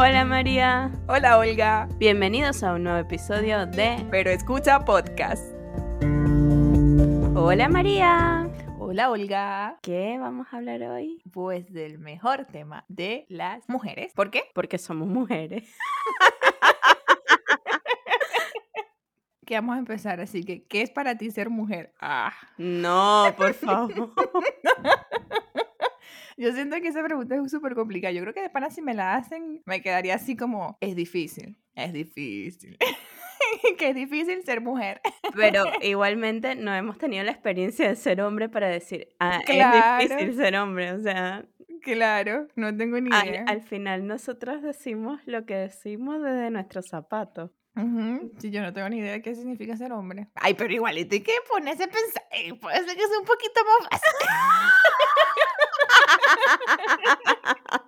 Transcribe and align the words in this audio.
Hola 0.00 0.24
María. 0.24 0.92
Hola 1.08 1.38
Olga. 1.38 1.88
Bienvenidos 1.96 2.62
a 2.62 2.74
un 2.74 2.84
nuevo 2.84 3.00
episodio 3.00 3.66
de 3.66 4.06
Pero 4.12 4.30
escucha 4.30 4.84
podcast. 4.84 5.42
Hola 7.34 7.68
María. 7.68 8.48
Hola 8.78 9.10
Olga. 9.10 9.76
¿Qué 9.82 10.16
vamos 10.20 10.46
a 10.52 10.58
hablar 10.58 10.84
hoy? 10.84 11.20
Pues 11.32 11.72
del 11.72 11.98
mejor 11.98 12.44
tema 12.44 12.84
de 12.86 13.26
las 13.28 13.68
mujeres. 13.68 14.12
¿Por 14.14 14.30
qué? 14.30 14.44
Porque 14.54 14.78
somos 14.78 15.08
mujeres. 15.08 15.68
Que 19.44 19.54
vamos 19.54 19.76
a 19.76 19.78
empezar, 19.78 20.20
así 20.20 20.44
que, 20.44 20.66
¿qué 20.66 20.82
es 20.82 20.90
para 20.90 21.16
ti 21.16 21.30
ser 21.30 21.48
mujer? 21.48 21.94
Ah. 22.02 22.34
No, 22.58 23.34
por 23.34 23.54
favor. 23.54 24.12
Yo 26.40 26.52
siento 26.52 26.76
que 26.80 26.88
esa 26.88 27.02
pregunta 27.02 27.34
es 27.34 27.50
súper 27.50 27.74
complicada. 27.74 28.12
Yo 28.12 28.22
creo 28.22 28.32
que 28.32 28.42
de 28.42 28.48
pana 28.50 28.70
si 28.70 28.80
me 28.80 28.94
la 28.94 29.16
hacen, 29.16 29.60
me 29.66 29.82
quedaría 29.82 30.14
así 30.14 30.36
como, 30.36 30.78
es 30.80 30.94
difícil, 30.94 31.58
es 31.74 31.92
difícil. 31.92 32.78
que 33.78 33.88
es 33.88 33.94
difícil 33.94 34.42
ser 34.44 34.60
mujer. 34.60 35.00
Pero 35.34 35.64
igualmente 35.82 36.54
no 36.54 36.72
hemos 36.74 36.96
tenido 36.98 37.24
la 37.24 37.32
experiencia 37.32 37.88
de 37.88 37.96
ser 37.96 38.20
hombre 38.20 38.48
para 38.48 38.68
decir, 38.68 39.08
ah, 39.18 39.40
Claro. 39.44 40.02
es 40.02 40.08
difícil 40.10 40.36
ser 40.36 40.54
hombre. 40.56 40.92
O 40.92 41.00
sea, 41.00 41.44
Claro, 41.82 42.46
no 42.56 42.76
tengo 42.76 43.00
ni 43.00 43.08
idea. 43.08 43.44
al 43.46 43.62
final 43.62 44.06
nosotros 44.06 44.62
decimos 44.62 45.20
lo 45.26 45.44
que 45.46 45.54
decimos 45.54 46.20
desde 46.22 46.50
nuestros 46.50 46.86
zapatos. 46.88 47.50
Ujú, 47.76 48.32
Sí, 48.38 48.50
yo 48.50 48.60
no 48.62 48.72
tengo 48.72 48.88
ni 48.88 48.98
idea 48.98 49.12
de 49.12 49.22
qué 49.22 49.34
significa 49.34 49.76
ser 49.76 49.92
hombre. 49.92 50.28
Ay, 50.34 50.54
pero 50.54 50.72
igualito 50.74 51.14
hay 51.14 51.22
que 51.22 51.32
ponerse 51.48 51.84
a 51.84 51.86
pensar. 51.86 52.22
eh, 52.32 52.54
Puede 52.54 52.76
ser 52.84 52.96
que 52.96 53.06
sea 53.06 53.18
un 53.20 53.24
poquito 53.24 53.60
más 53.64 53.88
fácil. 53.90 54.28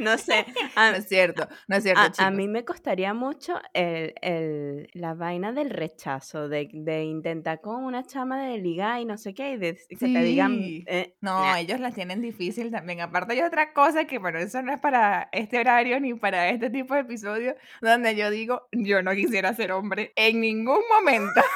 No 0.00 0.18
sé. 0.18 0.44
a- 0.74 0.90
No 0.90 0.96
es 0.98 1.08
cierto, 1.08 1.48
no 1.68 1.76
es 1.76 1.82
cierto, 1.82 2.00
A, 2.18 2.30
mí 2.30 2.46
me 2.46 2.64
costaría 2.64 3.14
mucho 3.14 3.58
el, 3.72 4.12
el- 4.20 4.90
la 4.92 5.14
vaina 5.14 5.52
del 5.52 5.70
rechazo, 5.70 6.48
de, 6.48 6.68
de 6.72 7.04
intentar 7.04 7.60
con 7.62 7.82
una 7.84 8.04
chama 8.04 8.42
de 8.42 8.58
ligar 8.58 9.00
y 9.00 9.06
no 9.06 9.16
sé 9.16 9.32
qué, 9.32 9.52
y 9.52 9.56
de, 9.56 9.78
que 9.88 9.96
te 9.96 10.22
digan... 10.22 10.52
Sí. 10.58 10.84
eh, 10.86 11.14
No, 11.22 11.40
nah, 11.40 11.58
ellos 11.58 11.80
las 11.80 11.94
tienen 11.94 12.20
difícil 12.20 12.70
también. 12.70 13.00
Aparte 13.00 13.32
hay 13.32 13.40
otra 13.42 13.72
cosa 13.72 14.04
que, 14.06 14.20
pero 14.20 14.38
eso 14.38 14.60
no 14.62 14.72
es 14.74 14.80
para 14.80 15.28
este 15.32 15.58
horario 15.58 15.98
ni 16.00 16.12
para 16.14 16.50
este 16.50 16.68
tipo 16.68 16.92
de 16.94 17.00
episodio, 17.00 17.56
donde 17.80 18.14
yo 18.14 18.30
digo, 18.30 18.68
yo 18.72 19.02
no 19.02 19.12
quisiera 19.12 19.54
ser 19.54 19.72
hombre 19.72 20.12
en 20.16 20.40
ningún 20.40 20.80
momento. 20.94 21.40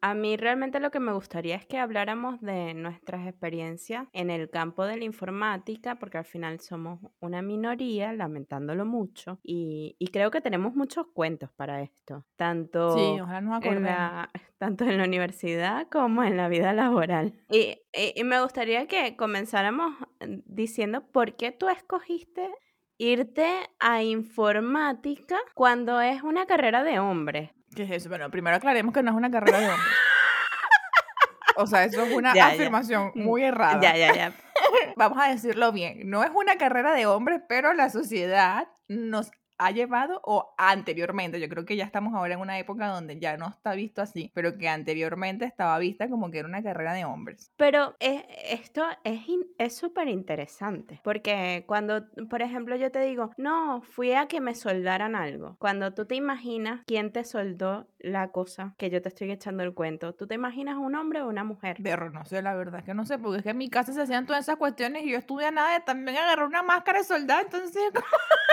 A 0.00 0.14
mí 0.14 0.36
realmente 0.36 0.78
lo 0.78 0.90
que 0.92 1.00
me 1.00 1.12
gustaría 1.12 1.56
es 1.56 1.66
que 1.66 1.78
habláramos 1.78 2.40
de 2.40 2.72
nuestras 2.74 3.26
experiencias 3.26 4.06
en 4.12 4.30
el 4.30 4.48
campo 4.48 4.84
de 4.86 4.96
la 4.96 5.04
informática, 5.04 5.96
porque 5.96 6.18
al 6.18 6.24
final 6.24 6.60
somos 6.60 7.00
una 7.20 7.42
minoría, 7.42 8.12
lamentándolo 8.12 8.84
mucho, 8.86 9.40
y, 9.42 9.96
y 9.98 10.08
creo 10.08 10.30
que 10.30 10.40
tenemos 10.40 10.74
muchos 10.74 11.06
cuentos 11.12 11.50
para 11.52 11.82
esto, 11.82 12.24
tanto... 12.36 12.92
Sí, 12.92 13.18
ojalá 13.20 13.40
nos 13.40 13.64
en 13.64 13.82
la, 13.82 14.30
tanto 14.58 14.84
en 14.84 14.98
la 14.98 15.04
universidad 15.04 15.88
como 15.90 16.22
en 16.22 16.36
la 16.36 16.48
vida 16.48 16.72
laboral. 16.72 17.34
Y, 17.50 17.82
y- 17.92 18.12
y 18.14 18.24
me 18.24 18.40
gustaría 18.40 18.86
que 18.86 19.16
comenzáramos 19.16 19.94
diciendo 20.46 21.06
por 21.10 21.36
qué 21.36 21.50
tú 21.52 21.68
escogiste 21.68 22.50
irte 22.98 23.46
a 23.80 24.02
informática 24.02 25.38
cuando 25.54 26.00
es 26.00 26.22
una 26.22 26.46
carrera 26.46 26.82
de 26.84 26.98
hombres. 26.98 27.50
¿Qué 27.78 27.84
es 27.84 27.90
eso? 27.92 28.08
Bueno, 28.08 28.28
primero 28.28 28.56
aclaremos 28.56 28.92
que 28.92 29.04
no 29.04 29.12
es 29.12 29.16
una 29.16 29.30
carrera 29.30 29.60
de 29.60 29.66
hombres. 29.68 29.86
O 31.54 31.64
sea, 31.68 31.84
eso 31.84 32.02
es 32.02 32.12
una 32.12 32.34
Ya, 32.34 32.48
afirmación 32.48 33.12
Mm, 33.14 33.22
muy 33.22 33.44
errada. 33.44 33.80
Ya, 33.80 33.96
ya, 33.96 34.12
ya. 34.12 34.32
Vamos 34.96 35.16
a 35.22 35.28
decirlo 35.28 35.70
bien. 35.70 36.10
No 36.10 36.24
es 36.24 36.30
una 36.34 36.56
carrera 36.58 36.92
de 36.92 37.06
hombres, 37.06 37.40
pero 37.48 37.72
la 37.74 37.88
sociedad 37.88 38.66
nos 38.88 39.30
ha 39.58 39.70
llevado 39.70 40.20
o 40.24 40.54
anteriormente, 40.56 41.40
yo 41.40 41.48
creo 41.48 41.64
que 41.64 41.76
ya 41.76 41.84
estamos 41.84 42.14
ahora 42.14 42.34
en 42.34 42.40
una 42.40 42.58
época 42.58 42.86
donde 42.88 43.18
ya 43.18 43.36
no 43.36 43.48
está 43.48 43.72
visto 43.72 44.00
así, 44.02 44.30
pero 44.34 44.56
que 44.56 44.68
anteriormente 44.68 45.44
estaba 45.44 45.78
vista 45.78 46.08
como 46.08 46.30
que 46.30 46.38
era 46.38 46.48
una 46.48 46.62
carrera 46.62 46.92
de 46.94 47.04
hombres. 47.04 47.50
Pero 47.56 47.94
es- 48.00 48.22
esto 48.50 48.84
es 49.04 49.28
in- 49.28 49.46
es 49.58 49.76
súper 49.76 50.08
interesante, 50.08 51.00
porque 51.02 51.64
cuando, 51.66 52.06
por 52.30 52.42
ejemplo, 52.42 52.76
yo 52.76 52.90
te 52.90 53.00
digo, 53.00 53.30
no, 53.36 53.82
fui 53.82 54.12
a 54.12 54.26
que 54.26 54.40
me 54.40 54.54
soldaran 54.54 55.14
algo, 55.16 55.56
cuando 55.58 55.92
tú 55.92 56.06
te 56.06 56.14
imaginas 56.14 56.82
quién 56.86 57.12
te 57.12 57.24
soldó 57.24 57.86
la 57.98 58.28
cosa 58.30 58.74
que 58.78 58.90
yo 58.90 59.02
te 59.02 59.08
estoy 59.08 59.30
echando 59.30 59.62
el 59.64 59.74
cuento, 59.74 60.14
¿tú 60.14 60.26
te 60.26 60.34
imaginas 60.36 60.76
un 60.76 60.94
hombre 60.94 61.20
o 61.22 61.28
una 61.28 61.42
mujer? 61.44 61.76
Perro, 61.82 62.10
no 62.10 62.24
sé, 62.24 62.42
la 62.42 62.54
verdad 62.54 62.80
es 62.80 62.86
que 62.86 62.94
no 62.94 63.04
sé, 63.04 63.18
porque 63.18 63.38
es 63.38 63.42
que 63.44 63.50
en 63.50 63.58
mi 63.58 63.68
casa 63.68 63.92
se 63.92 64.02
hacían 64.02 64.26
todas 64.26 64.44
esas 64.44 64.56
cuestiones 64.56 65.02
y 65.04 65.10
yo 65.10 65.18
estudié 65.18 65.50
nada 65.50 65.72
de 65.74 65.80
también 65.80 66.16
agarré 66.16 66.44
una 66.46 66.62
máscara 66.62 66.98
de 67.00 67.04
soldado, 67.04 67.40
entonces 67.42 67.72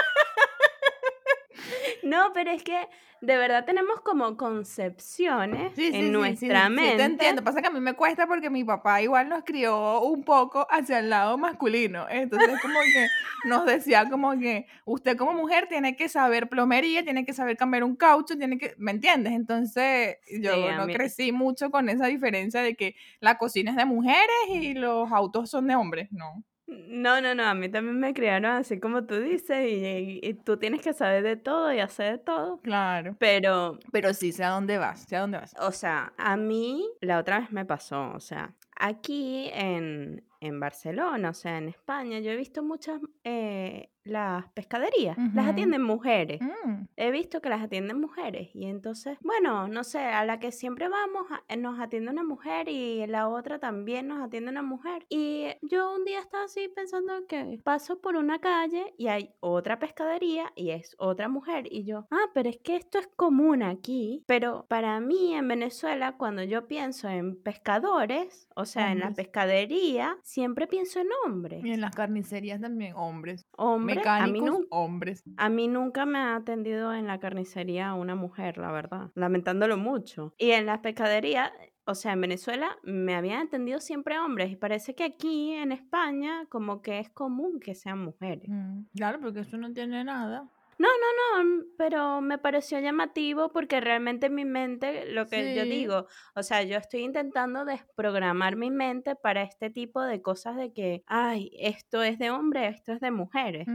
No, 2.03 2.31
pero 2.33 2.51
es 2.51 2.63
que 2.63 2.77
de 3.21 3.37
verdad 3.37 3.65
tenemos 3.65 4.01
como 4.01 4.37
concepciones 4.37 5.73
Sí, 5.75 5.87
sí, 5.91 5.95
en 5.97 6.05
sí, 6.05 6.11
nuestra 6.11 6.67
sí, 6.67 6.75
mente. 6.75 6.91
Sí, 6.91 6.97
te 6.97 7.03
entiendo. 7.03 7.43
Pasa 7.43 7.61
que 7.61 7.67
a 7.67 7.71
mí 7.71 7.79
me 7.79 7.93
cuesta 7.93 8.27
porque 8.27 8.49
mi 8.49 8.63
papá 8.63 9.01
igual 9.01 9.29
nos 9.29 9.43
crió 9.43 10.01
un 10.01 10.23
poco 10.23 10.67
hacia 10.69 10.99
el 10.99 11.09
lado 11.09 11.37
masculino. 11.37 12.05
Entonces, 12.09 12.59
como 12.61 12.79
que 12.81 13.07
nos 13.49 13.65
decía 13.65 14.09
como 14.09 14.37
que 14.37 14.67
usted 14.85 15.17
como 15.17 15.33
mujer 15.33 15.67
tiene 15.67 15.95
que 15.95 16.09
saber 16.09 16.49
plomería, 16.49 17.03
tiene 17.03 17.25
que 17.25 17.33
saber 17.33 17.57
cambiar 17.57 17.83
un 17.83 17.95
caucho, 17.95 18.37
tiene 18.37 18.57
que, 18.57 18.75
¿me 18.77 18.91
entiendes? 18.91 19.33
Entonces, 19.33 20.17
yo 20.41 20.71
no 20.73 20.85
mí- 20.85 20.93
crecí 20.93 21.31
mucho 21.31 21.71
con 21.71 21.89
esa 21.89 22.07
diferencia 22.07 22.61
de 22.61 22.75
que 22.75 22.95
la 23.19 23.37
cocina 23.37 23.71
es 23.71 23.77
de 23.77 23.85
mujeres 23.85 24.27
y 24.49 24.73
los 24.73 25.11
autos 25.11 25.49
son 25.49 25.67
de 25.67 25.75
hombres, 25.75 26.09
¿no? 26.11 26.43
No, 26.67 27.21
no, 27.21 27.35
no, 27.35 27.43
a 27.43 27.53
mí 27.53 27.69
también 27.69 27.99
me 27.99 28.13
criaron 28.13 28.45
así 28.45 28.79
como 28.79 29.05
tú 29.05 29.19
dices 29.19 29.69
y, 29.69 29.85
y- 29.85 30.19
y 30.23 30.33
tú 30.33 30.57
tienes 30.57 30.81
que 30.81 30.93
saber 30.93 31.21
de 31.23 31.35
todo 31.37 31.71
y 31.71 31.79
hacer 31.79 32.13
de 32.13 32.17
todo. 32.23 32.59
Claro. 32.61 33.15
Pero, 33.19 33.77
Pero 33.91 34.13
sí, 34.15 34.31
sé 34.31 34.43
a 34.43 34.49
dónde 34.49 34.77
vas, 34.79 35.03
sé 35.03 35.15
a 35.15 35.21
dónde 35.21 35.37
vas. 35.37 35.53
o 35.59 35.71
sea, 35.71 36.13
a 36.17 36.37
mí 36.37 36.87
la 37.01 37.19
otra 37.19 37.39
vez 37.39 37.51
me 37.51 37.65
pasó, 37.65 38.11
o 38.15 38.19
sea, 38.19 38.55
aquí 38.75 39.49
en, 39.53 40.23
en 40.39 40.59
Barcelona, 40.59 41.29
o 41.29 41.33
sea, 41.33 41.57
en 41.59 41.69
España, 41.69 42.19
yo 42.19 42.31
he 42.31 42.35
visto 42.35 42.63
muchas, 42.63 42.99
eh, 43.23 43.89
las 44.05 44.49
pescaderías, 44.51 45.17
las 45.33 45.47
atienden 45.47 45.81
mujeres. 45.81 46.39
Mm, 46.41 46.85
He 46.95 47.11
visto 47.11 47.41
que 47.41 47.49
las 47.49 47.61
atienden 47.61 47.99
mujeres 47.99 48.49
y 48.53 48.65
entonces, 48.65 49.17
bueno, 49.21 49.67
no 49.67 49.83
sé, 49.83 49.99
a 49.99 50.23
la 50.25 50.39
que 50.39 50.51
siempre 50.51 50.87
vamos 50.87 51.25
a- 51.31 51.43
eh, 51.47 51.57
nos 51.57 51.79
atiende 51.79 52.11
una 52.11 52.23
mujer 52.23 52.69
y 52.69 53.05
la 53.07 53.27
otra 53.27 53.59
también 53.59 54.07
nos 54.07 54.21
atiende 54.23 54.51
una 54.51 54.61
mujer. 54.61 55.05
Y 55.09 55.47
yo 55.63 55.93
un 55.95 56.05
día 56.05 56.19
estaba 56.19 56.45
así 56.45 56.67
pensando 56.75 57.25
que 57.27 57.59
paso 57.63 57.99
por 57.99 58.15
una 58.15 58.39
calle 58.39 58.93
y 58.97 59.07
hay 59.07 59.31
otra 59.39 59.79
pescadería 59.79 60.51
y 60.55 60.69
es 60.69 60.95
otra 60.99 61.27
mujer 61.27 61.67
y 61.71 61.83
yo, 61.83 62.05
ah, 62.11 62.29
pero 62.33 62.49
es 62.49 62.57
que 62.59 62.75
esto 62.75 62.99
es 62.99 63.07
común 63.15 63.63
aquí. 63.63 64.23
Pero 64.27 64.65
para 64.69 64.99
mí 64.99 65.33
en 65.33 65.47
Venezuela, 65.47 66.15
cuando 66.17 66.43
yo 66.43 66.67
pienso 66.67 67.09
en 67.09 67.35
pescadores, 67.41 68.47
o 68.55 68.65
sea, 68.65 68.91
en 68.91 68.99
la 68.99 69.11
pescadería, 69.11 70.17
siempre 70.23 70.67
pienso 70.67 70.99
en 70.99 71.07
hombres. 71.25 71.63
Y 71.65 71.71
en 71.71 71.81
las 71.81 71.95
carnicerías 71.95 72.61
también, 72.61 72.93
hombres. 72.95 73.45
Hombres, 73.57 73.94
a 74.03 74.27
mí 74.27 74.41
hombres. 74.69 75.23
A 75.37 75.49
mí 75.49 75.67
nunca 75.67 76.05
me 76.05 76.17
ha 76.19 76.35
atendido 76.35 76.93
en 76.93 77.07
la 77.07 77.19
carnicería 77.19 77.93
una 77.93 78.15
mujer, 78.15 78.57
la 78.57 78.71
verdad, 78.71 79.11
lamentándolo 79.15 79.77
mucho. 79.77 80.33
Y 80.37 80.51
en 80.51 80.65
la 80.65 80.81
pescadería, 80.81 81.51
o 81.85 81.95
sea, 81.95 82.13
en 82.13 82.21
Venezuela 82.21 82.77
me 82.83 83.15
habían 83.15 83.47
atendido 83.47 83.79
siempre 83.79 84.17
hombres 84.19 84.51
y 84.51 84.55
parece 84.55 84.95
que 84.95 85.03
aquí 85.03 85.53
en 85.53 85.71
España 85.71 86.45
como 86.49 86.81
que 86.81 86.99
es 86.99 87.09
común 87.09 87.59
que 87.59 87.75
sean 87.75 87.99
mujeres. 88.03 88.49
Mm, 88.49 88.85
Claro, 88.95 89.19
porque 89.19 89.41
eso 89.41 89.57
no 89.57 89.71
tiene 89.73 90.03
nada. 90.03 90.49
No, 90.77 90.89
no, 90.89 91.43
no, 91.43 91.49
mm, 91.49 91.63
pero 91.77 92.21
me 92.21 92.37
pareció 92.37 92.79
llamativo 92.79 93.49
porque 93.51 93.79
realmente 93.79 94.27
en 94.27 94.35
mi 94.35 94.45
mente, 94.45 95.05
lo 95.11 95.27
que 95.27 95.53
yo 95.55 95.65
digo, 95.65 96.07
o 96.35 96.43
sea, 96.43 96.63
yo 96.63 96.77
estoy 96.77 97.01
intentando 97.03 97.63
desprogramar 97.63 98.55
mi 98.57 98.71
mente 98.71 99.15
para 99.15 99.43
este 99.43 99.69
tipo 99.69 100.01
de 100.01 100.21
cosas 100.21 100.57
de 100.57 100.73
que, 100.73 101.03
ay, 101.07 101.49
esto 101.59 102.03
es 102.03 102.19
de 102.19 102.29
hombre, 102.29 102.67
esto 102.67 102.91
es 102.93 102.99
de 102.99 103.11
mujeres. 103.11 103.67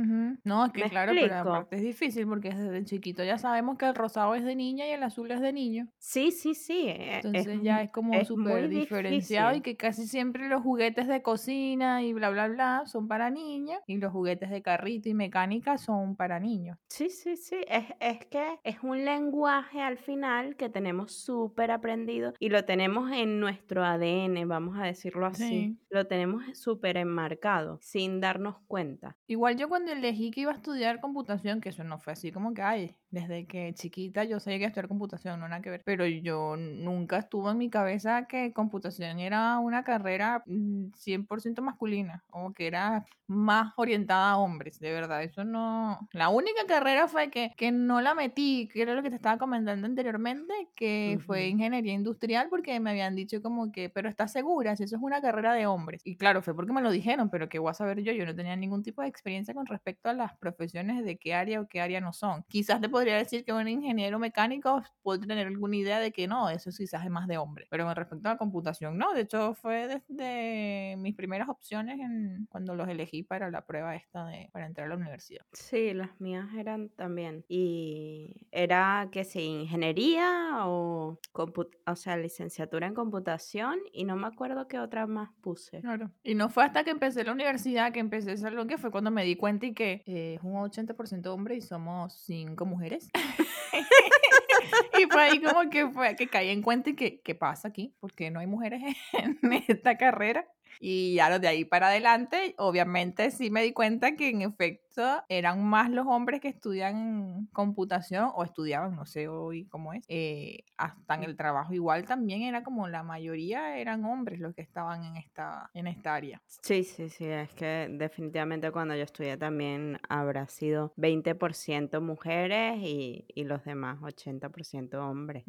No, 0.45 0.67
es 0.67 0.73
que 0.73 0.83
¿Me 0.83 0.91
claro, 0.91 1.13
pero 1.15 1.35
aparte 1.37 1.77
es 1.77 1.83
difícil 1.83 2.27
porque 2.27 2.51
desde 2.51 2.85
chiquito 2.85 3.25
ya 3.25 3.39
sabemos 3.39 3.79
que 3.79 3.87
el 3.87 3.95
rosado 3.95 4.35
es 4.35 4.45
de 4.45 4.55
niña 4.55 4.87
y 4.87 4.91
el 4.91 5.03
azul 5.03 5.31
es 5.31 5.41
de 5.41 5.53
niño. 5.53 5.89
Sí, 5.99 6.33
sí, 6.33 6.55
sí. 6.55 6.89
e- 6.89 7.19
es 7.19 7.25
Entonces 7.25 7.61
ya 7.63 7.83
es 7.83 7.91
como 7.91 8.25
súper 8.25 8.69
diferenciado 8.69 9.55
y 9.55 9.61
que 9.61 9.77
casi 9.77 10.07
siempre 10.07 10.49
los 10.49 10.63
juguetes 10.63 11.09
de 11.09 11.23
cocina 11.23 12.03
y 12.03 12.13
bla, 12.13 12.31
bla, 12.31 12.49
bla 12.49 12.83
son 12.87 13.09
para 13.09 13.31
niñas 13.31 13.81
y 13.87 13.97
los 13.99 14.13
juguetes 14.13 14.51
de 14.51 14.63
carrito 14.63 15.09
y 15.09 15.15
mecánica 15.15 15.79
son 15.79 16.17
para 16.17 16.41
niños. 16.41 16.79
Sí, 16.91 17.09
sí, 17.09 17.37
sí. 17.37 17.65
Es, 17.69 17.85
es 18.01 18.27
que 18.27 18.59
es 18.65 18.83
un 18.83 19.05
lenguaje 19.05 19.81
al 19.81 19.97
final 19.97 20.57
que 20.57 20.69
tenemos 20.69 21.13
súper 21.13 21.71
aprendido 21.71 22.35
y 22.41 22.49
lo 22.49 22.65
tenemos 22.65 23.13
en 23.13 23.39
nuestro 23.39 23.85
ADN, 23.85 24.45
vamos 24.45 24.77
a 24.77 24.85
decirlo 24.85 25.27
así. 25.27 25.71
Sí. 25.71 25.79
Lo 25.89 26.07
tenemos 26.09 26.43
súper 26.59 26.97
enmarcado, 26.97 27.79
sin 27.81 28.21
darnos 28.21 28.57
cuenta. 28.67 29.17
Igual 29.29 29.57
yo 29.57 29.69
cuando 29.69 29.93
elegí 29.93 30.33
que 30.33 30.41
iba 30.43 30.53
a 30.53 30.57
estudiar 30.57 31.01
computación, 31.01 31.61
que 31.61 31.69
eso 31.69 31.85
no 31.85 31.99
fue 32.01 32.13
así 32.13 32.33
como 32.33 32.55
que, 32.55 32.63
ay, 32.63 33.00
desde 33.11 33.47
que 33.47 33.73
chiquita 33.75 34.25
yo 34.25 34.41
sabía 34.41 34.59
que 34.59 34.65
estudiar 34.67 34.89
computación, 34.89 35.41
no 35.41 35.49
nada 35.49 35.63
que 35.63 35.71
ver, 35.71 35.83
pero 35.85 36.07
yo 36.07 36.57
nunca 36.57 37.19
estuvo 37.19 37.51
en 37.51 37.59
mi 37.59 37.71
cabeza 37.71 38.27
que 38.27 38.53
computación 38.53 39.19
era 39.19 39.59
una 39.59 39.85
carrera 39.85 40.45
100% 40.47 41.61
mm, 41.61 41.65
masculina 41.65 42.25
o 42.31 42.53
que 42.53 42.67
era 42.67 43.05
más 43.27 43.73
orientada 43.77 44.33
a 44.33 44.39
hombres, 44.39 44.81
de 44.81 44.93
verdad, 44.93 45.23
eso 45.23 45.45
no... 45.45 46.09
La 46.13 46.31
única 46.31 46.67
carrera 46.67 47.07
fue 47.07 47.31
que, 47.31 47.53
que 47.57 47.71
no 47.71 48.01
la 48.01 48.15
metí, 48.15 48.69
que 48.73 48.83
era 48.83 48.95
lo 48.95 49.03
que 49.03 49.11
te 49.11 49.17
estaba 49.17 49.39
comentando 49.39 49.87
anteriormente, 49.87 50.53
que 50.75 51.19
fue 51.25 51.47
ingeniería 51.47 51.93
industrial 51.93 52.49
porque 52.51 52.81
me 52.81 52.91
habían 52.91 53.15
dicho 53.15 53.41
como 53.41 53.71
que, 53.71 53.89
pero 53.89 54.09
¿estás 54.09 54.33
segura 54.33 54.75
si 54.75 54.83
eso 54.83 54.97
es 54.97 55.03
una 55.03 55.21
carrera 55.21 55.55
de 55.55 55.67
hombres? 55.67 56.03
Y 56.05 56.17
claro, 56.17 56.43
fue 56.43 56.57
porque 56.57 56.73
me 56.73 56.83
lo 56.83 56.91
dijeron, 56.91 57.31
pero 57.31 57.49
¿qué 57.49 57.61
voy 57.61 57.71
a 57.71 57.75
saber 57.75 58.03
yo? 58.03 58.13
Yo 58.13 58.27
no 58.27 58.35
tenía 58.35 58.57
ningún 58.57 58.83
tipo 58.83 59.03
de 59.03 59.09
experiencia 59.09 59.55
con 59.55 59.67
respecto 59.67 60.09
a 60.09 60.13
las 60.13 60.37
profesiones 60.37 61.05
de 61.05 61.17
qué 61.17 61.35
área 61.35 61.61
o 61.61 61.69
qué 61.69 61.81
área 61.81 62.01
no 62.01 62.13
son. 62.13 62.45
Quizás 62.49 62.81
te 62.81 62.89
podría 63.01 63.17
decir 63.17 63.47
que 63.47 63.53
un 63.55 63.67
ingeniero 63.67 64.19
mecánico 64.19 64.83
puede 65.03 65.27
tener 65.27 65.47
alguna 65.47 65.75
idea 65.75 66.01
de 66.01 66.13
que 66.13 66.29
no, 66.29 66.51
eso 66.51 66.69
quizás 66.71 67.03
es 67.03 67.11
más 67.11 67.27
de 67.27 67.39
hombre. 67.39 67.67
Pero 67.71 67.87
con 67.87 67.97
respecto 67.97 68.29
a 68.29 68.33
la 68.33 68.37
computación, 68.37 68.99
no. 68.99 69.15
De 69.15 69.23
hecho, 69.23 69.55
fue 69.55 69.89
desde 69.89 70.97
mis 70.99 71.15
primeras 71.15 71.49
opciones 71.49 71.99
en, 71.99 72.47
cuando 72.51 72.75
los 72.75 72.87
elegí 72.89 73.23
para 73.23 73.51
la 73.51 73.65
prueba 73.65 73.97
esta 73.97 74.27
de, 74.27 74.51
para 74.53 74.67
entrar 74.67 74.87
a 74.87 74.91
la 74.91 74.97
universidad. 74.97 75.47
Sí, 75.55 75.95
las 75.95 76.21
mías 76.21 76.47
eran 76.59 76.91
también. 76.91 77.43
Y 77.49 78.47
era 78.51 79.09
que 79.11 79.25
si 79.25 79.45
ingeniería 79.45 80.67
o, 80.67 81.19
o 81.33 81.97
sea, 81.97 82.19
licenciatura 82.19 82.87
en 82.87 82.93
computación 82.93 83.79
y 83.95 84.05
no 84.05 84.17
me 84.17 84.27
acuerdo 84.27 84.69
qué 84.69 84.79
otra 84.79 85.07
más 85.07 85.31
puse. 85.41 85.81
Claro. 85.81 86.11
Y 86.23 86.35
no 86.35 86.51
fue 86.51 86.65
hasta 86.65 86.85
que 86.85 86.91
empecé 86.91 87.25
la 87.25 87.33
universidad 87.33 87.95
que 87.95 88.01
empecé 88.01 88.33
a 88.33 88.35
hacer 88.35 88.53
lo 88.53 88.67
que 88.67 88.77
fue 88.77 88.91
cuando 88.91 89.11
me 89.11 89.25
di 89.25 89.37
cuenta 89.37 89.65
y 89.65 89.73
que 89.73 90.03
eh, 90.05 90.35
es 90.35 90.43
un 90.43 90.53
80% 90.53 91.27
hombre 91.29 91.57
y 91.57 91.63
somos 91.63 92.13
cinco 92.13 92.67
mujeres. 92.67 92.90
y 94.99 95.07
fue 95.07 95.23
ahí 95.23 95.41
como 95.41 95.71
que 95.71 95.89
fue 95.89 96.17
que 96.17 96.29
caí 96.29 96.51
en 96.51 96.63
cuenta 96.63 96.91
y 96.91 96.95
que, 96.95 97.21
¿qué 97.21 97.35
pasa 97.35 97.69
aquí? 97.69 97.95
Porque 98.01 98.31
no 98.31 98.41
hay 98.41 98.47
mujeres 98.47 98.83
en 99.13 99.39
esta 99.69 99.97
carrera. 99.97 100.47
Y 100.83 101.15
ya 101.15 101.39
de 101.39 101.47
ahí 101.47 101.65
para 101.65 101.89
adelante, 101.89 102.55
obviamente 102.57 103.31
sí 103.31 103.51
me 103.51 103.63
di 103.63 103.73
cuenta 103.73 104.17
que 104.17 104.31
en 104.31 104.43
efecto 104.43 104.90
eran 105.29 105.65
más 105.65 105.91
los 105.91 106.07
hombres 106.07 106.41
que 106.41 106.49
estudian 106.49 107.49
computación 107.53 108.31
o 108.35 108.45
estudiaban, 108.45 108.97
no 108.97 109.07
sé 109.07 109.29
hoy 109.29 109.67
cómo 109.67 109.93
es, 109.93 110.05
eh, 110.09 110.65
hasta 110.77 111.15
en 111.15 111.25
el 111.25 111.37
trabajo 111.37 111.73
igual 111.75 112.05
también 112.05 112.43
era 112.43 112.63
como 112.63 112.89
la 112.89 113.03
mayoría 113.03 113.79
eran 113.79 114.05
hombres 114.05 114.41
los 114.41 114.55
que 114.55 114.63
estaban 114.63 115.05
en 115.05 115.17
esta, 115.17 115.71
en 115.75 115.87
esta 115.87 116.15
área. 116.15 116.41
Sí, 116.63 116.85
sí, 116.85 117.09
sí, 117.09 117.27
es 117.27 117.53
que 117.55 117.89
definitivamente 117.91 118.71
cuando 118.71 118.95
yo 118.95 119.03
estudié 119.03 119.37
también 119.37 119.99
habrá 120.09 120.47
sido 120.49 120.93
20% 120.97 122.01
mujeres 122.01 122.79
y, 122.79 123.25
y, 123.35 123.45
los 123.45 123.65
demás 123.65 123.99
80% 124.01 124.95
hombres. 124.95 125.45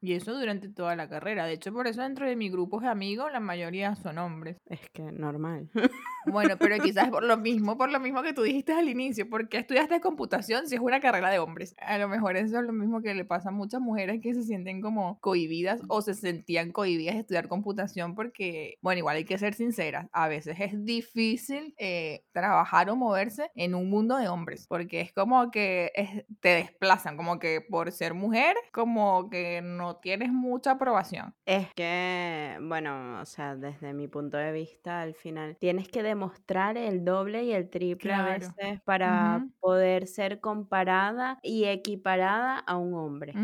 Y 0.00 0.14
eso 0.14 0.38
durante 0.38 0.68
toda 0.68 0.96
la 0.96 1.08
carrera, 1.08 1.46
de 1.46 1.54
hecho 1.54 1.72
por 1.72 1.86
eso 1.86 2.02
dentro 2.02 2.26
de 2.26 2.36
mi 2.36 2.50
grupo 2.50 2.80
de 2.80 2.88
amigos 2.88 3.32
la 3.32 3.40
mayoría 3.40 3.94
son 3.96 4.18
hombres. 4.18 4.56
Es 4.66 4.80
que 4.90 5.02
normal. 5.12 5.70
Bueno, 6.26 6.56
pero 6.58 6.76
quizás 6.82 7.10
por 7.10 7.24
lo 7.24 7.36
mismo, 7.36 7.76
por 7.76 7.90
lo 7.90 8.00
mismo 8.00 8.22
que 8.22 8.32
tú 8.32 8.42
dijiste 8.42 8.72
al 8.72 8.87
inicio, 8.88 9.28
porque 9.28 9.58
estudiaste 9.58 10.00
computación 10.00 10.66
si 10.68 10.74
es 10.74 10.80
una 10.80 11.00
carrera 11.00 11.30
de 11.30 11.38
hombres. 11.38 11.74
A 11.78 11.98
lo 11.98 12.08
mejor 12.08 12.36
eso 12.36 12.58
es 12.58 12.64
lo 12.64 12.72
mismo 12.72 13.02
que 13.02 13.14
le 13.14 13.24
pasa 13.24 13.50
a 13.50 13.52
muchas 13.52 13.80
mujeres 13.80 14.20
que 14.22 14.34
se 14.34 14.42
sienten 14.42 14.80
como 14.80 15.18
cohibidas 15.20 15.80
o 15.88 16.02
se 16.02 16.14
sentían 16.14 16.72
cohibidas 16.72 17.14
de 17.14 17.20
estudiar 17.20 17.48
computación 17.48 18.14
porque, 18.14 18.78
bueno, 18.82 18.98
igual 18.98 19.16
hay 19.16 19.24
que 19.24 19.38
ser 19.38 19.54
sinceras, 19.54 20.08
a 20.12 20.28
veces 20.28 20.56
es 20.60 20.84
difícil 20.84 21.74
eh, 21.78 22.24
trabajar 22.32 22.90
o 22.90 22.96
moverse 22.96 23.50
en 23.54 23.74
un 23.74 23.90
mundo 23.90 24.16
de 24.16 24.28
hombres, 24.28 24.66
porque 24.68 25.00
es 25.00 25.12
como 25.12 25.50
que 25.50 26.24
te 26.40 26.48
desplazan, 26.50 27.16
como 27.16 27.38
que 27.38 27.60
por 27.60 27.92
ser 27.92 28.14
mujer, 28.14 28.56
como 28.72 29.30
que 29.30 29.60
no 29.62 29.96
tienes 29.96 30.32
mucha 30.32 30.72
aprobación. 30.72 31.34
Es 31.46 31.72
que, 31.74 32.58
bueno, 32.60 33.20
o 33.20 33.24
sea, 33.26 33.56
desde 33.56 33.94
mi 33.94 34.08
punto 34.08 34.36
de 34.36 34.52
vista, 34.52 35.00
al 35.00 35.14
final 35.14 35.56
tienes 35.58 35.88
que 35.88 36.02
demostrar 36.02 36.76
el 36.76 37.04
doble 37.04 37.44
y 37.44 37.52
el 37.52 37.70
triple 37.70 38.12
a 38.12 38.24
veces 38.24 38.67
para 38.80 39.46
poder 39.60 40.06
ser 40.06 40.40
comparada 40.40 41.38
y 41.42 41.64
equiparada 41.64 42.58
a 42.58 42.76
un 42.76 42.94
hombre. 42.94 43.34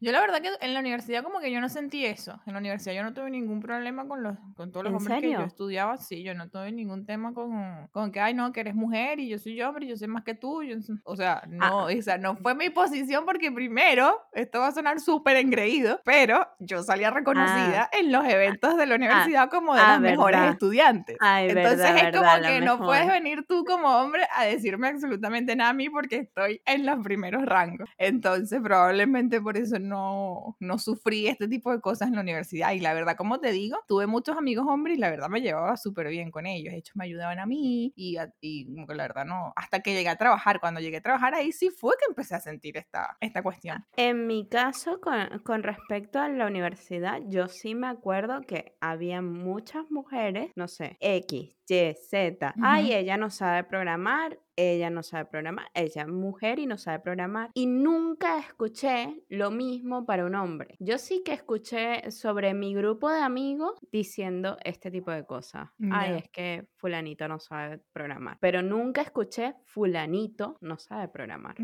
Yo 0.00 0.12
la 0.12 0.20
verdad 0.20 0.40
que 0.40 0.50
en 0.60 0.74
la 0.74 0.80
universidad 0.80 1.22
como 1.22 1.40
que 1.40 1.52
yo 1.52 1.60
no 1.60 1.68
sentí 1.68 2.04
eso. 2.04 2.40
En 2.46 2.54
la 2.54 2.58
universidad 2.58 2.94
yo 2.94 3.02
no 3.02 3.12
tuve 3.12 3.30
ningún 3.30 3.60
problema 3.60 4.06
con 4.06 4.22
los 4.22 4.36
con 4.56 4.72
todos 4.72 4.84
los 4.84 4.94
hombres 4.94 5.20
que 5.20 5.32
yo 5.32 5.40
estudiaba. 5.40 5.96
Sí, 5.96 6.22
yo 6.22 6.34
no 6.34 6.48
tuve 6.48 6.72
ningún 6.72 7.06
tema 7.06 7.32
con, 7.32 7.88
con 7.92 8.12
que, 8.12 8.20
ay, 8.20 8.34
no, 8.34 8.52
que 8.52 8.60
eres 8.60 8.74
mujer 8.74 9.20
y 9.20 9.28
yo 9.28 9.38
soy 9.38 9.60
hombre 9.62 9.86
y 9.86 9.88
yo 9.88 9.96
sé 9.96 10.06
más 10.06 10.24
que 10.24 10.34
tú. 10.34 10.62
o 11.04 11.16
sea, 11.16 11.42
ah, 11.44 11.46
no, 11.48 11.84
o 11.84 12.02
sea, 12.02 12.18
no 12.18 12.36
fue 12.36 12.54
mi 12.54 12.70
posición 12.70 13.24
porque 13.24 13.50
primero, 13.50 14.20
esto 14.32 14.60
va 14.60 14.68
a 14.68 14.72
sonar 14.72 15.00
súper 15.00 15.36
engreído, 15.36 16.00
pero 16.04 16.46
yo 16.58 16.82
salía 16.82 17.10
reconocida 17.10 17.84
ah. 17.84 17.96
en 17.96 18.12
los 18.12 18.24
eventos 18.26 18.76
de 18.76 18.86
la 18.86 18.94
ah, 18.94 18.98
universidad 18.98 19.50
como 19.50 19.74
de 19.74 19.82
las 19.82 20.00
mejores 20.00 20.40
estudiantes. 20.52 21.16
Entonces 21.20 22.02
es 22.02 22.16
como 22.16 22.30
que 22.42 22.60
no 22.60 22.78
puedes 22.78 23.06
venir 23.06 23.46
tú 23.46 23.64
como 23.64 23.88
hombre 23.88 24.26
a 24.34 24.44
decirme 24.60 24.88
absolutamente 24.88 25.56
nada 25.56 25.70
a 25.70 25.74
mí 25.74 25.88
porque 25.88 26.16
estoy 26.16 26.60
en 26.66 26.86
los 26.86 27.02
primeros 27.02 27.44
rangos. 27.44 27.88
Entonces 27.98 28.60
probablemente 28.62 29.40
por 29.40 29.56
eso 29.56 29.78
no, 29.78 30.56
no 30.60 30.78
sufrí 30.78 31.26
este 31.26 31.48
tipo 31.48 31.72
de 31.72 31.80
cosas 31.80 32.08
en 32.08 32.14
la 32.14 32.20
universidad. 32.20 32.72
Y 32.72 32.80
la 32.80 32.94
verdad, 32.94 33.16
como 33.16 33.40
te 33.40 33.52
digo, 33.52 33.78
tuve 33.88 34.06
muchos 34.06 34.36
amigos 34.36 34.66
hombres 34.68 34.96
y 34.96 35.00
la 35.00 35.10
verdad 35.10 35.28
me 35.28 35.40
llevaba 35.40 35.76
súper 35.76 36.08
bien 36.08 36.30
con 36.30 36.46
ellos. 36.46 36.72
De 36.72 36.78
hecho, 36.78 36.92
me 36.94 37.04
ayudaban 37.04 37.38
a 37.38 37.46
mí 37.46 37.92
y, 37.96 38.16
y 38.40 38.66
la 38.86 38.86
verdad 38.86 39.24
no, 39.24 39.52
hasta 39.56 39.80
que 39.80 39.94
llegué 39.94 40.08
a 40.08 40.16
trabajar, 40.16 40.60
cuando 40.60 40.80
llegué 40.80 40.98
a 40.98 41.02
trabajar 41.02 41.34
ahí 41.34 41.52
sí 41.52 41.70
fue 41.70 41.94
que 41.98 42.06
empecé 42.08 42.34
a 42.34 42.40
sentir 42.40 42.76
esta, 42.76 43.16
esta 43.20 43.42
cuestión. 43.42 43.84
En 43.96 44.26
mi 44.26 44.48
caso, 44.48 45.00
con, 45.00 45.40
con 45.40 45.62
respecto 45.62 46.18
a 46.18 46.28
la 46.28 46.46
universidad, 46.46 47.20
yo 47.26 47.48
sí 47.48 47.74
me 47.74 47.88
acuerdo 47.88 48.40
que 48.42 48.76
había 48.80 49.22
muchas 49.22 49.90
mujeres, 49.90 50.50
no 50.56 50.68
sé, 50.68 50.96
X, 51.00 51.56
y, 51.70 51.94
Z. 51.94 52.54
Ay, 52.62 52.92
ella 52.92 53.16
no 53.16 53.30
sabe 53.30 53.64
programar, 53.64 54.38
ella 54.60 54.90
no 54.90 55.02
sabe 55.02 55.24
programar, 55.24 55.70
ella 55.74 56.02
es 56.02 56.08
mujer 56.08 56.58
y 56.58 56.66
no 56.66 56.78
sabe 56.78 57.00
programar. 57.00 57.50
Y 57.54 57.66
nunca 57.66 58.38
escuché 58.38 59.22
lo 59.28 59.50
mismo 59.50 60.04
para 60.04 60.24
un 60.24 60.34
hombre. 60.34 60.76
Yo 60.78 60.98
sí 60.98 61.22
que 61.24 61.32
escuché 61.32 62.10
sobre 62.10 62.54
mi 62.54 62.74
grupo 62.74 63.10
de 63.10 63.20
amigos 63.20 63.78
diciendo 63.90 64.56
este 64.64 64.90
tipo 64.90 65.10
de 65.10 65.24
cosas. 65.24 65.70
Ay, 65.90 66.18
es 66.18 66.28
que 66.30 66.66
fulanito 66.76 67.26
no 67.28 67.38
sabe 67.38 67.80
programar. 67.92 68.38
Pero 68.40 68.62
nunca 68.62 69.02
escuché 69.02 69.54
fulanito 69.64 70.58
no 70.60 70.78
sabe 70.78 71.08
programar. 71.08 71.56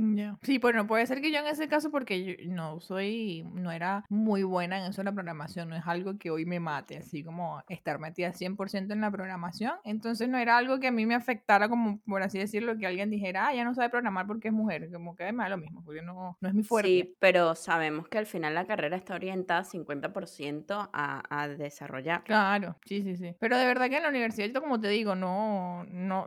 Sí, 0.43 0.59
bueno, 0.59 0.87
puede 0.87 1.07
ser 1.07 1.21
que 1.21 1.31
yo 1.31 1.39
en 1.39 1.47
ese 1.47 1.69
caso, 1.69 1.91
porque 1.91 2.25
yo 2.25 2.35
no 2.49 2.81
soy, 2.81 3.45
no 3.53 3.71
era 3.71 4.05
muy 4.09 4.43
buena 4.43 4.79
en 4.79 4.91
eso 4.91 5.03
de 5.03 5.07
la 5.07 5.13
programación, 5.13 5.69
no 5.69 5.77
es 5.77 5.87
algo 5.87 6.19
que 6.19 6.31
hoy 6.31 6.47
me 6.47 6.61
mate, 6.61 6.97
así 6.99 7.23
como 7.23 7.63
estar 7.69 7.99
metida 7.99 8.33
100% 8.33 8.93
en 8.93 9.01
la 9.01 9.11
programación. 9.11 9.75
Entonces 9.85 10.29
no 10.29 10.39
era 10.39 10.57
algo 10.57 10.81
que 10.81 10.89
a 10.89 10.93
mí 10.93 11.07
me 11.07 11.15
afectara 11.15 11.69
como, 11.69 12.01
por 12.07 12.23
así 12.23 12.39
decirlo, 12.39 12.77
que 12.77 12.86
alguien 12.87 13.11
dijera, 13.11 13.49
ah, 13.49 13.55
ya 13.55 13.65
no 13.65 13.75
sabe 13.75 13.91
programar 13.91 14.27
porque 14.27 14.49
es 14.49 14.55
mujer, 14.55 14.91
como 14.93 15.17
que 15.17 15.29
es 15.29 15.35
más 15.35 15.51
lo 15.51 15.59
mismo, 15.59 15.83
porque 15.85 16.03
no, 16.03 16.37
no 16.41 16.49
es 16.49 16.55
mi 16.55 16.63
fuerte. 16.63 16.89
Sí, 16.89 17.17
pero 17.19 17.55
sabemos 17.55 18.09
que 18.09 18.19
al 18.19 18.27
final 18.27 18.55
la 18.55 18.67
carrera 18.67 18.97
está 18.97 19.15
orientada 19.15 19.65
50% 19.65 20.91
a, 20.93 21.23
a 21.43 21.49
desarrollar. 21.49 22.23
Claro, 22.25 22.77
sí, 22.85 23.03
sí, 23.03 23.17
sí. 23.17 23.35
Pero 23.39 23.57
de 23.59 23.67
verdad 23.67 23.89
que 23.89 23.97
en 23.97 24.03
la 24.03 24.09
universidad, 24.09 24.49
yo 24.49 24.61
como 24.61 24.81
te 24.81 24.89
digo, 24.89 25.15
no, 25.15 25.85
no, 25.89 26.27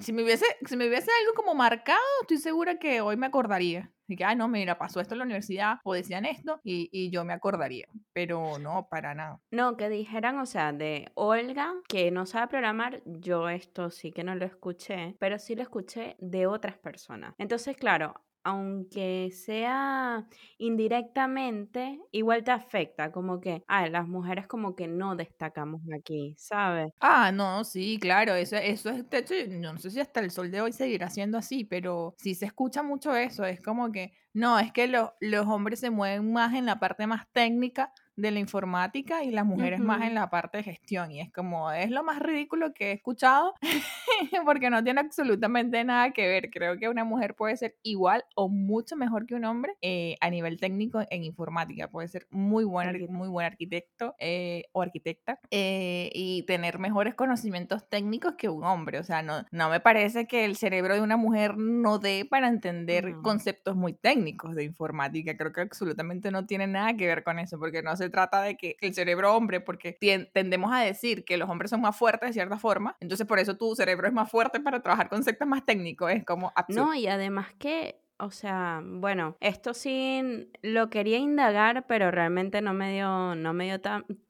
si 0.00 0.12
me 0.12 0.22
hubiese, 0.22 0.46
si 0.64 0.76
me 0.76 0.88
hubiese 0.88 1.10
algo 1.20 1.34
como 1.34 1.54
marcado, 1.54 2.00
estoy 2.22 2.38
segura 2.38 2.78
que 2.78 3.00
hoy 3.00 3.16
me 3.16 3.26
acordaría. 3.26 3.90
Y 4.08 4.16
que, 4.16 4.24
ay, 4.24 4.36
no, 4.36 4.48
mira, 4.48 4.78
pasó 4.78 5.00
esto 5.00 5.14
en 5.14 5.18
la 5.18 5.24
universidad 5.24 5.78
o 5.84 5.94
decían 5.94 6.24
esto 6.24 6.60
y, 6.62 6.88
y, 6.92 7.10
yo 7.10 7.24
me 7.24 7.32
acordaría, 7.32 7.86
pero 8.12 8.58
no, 8.58 8.88
para 8.88 9.14
nada. 9.14 9.40
No, 9.50 9.76
que 9.76 9.88
dijeran, 9.88 10.38
o 10.38 10.46
sea, 10.46 10.72
de 10.72 11.10
Olga, 11.14 11.74
que 11.88 12.10
no 12.10 12.26
sabe 12.26 12.48
programar, 12.48 13.02
yo 13.04 13.48
esto 13.48 13.90
sí 13.90 14.12
que 14.12 14.24
no 14.24 14.34
lo 14.34 14.44
escuché, 14.44 15.16
pero 15.18 15.38
sí 15.38 15.54
lo 15.54 15.62
escuché 15.62 16.16
de 16.18 16.46
otras 16.46 16.78
personas. 16.78 17.34
Entonces, 17.38 17.76
claro, 17.76 18.14
aunque 18.46 19.30
sea 19.32 20.28
indirectamente, 20.58 22.00
igual 22.12 22.44
te 22.44 22.52
afecta, 22.52 23.10
como 23.12 23.40
que, 23.40 23.62
ah, 23.68 23.88
las 23.88 24.06
mujeres 24.08 24.46
como 24.46 24.74
que 24.76 24.86
no 24.88 25.16
destacamos 25.16 25.82
aquí, 25.94 26.34
¿sabes? 26.38 26.92
Ah, 27.00 27.30
no, 27.30 27.62
sí, 27.64 27.98
claro, 28.00 28.34
eso, 28.34 28.56
eso 28.56 28.88
es, 28.90 29.08
de 29.10 29.18
hecho, 29.18 29.34
no 29.50 29.76
sé 29.78 29.90
si 29.90 30.00
hasta 30.00 30.20
el 30.20 30.30
sol 30.30 30.50
de 30.50 30.62
hoy 30.62 30.72
seguirá 30.72 31.10
siendo 31.10 31.36
así, 31.36 31.62
pero 31.64 32.14
sí 32.18 32.34
se 32.34 32.46
escucha 32.46 32.82
mucho 32.82 33.14
eso, 33.14 33.44
es 33.44 33.60
como 33.60 33.92
que, 33.92 34.14
no, 34.32 34.58
es 34.58 34.72
que 34.72 34.88
los 34.88 35.46
hombres 35.46 35.78
se 35.80 35.90
mueven 35.90 36.32
más 36.32 36.54
en 36.54 36.64
la 36.64 36.80
parte 36.80 37.06
más 37.06 37.30
técnica 37.32 37.92
de 38.16 38.30
la 38.30 38.40
informática 38.40 39.22
y 39.22 39.30
las 39.30 39.44
mujeres 39.44 39.80
más 39.80 40.02
en 40.02 40.14
la 40.14 40.30
parte 40.30 40.58
de 40.58 40.64
gestión. 40.64 41.12
Y 41.12 41.20
es 41.20 41.30
como, 41.32 41.70
es 41.70 41.90
lo 41.90 42.02
más 42.02 42.18
ridículo 42.18 42.72
que 42.72 42.90
he 42.90 42.92
escuchado 42.92 43.54
porque 44.44 44.70
no 44.70 44.82
tiene 44.82 45.00
absolutamente 45.00 45.84
nada 45.84 46.10
que 46.12 46.26
ver. 46.26 46.50
Creo 46.50 46.78
que 46.78 46.88
una 46.88 47.04
mujer 47.04 47.34
puede 47.34 47.56
ser 47.56 47.76
igual 47.82 48.24
o 48.34 48.48
mucho 48.48 48.96
mejor 48.96 49.26
que 49.26 49.34
un 49.34 49.44
hombre 49.44 49.76
eh, 49.82 50.16
a 50.20 50.30
nivel 50.30 50.58
técnico 50.58 51.02
en 51.10 51.24
informática. 51.24 51.88
Puede 51.88 52.08
ser 52.08 52.26
muy 52.30 52.64
buen, 52.64 53.06
muy 53.12 53.28
buen 53.28 53.46
arquitecto 53.46 54.14
eh, 54.18 54.64
o 54.72 54.82
arquitecta 54.82 55.38
eh, 55.50 56.10
y 56.14 56.44
tener 56.44 56.78
mejores 56.78 57.14
conocimientos 57.14 57.88
técnicos 57.88 58.34
que 58.36 58.48
un 58.48 58.64
hombre. 58.64 58.98
O 58.98 59.04
sea, 59.04 59.22
no, 59.22 59.44
no 59.50 59.68
me 59.68 59.80
parece 59.80 60.26
que 60.26 60.44
el 60.44 60.56
cerebro 60.56 60.94
de 60.94 61.02
una 61.02 61.16
mujer 61.16 61.56
no 61.58 61.98
dé 61.98 62.26
para 62.28 62.48
entender 62.48 63.16
conceptos 63.22 63.76
muy 63.76 63.92
técnicos 63.92 64.54
de 64.54 64.64
informática. 64.64 65.36
Creo 65.36 65.52
que 65.52 65.60
absolutamente 65.60 66.30
no 66.30 66.46
tiene 66.46 66.66
nada 66.66 66.96
que 66.96 67.06
ver 67.06 67.22
con 67.22 67.38
eso, 67.38 67.58
porque 67.58 67.82
no 67.82 67.96
se 67.96 68.05
trata 68.10 68.42
de 68.42 68.56
que 68.56 68.76
el 68.80 68.94
cerebro 68.94 69.34
hombre, 69.34 69.60
porque 69.60 69.96
tendemos 70.32 70.72
a 70.72 70.80
decir 70.80 71.24
que 71.24 71.36
los 71.36 71.48
hombres 71.48 71.70
son 71.70 71.80
más 71.80 71.96
fuertes 71.96 72.30
de 72.30 72.32
cierta 72.34 72.58
forma, 72.58 72.96
entonces 73.00 73.26
por 73.26 73.38
eso 73.38 73.56
tu 73.56 73.74
cerebro 73.74 74.06
es 74.06 74.12
más 74.12 74.30
fuerte 74.30 74.60
para 74.60 74.80
trabajar 74.80 75.08
conceptos 75.08 75.46
más 75.46 75.64
técnicos. 75.64 76.10
Es 76.10 76.24
como. 76.24 76.52
No, 76.68 76.94
y 76.94 77.06
además 77.06 77.48
que 77.58 78.00
o 78.18 78.30
sea, 78.30 78.80
bueno, 78.82 79.36
esto 79.40 79.74
sí 79.74 80.48
lo 80.62 80.88
quería 80.88 81.18
indagar, 81.18 81.86
pero 81.86 82.10
realmente 82.10 82.62
no 82.62 82.72
me 82.72 82.94
dio, 82.94 83.34
no 83.34 83.52
me 83.52 83.64
dio 83.64 83.80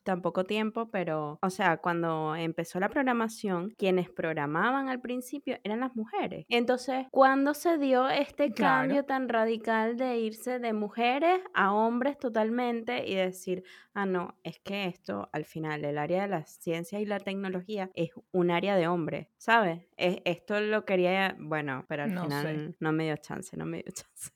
tan, 0.07 0.17
tampoco 0.17 0.45
tiempo, 0.45 0.89
pero, 0.91 1.39
o 1.43 1.51
sea, 1.51 1.77
cuando 1.77 2.35
empezó 2.35 2.81
la 2.81 2.89
programación, 2.89 3.75
quienes 3.77 4.09
programaban 4.11 4.89
al 4.89 5.01
principio 5.01 5.59
eran 5.63 5.81
las 5.81 5.95
mujeres. 5.95 6.47
Entonces, 6.49 7.07
cuando 7.11 7.53
se 7.53 7.77
dio 7.77 8.09
este 8.09 8.53
cambio 8.53 9.05
tan 9.05 9.29
radical 9.29 9.99
de 9.99 10.19
irse 10.19 10.59
de 10.59 10.73
mujeres 10.73 11.41
a 11.53 11.75
hombres 11.75 12.19
totalmente 12.19 13.07
y 13.07 13.15
decir, 13.15 13.63
ah, 13.93 14.07
no, 14.07 14.39
es 14.43 14.59
que 14.61 14.87
esto, 14.87 15.29
al 15.33 15.45
final, 15.45 15.85
el 15.85 15.99
área 15.99 16.23
de 16.23 16.29
la 16.29 16.47
ciencia 16.47 16.99
y 16.99 17.05
la 17.05 17.21
tecnología 17.21 17.91
es 17.95 18.11
un 18.33 18.51
área 18.51 18.75
de 18.77 18.89
hombres, 18.89 19.29
¿sabes? 19.37 19.87
esto 19.99 20.61
lo 20.61 20.85
quería, 20.85 21.37
bueno, 21.39 21.85
pero 21.89 22.05
al 22.05 22.19
final 22.19 22.77
no 22.81 22.93
me 22.93 23.05
dio 23.05 23.17
chance, 23.17 23.57
no 23.57 23.67
me 23.67 23.83
dio 23.83 23.93
chance. 23.93 24.33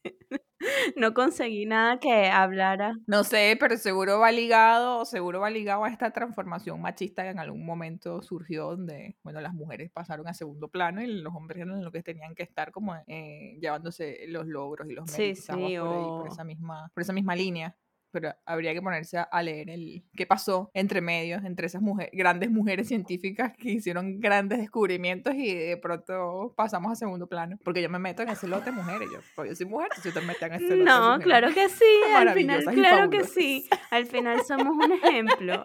no 0.97 1.15
conseguí 1.15 1.67
nada 1.67 1.99
que 1.99 2.29
hablara. 2.29 2.97
No 3.07 3.25
sé, 3.25 3.57
pero 3.59 3.77
seguro 3.77 4.19
va 4.19 4.31
ligado, 4.33 5.05
seguro 5.05 5.41
va 5.41 5.51
ligado 5.51 5.85
a 5.85 5.91
esta 5.91 6.11
transformación 6.11 6.81
machista 6.81 7.23
que 7.23 7.31
en 7.31 7.39
algún 7.39 7.65
momento 7.65 8.23
surgió 8.23 8.67
donde, 8.67 9.17
bueno, 9.23 9.41
las 9.41 9.55
mujeres 9.55 9.91
pasaron 9.91 10.29
a 10.29 10.35
segundo 10.35 10.69
plano 10.69 11.03
y 11.03 11.07
los 11.07 11.35
hombres 11.35 11.63
eran 11.63 11.83
los 11.83 11.93
que 11.93 12.03
tenían 12.03 12.35
que 12.35 12.43
estar 12.43 12.71
como 12.71 12.95
eh, 13.07 13.59
llevándose 13.61 14.25
los 14.29 14.47
logros 14.47 14.89
y 14.89 14.95
los 14.95 15.11
méritos 15.11 15.47
por, 15.47 16.29
esa 16.29 16.45
misma, 16.45 16.91
por 16.95 17.03
esa 17.03 17.13
misma 17.13 17.35
línea 17.35 17.77
pero 18.11 18.35
habría 18.45 18.73
que 18.73 18.83
ponerse 18.83 19.19
a, 19.19 19.43
leer 19.43 19.71
el 19.71 20.05
qué 20.15 20.27
pasó 20.27 20.71
entre 20.75 21.01
medios, 21.01 21.45
entre 21.45 21.67
esas 21.67 21.83
mujeres, 21.83 22.11
grandes 22.13 22.51
mujeres 22.51 22.89
científicas 22.89 23.53
que 23.57 23.71
hicieron 23.71 24.21
grandes 24.21 24.59
descubrimientos 24.59 25.35
y 25.35 25.55
de 25.55 25.77
pronto 25.77 26.53
pasamos 26.57 26.93
a 26.93 26.97
segundo 26.97 27.27
plano. 27.27 27.59
Porque 27.65 27.83
yo 27.83 27.89
me 27.89 27.99
meto 27.99 28.23
en 28.23 28.29
ese 28.29 28.49
lote 28.49 28.67
de 28.67 28.73
mujeres, 28.73 29.09
yo, 29.13 29.19
pues, 29.35 29.51
yo 29.51 29.57
soy 29.57 29.67
mujer, 29.67 29.89
si 30.03 30.13
te 30.13 30.21
metes 30.21 30.43
en 30.43 30.53
ese 30.55 30.77
lote 30.77 30.85
No, 30.85 31.19
claro 31.21 31.53
que 31.55 31.69
sí, 31.69 31.85
al 32.15 32.31
final, 32.33 32.65
claro 32.65 33.11
que 33.11 33.25
sí. 33.25 33.69
Al 33.91 34.07
final 34.07 34.43
somos 34.45 34.75
un 34.77 34.93
ejemplo. 34.93 35.65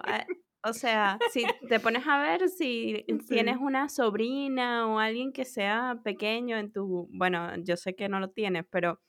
O 0.68 0.74
sea, 0.74 1.20
si 1.32 1.46
te 1.70 1.80
pones 1.80 2.08
a 2.08 2.18
ver, 2.18 2.50
si 2.50 3.06
tienes 3.30 3.58
una 3.60 3.88
sobrina 3.88 4.88
o 4.88 4.98
alguien 4.98 5.32
que 5.32 5.46
sea 5.46 6.00
pequeño 6.04 6.58
en 6.58 6.72
tu, 6.72 7.08
bueno, 7.12 7.56
yo 7.58 7.78
sé 7.78 7.96
que 7.96 8.10
no 8.10 8.20
lo 8.20 8.32
tienes, 8.32 8.66
pero 8.72 9.00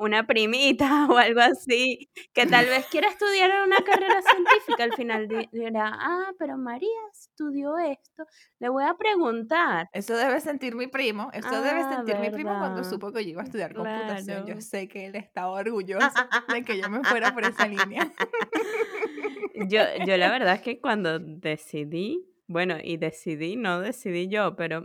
una 0.00 0.26
primita 0.26 1.06
o 1.10 1.16
algo 1.16 1.40
así, 1.40 2.10
que 2.32 2.46
tal 2.46 2.66
vez 2.66 2.86
quiera 2.86 3.08
estudiar 3.08 3.50
una 3.64 3.78
carrera 3.84 4.20
científica, 4.22 4.84
al 4.84 4.92
final 4.94 5.28
dirá, 5.52 5.92
ah, 5.92 6.32
pero 6.38 6.56
María 6.56 6.88
estudió 7.12 7.78
esto, 7.78 8.26
le 8.58 8.68
voy 8.68 8.84
a 8.84 8.94
preguntar. 8.94 9.88
Eso 9.92 10.16
debe 10.16 10.40
sentir 10.40 10.74
mi 10.74 10.86
primo, 10.86 11.30
eso 11.32 11.62
debe 11.62 11.80
ah, 11.80 11.96
sentir 11.96 12.18
mi 12.18 12.30
primo 12.30 12.58
cuando 12.58 12.82
supo 12.82 13.12
que 13.12 13.24
yo 13.24 13.30
iba 13.30 13.42
a 13.42 13.44
estudiar 13.44 13.74
computación. 13.74 14.46
Yo 14.46 14.60
sé 14.60 14.88
que 14.88 15.06
él 15.06 15.16
estaba 15.16 15.50
orgulloso 15.50 16.08
de 16.52 16.64
que 16.64 16.80
yo 16.80 16.88
me 16.88 17.04
fuera 17.04 17.32
por 17.34 17.44
esa 17.44 17.66
línea. 17.66 18.10
Yo, 19.68 19.82
yo 20.06 20.16
la 20.16 20.30
verdad 20.30 20.54
es 20.54 20.62
que 20.62 20.80
cuando 20.80 21.18
decidí, 21.18 22.26
bueno, 22.46 22.76
y 22.82 22.96
decidí, 22.96 23.56
no 23.56 23.80
decidí 23.80 24.26
yo, 24.26 24.56
pero 24.56 24.82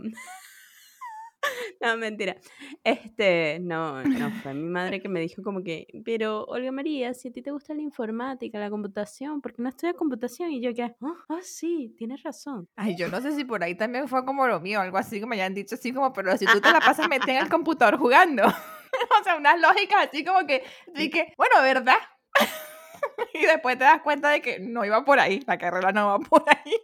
no, 1.80 1.96
mentira. 1.96 2.36
Este, 2.84 3.58
no, 3.60 4.02
no, 4.02 4.30
fue 4.42 4.54
mi 4.54 4.68
madre 4.68 5.00
que 5.00 5.08
me 5.08 5.20
dijo 5.20 5.42
como 5.42 5.62
que, 5.62 5.86
pero 6.04 6.44
Olga 6.44 6.72
María, 6.72 7.14
si 7.14 7.28
a 7.28 7.32
ti 7.32 7.42
te 7.42 7.50
gusta 7.50 7.74
la 7.74 7.82
informática, 7.82 8.58
la 8.58 8.70
computación, 8.70 9.40
¿por 9.40 9.54
qué 9.54 9.62
no 9.62 9.68
estudias 9.68 9.96
computación? 9.96 10.50
Y 10.50 10.60
yo 10.60 10.74
que, 10.74 10.82
ah, 10.82 10.94
oh, 11.28 11.38
sí, 11.42 11.94
tienes 11.96 12.22
razón. 12.22 12.68
Ay, 12.76 12.96
yo 12.96 13.08
no 13.08 13.20
sé 13.20 13.32
si 13.32 13.44
por 13.44 13.62
ahí 13.62 13.74
también 13.74 14.08
fue 14.08 14.24
como 14.24 14.46
lo 14.46 14.60
mío, 14.60 14.80
algo 14.80 14.98
así 14.98 15.20
que 15.20 15.26
me 15.26 15.36
hayan 15.36 15.54
dicho 15.54 15.74
así 15.74 15.92
como, 15.92 16.12
pero 16.12 16.36
si 16.36 16.46
tú 16.46 16.60
te 16.60 16.70
la 16.70 16.80
pasas 16.80 17.08
metida 17.08 17.36
en 17.36 17.42
el 17.42 17.48
computador 17.48 17.98
jugando. 17.98 18.44
o 19.20 19.24
sea, 19.24 19.36
unas 19.36 19.60
lógicas 19.60 20.08
así 20.08 20.24
como 20.24 20.46
que, 20.46 20.64
así 20.94 21.10
que, 21.10 21.32
bueno, 21.36 21.60
¿verdad? 21.62 21.98
y 23.34 23.46
después 23.46 23.78
te 23.78 23.84
das 23.84 24.02
cuenta 24.02 24.30
de 24.30 24.40
que 24.40 24.58
no 24.60 24.84
iba 24.84 25.04
por 25.04 25.18
ahí, 25.18 25.40
la 25.46 25.58
carrera 25.58 25.92
no 25.92 26.08
va 26.08 26.18
por 26.18 26.44
ahí. 26.48 26.74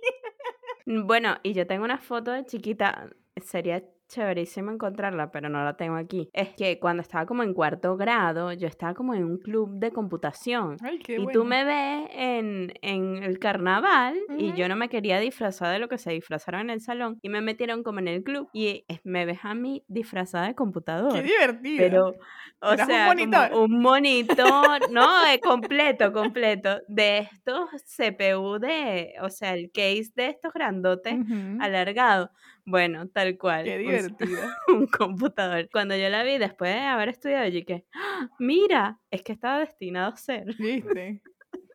bueno, 0.86 1.36
y 1.42 1.52
yo 1.52 1.66
tengo 1.66 1.84
una 1.84 1.98
foto 1.98 2.32
de 2.32 2.44
chiquita, 2.44 3.08
sería 3.42 3.82
chéverísimo 4.12 4.70
encontrarla, 4.70 5.30
pero 5.30 5.48
no 5.48 5.64
la 5.64 5.74
tengo 5.74 5.96
aquí. 5.96 6.28
Es 6.32 6.50
que 6.50 6.78
cuando 6.78 7.02
estaba 7.02 7.26
como 7.26 7.42
en 7.42 7.54
cuarto 7.54 7.96
grado, 7.96 8.52
yo 8.52 8.68
estaba 8.68 8.94
como 8.94 9.14
en 9.14 9.24
un 9.24 9.38
club 9.38 9.70
de 9.78 9.90
computación. 9.90 10.76
y 11.08 11.26
tú 11.32 11.44
me 11.44 11.64
ves 11.64 12.08
en, 12.12 12.72
en 12.82 13.22
el 13.22 13.38
carnaval 13.38 14.14
y 14.38 14.52
yo 14.54 14.68
no 14.68 14.76
me 14.76 14.88
quería 14.88 15.18
disfrazar 15.18 15.72
de 15.72 15.78
lo 15.78 15.88
que 15.88 15.98
se 15.98 16.12
disfrazaron 16.12 16.62
en 16.62 16.70
el 16.70 16.80
salón 16.80 17.18
y 17.22 17.28
me 17.28 17.40
metieron 17.40 17.82
como 17.82 17.98
en 18.00 18.08
el 18.08 18.22
club 18.22 18.48
y 18.52 18.84
me 19.04 19.24
ves 19.24 19.40
a 19.42 19.54
mí 19.54 19.84
disfrazada 19.88 20.46
de 20.46 20.54
computador. 20.54 21.12
Qué 21.14 21.22
divertido. 21.22 21.78
Pero, 21.78 22.14
o 22.60 22.76
sea, 22.76 22.86
un 22.86 23.06
monitor. 23.06 23.54
un 23.54 23.80
monitor, 23.80 24.90
no, 24.90 25.26
es 25.26 25.40
completo, 25.40 26.12
completo, 26.12 26.80
de 26.88 27.18
estos 27.18 27.70
CPU 27.96 28.58
de, 28.58 29.14
o 29.22 29.30
sea, 29.30 29.54
el 29.54 29.70
case 29.72 30.10
de 30.14 30.28
estos 30.28 30.52
grandotes 30.52 31.14
alargados. 31.60 32.30
Bueno, 32.64 33.08
tal 33.08 33.36
cual. 33.38 33.64
Qué 33.64 33.76
Un, 34.68 34.86
computador. 34.86 35.68
Cuando 35.72 35.96
yo 35.96 36.08
la 36.08 36.22
vi 36.22 36.38
después 36.38 36.74
de 36.74 36.80
haber 36.80 37.08
estudiado, 37.08 37.46
yo 37.46 37.60
dije, 37.60 37.84
¡Ah! 37.94 38.28
mira, 38.38 39.00
es 39.10 39.22
que 39.22 39.32
estaba 39.32 39.60
destinado 39.60 40.12
a 40.12 40.16
ser. 40.16 40.54
¿Viste? 40.56 41.22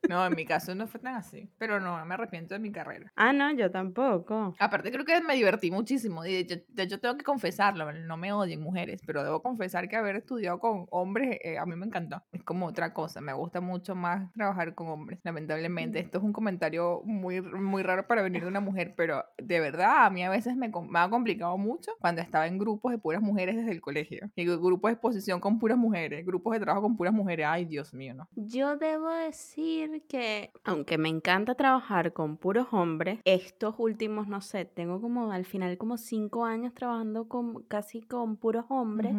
No, 0.08 0.26
en 0.26 0.36
mi 0.36 0.46
caso 0.46 0.74
no 0.76 0.88
fue 0.88 1.00
tan 1.00 1.16
así. 1.16 1.50
Pero 1.58 1.80
no, 1.80 2.04
me 2.06 2.14
arrepiento 2.14 2.54
de 2.54 2.60
mi 2.60 2.72
carrera. 2.72 3.12
Ah, 3.16 3.34
no, 3.34 3.52
yo 3.54 3.70
tampoco. 3.72 4.56
Aparte, 4.60 4.92
creo 4.92 5.06
que 5.06 5.22
me 5.22 5.36
divertí 5.36 5.72
muchísimo. 5.72 6.26
Y 6.26 6.44
de 6.44 6.84
hecho, 6.84 7.00
tengo 7.00 7.18
que 7.18 7.24
confesarlo. 7.24 7.92
No 7.92 8.18
me 8.18 8.32
odien 8.34 8.62
mujeres, 8.62 9.02
pero 9.06 9.24
debo 9.24 9.42
confesar 9.42 9.88
que 9.88 9.96
haber 9.96 10.18
estudiado 10.18 10.60
con 10.60 10.86
hombres 10.92 11.40
eh, 11.44 11.58
a 11.58 11.66
mí 11.66 11.76
me 11.76 11.86
encantó. 11.86 12.24
Es 12.32 12.44
como 12.44 12.68
otra 12.68 12.94
cosa. 12.94 13.22
Me 13.22 13.34
gusta 13.34 13.62
mucho 13.62 13.96
más 13.96 14.32
trabajar 14.34 14.76
con 14.76 14.88
hombres, 14.88 15.20
lamentablemente. 15.24 16.00
Esto 16.00 16.20
es 16.20 16.24
un 16.24 16.34
comentario 16.34 17.02
muy, 17.06 17.42
muy 17.42 17.84
raro 17.84 18.08
para 18.08 18.22
venir 18.22 18.44
de 18.44 18.48
una 18.48 18.60
mujer, 18.60 18.94
pero 18.96 19.24
de 19.38 19.60
verdad, 19.60 20.06
a 20.06 20.10
mí 20.10 20.24
a 20.24 20.30
veces 20.30 20.56
me, 20.56 20.70
me 20.70 21.00
ha 21.00 21.10
complicado 21.10 21.58
mucho 21.58 21.92
cuando 22.00 22.22
estaba 22.22 22.48
en 22.48 22.58
grupos 22.58 22.92
de 22.92 22.98
puras 22.98 23.22
mujeres 23.22 23.56
desde 23.56 23.72
el 23.72 23.82
colegio. 23.82 24.30
Y 24.36 24.46
grupos 24.46 24.90
de 24.90 24.94
exposición 24.94 25.40
con 25.40 25.60
puras 25.60 25.78
mujeres, 25.78 26.26
grupos 26.26 26.54
de 26.54 26.60
trabajo 26.60 26.84
con 26.84 26.98
puras 26.98 27.14
mujeres. 27.14 27.46
Ay, 27.50 27.66
Dios 27.66 27.94
mío, 27.94 28.14
no. 28.14 28.28
Yo 28.36 28.78
debo 28.78 29.10
decir 29.10 29.97
que, 30.02 30.52
aunque 30.64 30.98
me 30.98 31.10
encanta 31.10 31.56
trabajar 31.56 32.14
con 32.14 32.38
puros 32.38 32.68
hombres, 32.72 33.20
estos 33.26 33.76
últimos, 33.78 34.28
no 34.28 34.42
sé, 34.42 34.66
tengo 34.66 35.02
como 35.02 35.32
al 35.32 35.46
final 35.46 35.78
como 35.78 35.98
cinco 35.98 36.46
años 36.46 36.74
trabajando 36.74 37.28
con 37.28 37.64
casi 37.64 38.02
con 38.02 38.38
puros 38.38 38.66
hombres. 38.70 39.16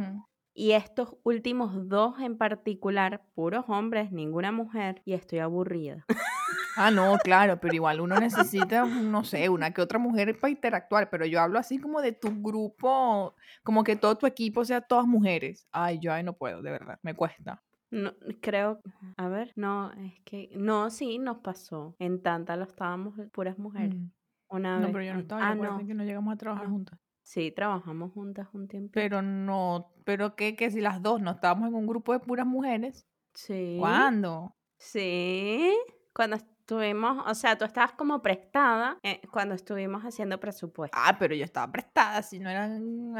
Y 0.54 0.72
estos 0.72 1.16
últimos 1.22 1.88
dos 1.88 2.18
en 2.18 2.36
particular, 2.36 3.22
puros 3.34 3.64
hombres, 3.68 4.10
ninguna 4.10 4.50
mujer, 4.50 5.02
y 5.04 5.12
estoy 5.12 5.38
aburrida. 5.38 6.04
Ah, 6.80 6.92
no, 6.92 7.18
claro, 7.18 7.58
pero 7.58 7.74
igual 7.74 8.00
uno 8.00 8.16
necesita, 8.20 8.84
no 8.84 9.24
sé, 9.24 9.48
una 9.48 9.72
que 9.72 9.82
otra 9.82 9.98
mujer 9.98 10.38
para 10.38 10.52
interactuar, 10.52 11.10
pero 11.10 11.26
yo 11.26 11.40
hablo 11.40 11.58
así 11.58 11.78
como 11.78 12.00
de 12.00 12.12
tu 12.12 12.40
grupo, 12.40 13.34
como 13.64 13.82
que 13.82 13.96
todo 13.96 14.16
tu 14.16 14.26
equipo 14.26 14.64
sea 14.64 14.80
todas 14.80 15.04
mujeres. 15.04 15.66
Ay, 15.72 15.98
yo 15.98 16.12
ahí 16.12 16.22
no 16.22 16.34
puedo, 16.34 16.62
de 16.62 16.70
verdad, 16.70 17.00
me 17.02 17.14
cuesta. 17.14 17.64
No, 17.90 18.12
creo, 18.40 18.80
a 19.16 19.28
ver, 19.28 19.52
no, 19.56 19.92
es 19.92 20.20
que, 20.24 20.50
no, 20.54 20.90
sí, 20.90 21.18
nos 21.18 21.38
pasó. 21.38 21.96
En 21.98 22.22
tanta 22.22 22.56
lo 22.56 22.64
estábamos 22.64 23.14
puras 23.32 23.58
mujeres. 23.58 23.94
Mm. 23.94 24.10
Una 24.50 24.80
no, 24.80 24.92
pero 24.92 25.04
yo 25.04 25.14
no 25.14 25.20
estaba, 25.20 25.48
ah, 25.48 25.54
no. 25.54 25.86
que 25.86 25.94
no 25.94 26.04
llegamos 26.04 26.34
a 26.34 26.36
trabajar 26.36 26.68
juntas. 26.68 26.98
Sí, 27.22 27.50
trabajamos 27.50 28.12
juntas 28.12 28.48
un 28.52 28.68
tiempo. 28.68 28.90
Pero 28.94 29.20
no, 29.20 29.92
pero 30.04 30.34
que, 30.34 30.56
que 30.56 30.70
si 30.70 30.80
las 30.80 31.02
dos 31.02 31.20
no 31.20 31.32
estábamos 31.32 31.68
en 31.68 31.74
un 31.74 31.86
grupo 31.86 32.12
de 32.12 32.20
puras 32.20 32.46
mujeres. 32.46 33.06
Sí. 33.34 33.76
¿Cuándo? 33.78 34.54
Sí, 34.78 35.76
cuando 36.14 36.38
estuvimos, 36.68 37.26
o 37.26 37.34
sea, 37.34 37.56
tú 37.56 37.64
estabas 37.64 37.92
como 37.92 38.20
prestada 38.20 38.98
eh, 39.02 39.22
cuando 39.30 39.54
estuvimos 39.54 40.02
haciendo 40.02 40.38
presupuesto. 40.38 40.98
Ah, 41.00 41.16
pero 41.18 41.34
yo 41.34 41.42
estaba 41.42 41.72
prestada, 41.72 42.20
si 42.20 42.38
no 42.38 42.50
era, 42.50 42.68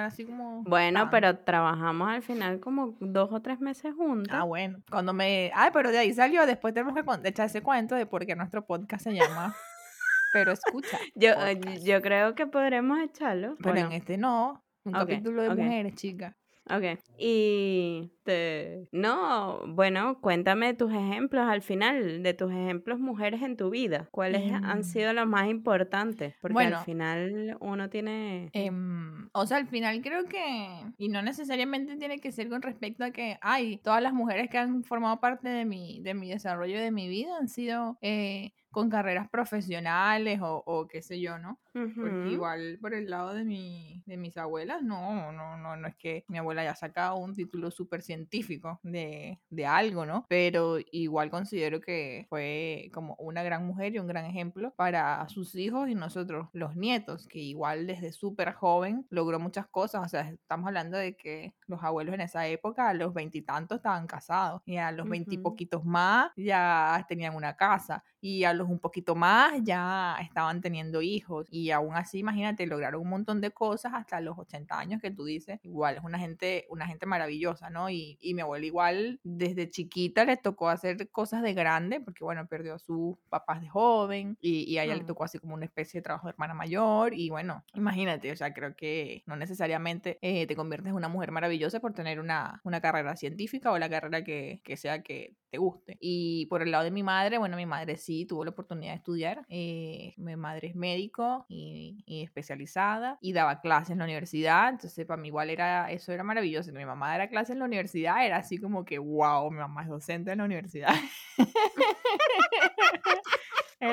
así 0.05 0.27
como... 0.27 0.63
Bueno, 0.65 1.09
pero 1.11 1.39
trabajamos 1.39 2.11
al 2.11 2.21
final 2.21 2.61
como 2.61 2.95
dos 3.01 3.33
o 3.33 3.41
tres 3.41 3.59
meses 3.59 3.95
juntos. 3.95 4.37
Ah, 4.37 4.43
bueno. 4.43 4.83
Cuando 4.91 5.15
me... 5.15 5.51
Ay, 5.55 5.71
pero 5.73 5.91
de 5.91 5.97
ahí 5.97 6.13
salió, 6.13 6.45
después 6.45 6.75
tenemos 6.75 6.95
que 6.95 7.29
echar 7.29 7.47
ese 7.47 7.63
cuento 7.63 7.95
de 7.95 8.05
por 8.05 8.27
qué 8.27 8.37
nuestro 8.37 8.67
podcast 8.67 9.05
se 9.05 9.15
llama... 9.15 9.57
pero 10.35 10.53
escucha. 10.53 10.99
Yo, 11.15 11.31
eh, 11.31 11.81
yo 11.83 12.03
creo 12.03 12.35
que 12.35 12.47
podremos 12.47 13.01
echarlo. 13.01 13.57
Pero 13.63 13.79
en 13.79 13.93
este 13.93 14.19
no. 14.19 14.63
Un 14.85 14.93
capítulo 14.93 15.43
de 15.43 15.49
mujeres, 15.55 15.95
chicas. 15.95 16.35
Ok. 16.71 17.01
Y 17.19 18.11
te... 18.25 18.89
No, 18.93 19.61
bueno, 19.69 20.21
cuéntame 20.21 20.75
tus 20.75 20.93
ejemplos 20.93 21.47
al 21.49 21.63
final, 21.63 22.23
de 22.23 22.35
tus 22.35 22.51
ejemplos 22.53 23.01
mujeres 23.01 23.43
en 23.43 23.57
tu 23.57 23.71
vida. 23.71 24.09
¿Cuáles 24.11 24.53
han 24.53 24.81
mm. 24.81 24.85
sido 24.85 25.13
los 25.13 25.27
más 25.27 25.49
importantes? 25.49 26.35
Porque 26.41 26.65
al 26.65 26.85
final 26.85 27.57
uno 27.61 27.89
tiene... 27.89 28.51
Em, 28.53 29.29
o 29.33 29.47
sea, 29.47 29.57
al 29.57 29.67
final 29.67 30.03
creo 30.03 30.27
que... 30.27 30.69
Y 30.99 31.09
no 31.09 31.23
necesariamente 31.23 31.97
tiene 31.97 32.21
que 32.21 32.33
ser 32.33 32.49
con 32.49 32.63
respecto 32.63 33.05
a 33.05 33.11
que, 33.11 33.39
ay, 33.41 33.79
todas 33.79 34.03
las 34.03 34.13
mujeres 34.13 34.51
que 34.51 34.59
han 34.59 34.85
formado 34.85 35.21
parte 35.21 35.49
de 35.49 35.65
mi, 35.65 36.01
de 36.03 36.15
mi 36.15 36.31
desarrollo 36.31 36.81
de 36.81 36.91
mi 36.91 37.09
vida 37.09 37.37
han 37.39 37.49
sido... 37.49 37.99
Eh, 38.03 38.53
con 38.71 38.91
carreras 38.91 39.29
profesionales 39.29 40.41
o, 40.43 40.63
o, 40.67 40.87
qué 40.87 41.03
sé 41.03 41.21
yo, 41.21 41.39
¿no? 41.39 41.59
Porque 41.95 42.31
igual 42.31 42.79
por 42.81 42.95
el 42.95 43.11
lado 43.11 43.35
de, 43.35 43.45
mi, 43.45 44.03
de 44.07 44.17
mis 44.17 44.37
abuelas, 44.37 44.83
no, 44.83 45.33
no, 45.33 45.57
no, 45.57 45.77
no 45.77 45.89
es 45.89 45.97
que 45.97 46.25
mi 46.29 46.39
abuela 46.39 46.63
haya 46.63 46.75
sacado 46.75 47.17
un 47.17 47.35
título 47.35 47.71
súper 47.71 48.03
científico 48.03 48.81
de, 48.83 49.39
de, 49.51 49.67
algo, 49.67 50.07
¿no? 50.07 50.27
Pero 50.29 50.79
igual 50.93 51.31
considero 51.31 51.81
que 51.81 52.27
fue 52.29 52.91
como 52.93 53.15
una 53.19 53.43
gran 53.43 53.67
mujer 53.67 53.95
y 53.95 53.99
un 53.99 54.07
gran 54.07 54.25
ejemplo 54.25 54.73
para 54.77 55.29
sus 55.29 55.55
hijos 55.55 55.89
y 55.89 55.95
nosotros, 55.95 56.49
los 56.53 56.77
nietos, 56.77 57.27
que 57.29 57.39
igual 57.39 57.87
desde 57.87 58.13
súper 58.13 58.53
joven 58.53 59.07
logró 59.11 59.39
muchas 59.39 59.67
cosas, 59.67 60.07
o 60.07 60.09
sea, 60.09 60.29
estamos 60.29 60.69
hablando 60.69 60.97
de 60.97 61.17
que 61.17 61.55
los 61.67 61.83
abuelos 61.83 62.15
en 62.15 62.23
esa 62.23 62.47
época 62.47 62.89
a 62.89 62.95
los 62.95 63.13
veintitantos 63.13 63.77
estaban 63.77 64.07
casados 64.07 64.63
y 64.65 64.77
a 64.77 64.93
los 64.93 65.09
veintipoquitos 65.09 65.85
más 65.85 66.31
ya 66.37 67.05
tenían 67.09 67.35
una 67.35 67.57
casa 67.57 68.05
y 68.21 68.45
a 68.45 68.53
los 68.53 68.69
un 68.69 68.79
poquito 68.79 69.15
más 69.15 69.53
ya 69.63 70.17
estaban 70.21 70.61
teniendo 70.61 71.03
hijos 71.03 71.47
y 71.51 71.68
aún 71.71 71.95
así, 71.95 72.19
imagínate, 72.19 72.67
lograron 72.67 73.03
un 73.03 73.09
montón 73.09 73.41
de 73.41 73.51
cosas 73.51 73.93
hasta 73.95 74.21
los 74.21 74.39
80 74.39 74.79
años 74.79 75.01
que 75.01 75.11
tú 75.11 75.25
dices, 75.25 75.61
igual 75.63 75.97
es 75.97 76.05
una 76.05 76.19
gente, 76.19 76.67
una 76.71 76.87
gente 76.87 77.07
maravillosa, 77.07 77.71
¿no? 77.71 77.91
Y, 77.91 78.19
y 78.21 78.35
mi 78.35 78.43
abuela 78.43 78.67
igual 78.67 79.21
desde 79.25 79.71
chiquita 79.71 80.25
le 80.25 80.37
tocó 80.37 80.69
hacer 80.69 81.11
cosas 81.11 81.43
de 81.43 81.55
grande, 81.55 82.01
porque 82.01 82.25
bueno, 82.25 82.47
perdió 82.47 82.75
a 82.75 82.79
sus 82.79 83.17
papás 83.29 83.61
de 83.61 83.69
joven 83.69 84.37
y, 84.41 84.65
y 84.65 84.79
a 84.79 84.85
ella 84.85 84.97
le 84.97 85.05
tocó 85.05 85.25
así 85.25 85.39
como 85.39 85.55
una 85.55 85.65
especie 85.65 85.99
de 85.99 86.03
trabajo 86.03 86.27
de 86.27 86.33
hermana 86.33 86.55
mayor 86.55 87.15
y 87.15 87.31
bueno, 87.31 87.65
imagínate, 87.75 88.33
o 88.33 88.37
sea, 88.37 88.53
creo 88.53 88.75
que 88.77 89.23
no 89.27 89.37
necesariamente 89.37 90.19
eh, 90.23 90.47
te 90.47 90.57
conviertes 90.57 90.91
en 90.91 90.97
una 90.97 91.09
mujer 91.09 91.33
maravillosa 91.33 91.81
por 91.81 91.93
tener 91.93 92.21
una, 92.21 92.61
una 92.65 92.81
carrera 92.81 93.17
científica 93.17 93.73
o 93.73 93.79
la 93.79 93.89
carrera 93.89 94.25
que, 94.25 94.61
que 94.65 94.77
sea 94.77 95.03
que 95.03 95.37
te 95.51 95.59
guste. 95.59 95.97
Y 96.01 96.47
por 96.47 96.63
el 96.63 96.71
lado 96.71 96.85
de 96.85 96.91
mi 96.91 97.03
madre, 97.03 97.39
bueno, 97.39 97.57
mi 97.57 97.67
madre 97.67 97.97
sí 97.97 98.27
tuvo 98.27 98.45
la 98.45 98.51
oportunidad 98.51 98.93
de 98.93 98.97
estudiar. 98.97 99.45
Eh, 99.49 100.15
mi 100.17 100.37
madre 100.37 100.69
es 100.69 100.77
médico 100.77 101.47
y, 101.49 102.05
especializada 102.07 103.19
y 103.21 103.33
daba 103.33 103.61
clases 103.61 103.91
en 103.91 103.99
la 103.99 104.05
universidad. 104.05 104.69
Entonces, 104.71 105.07
para 105.07 105.21
mí 105.21 105.29
igual 105.29 105.51
era, 105.51 105.91
eso 105.91 106.13
era 106.13 106.23
maravilloso. 106.23 106.73
Mi 106.73 106.85
mamá 106.85 107.13
daba 107.13 107.29
clases 107.29 107.51
en 107.51 107.61
la 107.61 107.65
universidad, 107.65 108.25
era 108.25 108.39
así 108.39 108.59
como 108.59 108.85
que, 108.85 108.99
wow, 108.99 109.51
mi 109.51 109.59
mamá 109.59 109.83
es 109.83 109.89
docente 109.89 110.33
en 110.33 110.39
la 110.39 110.45
universidad. 110.45 110.95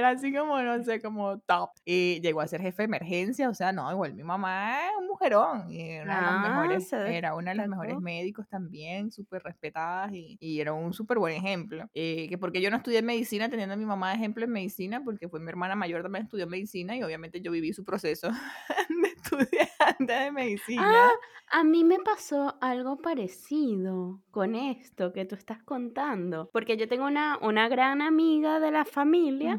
Era 0.05 0.19
así 0.19 0.31
como, 0.31 0.62
no 0.62 0.83
sé, 0.83 1.01
como 1.01 1.39
top. 1.39 1.71
Y 1.83 2.21
llegó 2.21 2.41
a 2.41 2.47
ser 2.47 2.62
jefe 2.62 2.83
de 2.83 2.85
emergencia, 2.85 3.50
o 3.50 3.53
sea, 3.55 3.71
no, 3.71 3.91
igual 3.91 4.13
mi 4.13 4.24
mamá 4.24 4.88
es 4.88 4.91
un 5.00 5.07
mujerón. 5.07 5.71
Y 5.71 5.81
era, 5.81 6.03
una 6.03 6.15
de 6.15 6.21
las 6.21 6.31
ah, 6.31 6.50
mejores, 6.50 6.93
era 6.93 7.35
una 7.35 7.51
de 7.51 7.57
las 7.57 7.67
mejores 7.67 8.00
médicos 8.00 8.47
también, 8.47 9.12
súper 9.12 9.41
respetadas 9.41 10.13
y, 10.13 10.38
y, 10.39 10.59
era 10.59 10.74
un 10.74 10.93
súper 10.93 11.17
buen 11.17 11.33
ejemplo. 11.33 11.89
Eh, 11.95 12.27
que 12.29 12.38
porque 12.38 12.62
yo 12.62 12.69
no 12.69 12.77
estudié 12.77 13.01
medicina 13.01 13.50
teniendo 13.50 13.74
a 13.74 13.77
mi 13.77 13.85
mamá 13.85 14.09
de 14.09 14.17
ejemplo 14.17 14.45
en 14.45 14.51
medicina, 14.51 15.01
porque 15.03 15.27
fue 15.27 15.39
mi 15.39 15.50
hermana 15.50 15.75
mayor 15.75 16.03
también 16.03 16.25
estudió 16.25 16.45
medicina 16.45 16.95
y 16.95 17.01
obviamente 17.01 17.41
yo 17.41 17.51
viví 17.51 17.74
su 17.74 17.83
proceso 17.83 18.29
de 19.01 19.07
estudiante 19.07 20.13
de 20.13 20.31
medicina. 20.31 20.83
Ah, 20.85 21.12
a 21.55 21.63
mí 21.63 21.85
me 21.85 22.00
pasó 22.00 22.57
algo 22.59 22.97
parecido 22.97 24.21
con 24.29 24.55
esto 24.55 25.13
que 25.13 25.24
tú 25.24 25.35
estás 25.35 25.63
contando, 25.63 26.50
porque 26.51 26.75
yo 26.75 26.89
tengo 26.89 27.05
una, 27.05 27.39
una 27.41 27.69
gran 27.69 28.01
amiga 28.01 28.59
de 28.59 28.71
la 28.71 28.83
familia 28.83 29.57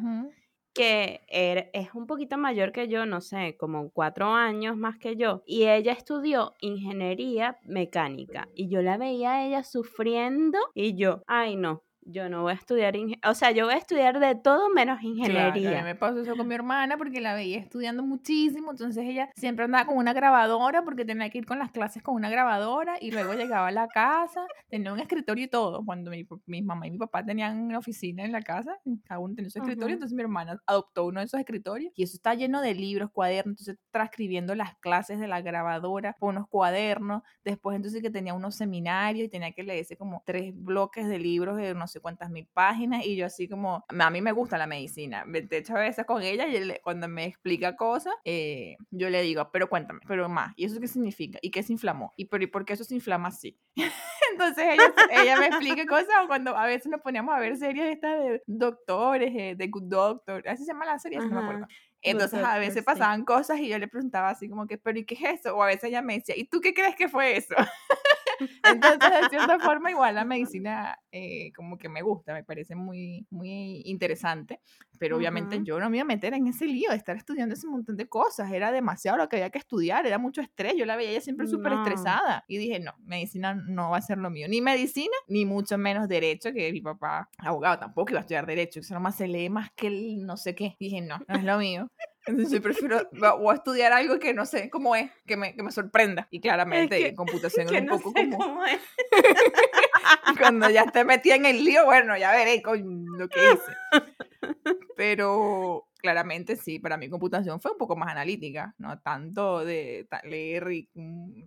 que 0.74 1.22
er, 1.26 1.70
es 1.72 1.94
un 1.94 2.06
poquito 2.06 2.36
mayor 2.36 2.72
que 2.72 2.88
yo, 2.88 3.06
no 3.06 3.22
sé, 3.22 3.56
como 3.56 3.88
cuatro 3.92 4.26
años 4.26 4.76
más 4.76 4.98
que 4.98 5.16
yo, 5.16 5.42
y 5.46 5.68
ella 5.68 5.92
estudió 5.92 6.52
ingeniería 6.60 7.56
mecánica, 7.64 8.46
y 8.54 8.68
yo 8.68 8.82
la 8.82 8.98
veía 8.98 9.32
a 9.32 9.46
ella 9.46 9.62
sufriendo, 9.62 10.58
y 10.74 10.98
yo, 10.98 11.22
ay 11.26 11.56
no, 11.56 11.82
yo 12.06 12.28
no 12.28 12.42
voy 12.42 12.52
a 12.52 12.54
estudiar, 12.54 12.94
o 13.28 13.34
sea, 13.34 13.50
yo 13.50 13.66
voy 13.66 13.74
a 13.74 13.78
estudiar 13.78 14.20
de 14.20 14.36
todo 14.36 14.70
menos 14.70 15.02
ingeniería. 15.02 15.52
Claro, 15.52 15.76
a 15.78 15.80
mí 15.80 15.84
me 15.84 15.94
pasó 15.96 16.20
eso 16.20 16.36
con 16.36 16.46
mi 16.46 16.54
hermana 16.54 16.96
porque 16.96 17.20
la 17.20 17.34
veía 17.34 17.58
estudiando 17.58 18.02
muchísimo, 18.04 18.70
entonces 18.70 19.04
ella 19.04 19.30
siempre 19.34 19.64
andaba 19.64 19.86
con 19.86 19.96
una 19.96 20.12
grabadora 20.12 20.84
porque 20.84 21.04
tenía 21.04 21.28
que 21.30 21.38
ir 21.38 21.46
con 21.46 21.58
las 21.58 21.72
clases 21.72 22.02
con 22.02 22.14
una 22.14 22.30
grabadora 22.30 22.96
y 23.00 23.10
luego 23.10 23.34
llegaba 23.34 23.68
a 23.68 23.72
la 23.72 23.88
casa, 23.88 24.46
tenía 24.68 24.92
un 24.92 25.00
escritorio 25.00 25.44
y 25.44 25.48
todo. 25.48 25.84
Cuando 25.84 26.10
mi, 26.10 26.26
mi 26.46 26.62
mamá 26.62 26.86
y 26.86 26.92
mi 26.92 26.98
papá 26.98 27.24
tenían 27.24 27.60
una 27.60 27.78
oficina 27.78 28.24
en 28.24 28.32
la 28.32 28.42
casa, 28.42 28.78
cada 29.04 29.18
uno 29.18 29.34
tenía 29.34 29.50
su 29.50 29.58
escritorio, 29.58 29.94
entonces 29.94 30.14
mi 30.14 30.22
hermana 30.22 30.60
adoptó 30.66 31.06
uno 31.06 31.20
de 31.20 31.26
esos 31.26 31.40
escritorios 31.40 31.92
y 31.96 32.04
eso 32.04 32.16
está 32.16 32.34
lleno 32.34 32.60
de 32.62 32.74
libros, 32.74 33.10
cuadernos, 33.10 33.52
entonces 33.52 33.78
transcribiendo 33.90 34.54
las 34.54 34.76
clases 34.76 35.18
de 35.18 35.26
la 35.26 35.40
grabadora 35.40 36.14
por 36.18 36.30
unos 36.30 36.46
cuadernos, 36.48 37.22
después 37.44 37.76
entonces 37.76 38.00
que 38.00 38.10
tenía 38.10 38.34
unos 38.34 38.54
seminarios 38.54 39.26
y 39.26 39.28
tenía 39.28 39.52
que 39.52 39.64
leerse 39.64 39.96
como 39.96 40.22
tres 40.24 40.52
bloques 40.54 41.08
de 41.08 41.18
libros 41.18 41.56
de 41.56 41.74
no 41.74 41.86
sé 41.86 41.95
cuántas 42.00 42.30
mil 42.30 42.46
páginas 42.46 43.04
y 43.04 43.16
yo 43.16 43.26
así 43.26 43.48
como, 43.48 43.84
a 43.88 44.10
mí 44.10 44.20
me 44.22 44.32
gusta 44.32 44.58
la 44.58 44.66
medicina, 44.66 45.24
de 45.26 45.56
hecho 45.56 45.76
a 45.76 45.80
veces 45.80 46.04
con 46.06 46.22
ella 46.22 46.46
y 46.46 46.78
cuando 46.82 47.08
me 47.08 47.24
explica 47.24 47.76
cosas, 47.76 48.14
eh, 48.24 48.76
yo 48.90 49.10
le 49.10 49.22
digo, 49.22 49.50
pero 49.52 49.68
cuéntame, 49.68 50.00
pero 50.06 50.28
más, 50.28 50.52
¿y 50.56 50.64
eso 50.64 50.80
qué 50.80 50.88
significa? 50.88 51.38
¿Y 51.42 51.50
qué 51.50 51.62
se 51.62 51.72
inflamó? 51.72 52.12
¿Y 52.16 52.26
por, 52.26 52.50
por 52.50 52.64
qué 52.64 52.74
eso 52.74 52.84
se 52.84 52.94
inflama 52.94 53.28
así? 53.28 53.58
Entonces 54.32 54.64
ella, 54.64 54.92
ella, 55.10 55.38
me 55.38 55.46
explica 55.46 55.86
cosas 55.86 56.14
o 56.24 56.26
cuando 56.26 56.56
a 56.56 56.66
veces 56.66 56.90
nos 56.90 57.00
poníamos 57.00 57.34
a 57.34 57.38
ver 57.38 57.56
series 57.56 57.94
estas 57.94 58.18
de 58.18 58.42
doctores, 58.46 59.32
eh, 59.34 59.54
de 59.56 59.68
Good 59.68 59.84
Doctor, 59.84 60.46
así 60.48 60.64
se 60.64 60.72
llama 60.72 60.84
la 60.84 60.98
serie, 60.98 61.18
no 61.18 61.28
me 61.28 61.40
acuerdo. 61.40 61.66
Entonces 62.02 62.42
a 62.42 62.58
veces 62.58 62.84
pasaban 62.84 63.24
cosas 63.24 63.58
y 63.58 63.68
yo 63.68 63.78
le 63.78 63.88
preguntaba 63.88 64.30
así 64.30 64.48
como 64.48 64.66
que, 64.66 64.78
pero 64.78 64.98
¿y 64.98 65.04
qué 65.04 65.14
es 65.14 65.40
eso? 65.40 65.56
O 65.56 65.62
a 65.62 65.66
veces 65.66 65.84
ella 65.84 66.02
me 66.02 66.14
decía, 66.14 66.36
¿y 66.36 66.44
tú 66.44 66.60
qué 66.60 66.72
crees 66.72 66.94
que 66.94 67.08
fue 67.08 67.36
eso? 67.36 67.54
Entonces, 68.64 69.10
de 69.22 69.28
cierta 69.30 69.58
forma, 69.58 69.90
igual 69.90 70.14
la 70.14 70.24
medicina 70.24 70.98
eh, 71.10 71.52
como 71.54 71.78
que 71.78 71.88
me 71.88 72.02
gusta, 72.02 72.32
me 72.32 72.44
parece 72.44 72.74
muy, 72.74 73.26
muy 73.30 73.82
interesante, 73.84 74.60
pero 74.98 75.16
obviamente 75.16 75.60
yo 75.62 75.78
no 75.78 75.90
me 75.90 75.98
iba 75.98 76.02
a 76.02 76.06
meter 76.06 76.34
en 76.34 76.46
ese 76.46 76.66
lío 76.66 76.90
de 76.90 76.96
estar 76.96 77.16
estudiando 77.16 77.54
ese 77.54 77.66
montón 77.66 77.96
de 77.96 78.08
cosas, 78.08 78.52
era 78.52 78.72
demasiado 78.72 79.18
lo 79.18 79.28
que 79.28 79.36
había 79.36 79.50
que 79.50 79.58
estudiar, 79.58 80.06
era 80.06 80.18
mucho 80.18 80.40
estrés, 80.40 80.74
yo 80.76 80.86
la 80.86 80.96
veía 80.96 81.10
ella 81.10 81.20
siempre 81.20 81.46
súper 81.46 81.72
estresada 81.72 82.44
y 82.48 82.58
dije, 82.58 82.80
no, 82.80 82.94
medicina 83.04 83.54
no 83.54 83.90
va 83.90 83.98
a 83.98 84.02
ser 84.02 84.18
lo 84.18 84.30
mío, 84.30 84.48
ni 84.48 84.60
medicina, 84.60 85.16
ni 85.28 85.44
mucho 85.44 85.78
menos 85.78 86.08
derecho, 86.08 86.52
que 86.52 86.72
mi 86.72 86.80
papá, 86.80 87.28
abogado, 87.38 87.78
tampoco 87.78 88.10
iba 88.10 88.20
a 88.20 88.22
estudiar 88.22 88.46
derecho, 88.46 88.80
eso 88.80 88.94
nomás 88.94 89.16
se 89.16 89.28
lee 89.28 89.48
más 89.48 89.70
que 89.72 89.88
el 89.88 90.26
no 90.26 90.36
sé 90.36 90.54
qué, 90.54 90.76
dije, 90.78 91.00
no, 91.00 91.18
no 91.28 91.36
es 91.36 91.44
lo 91.44 91.58
mío. 91.58 91.90
Entonces 92.26 92.52
yo 92.52 92.60
prefiero 92.60 93.08
o 93.38 93.52
estudiar 93.52 93.92
algo 93.92 94.18
que 94.18 94.34
no 94.34 94.46
sé 94.46 94.68
cómo 94.68 94.96
es, 94.96 95.10
que 95.26 95.36
me, 95.36 95.54
que 95.54 95.62
me 95.62 95.70
sorprenda. 95.70 96.26
Y 96.30 96.40
claramente 96.40 97.14
computación 97.14 97.72
es 97.74 97.82
un 97.82 97.88
poco 97.88 98.12
como... 98.12 98.60
Cuando 100.38 100.68
ya 100.68 100.82
esté 100.82 101.04
metida 101.04 101.36
en 101.36 101.46
el 101.46 101.64
lío, 101.64 101.84
bueno, 101.84 102.16
ya 102.16 102.32
veré 102.32 102.62
con 102.62 103.06
lo 103.16 103.28
que 103.28 103.52
hice. 103.52 103.72
Pero 104.96 105.86
claramente 106.06 106.54
sí, 106.54 106.78
para 106.78 106.96
mi 106.96 107.08
computación 107.08 107.60
fue 107.60 107.72
un 107.72 107.78
poco 107.78 107.96
más 107.96 108.10
analítica, 108.10 108.74
no 108.78 108.98
tanto 109.00 109.64
de 109.64 110.06
leer 110.24 110.70
y, 110.70 110.88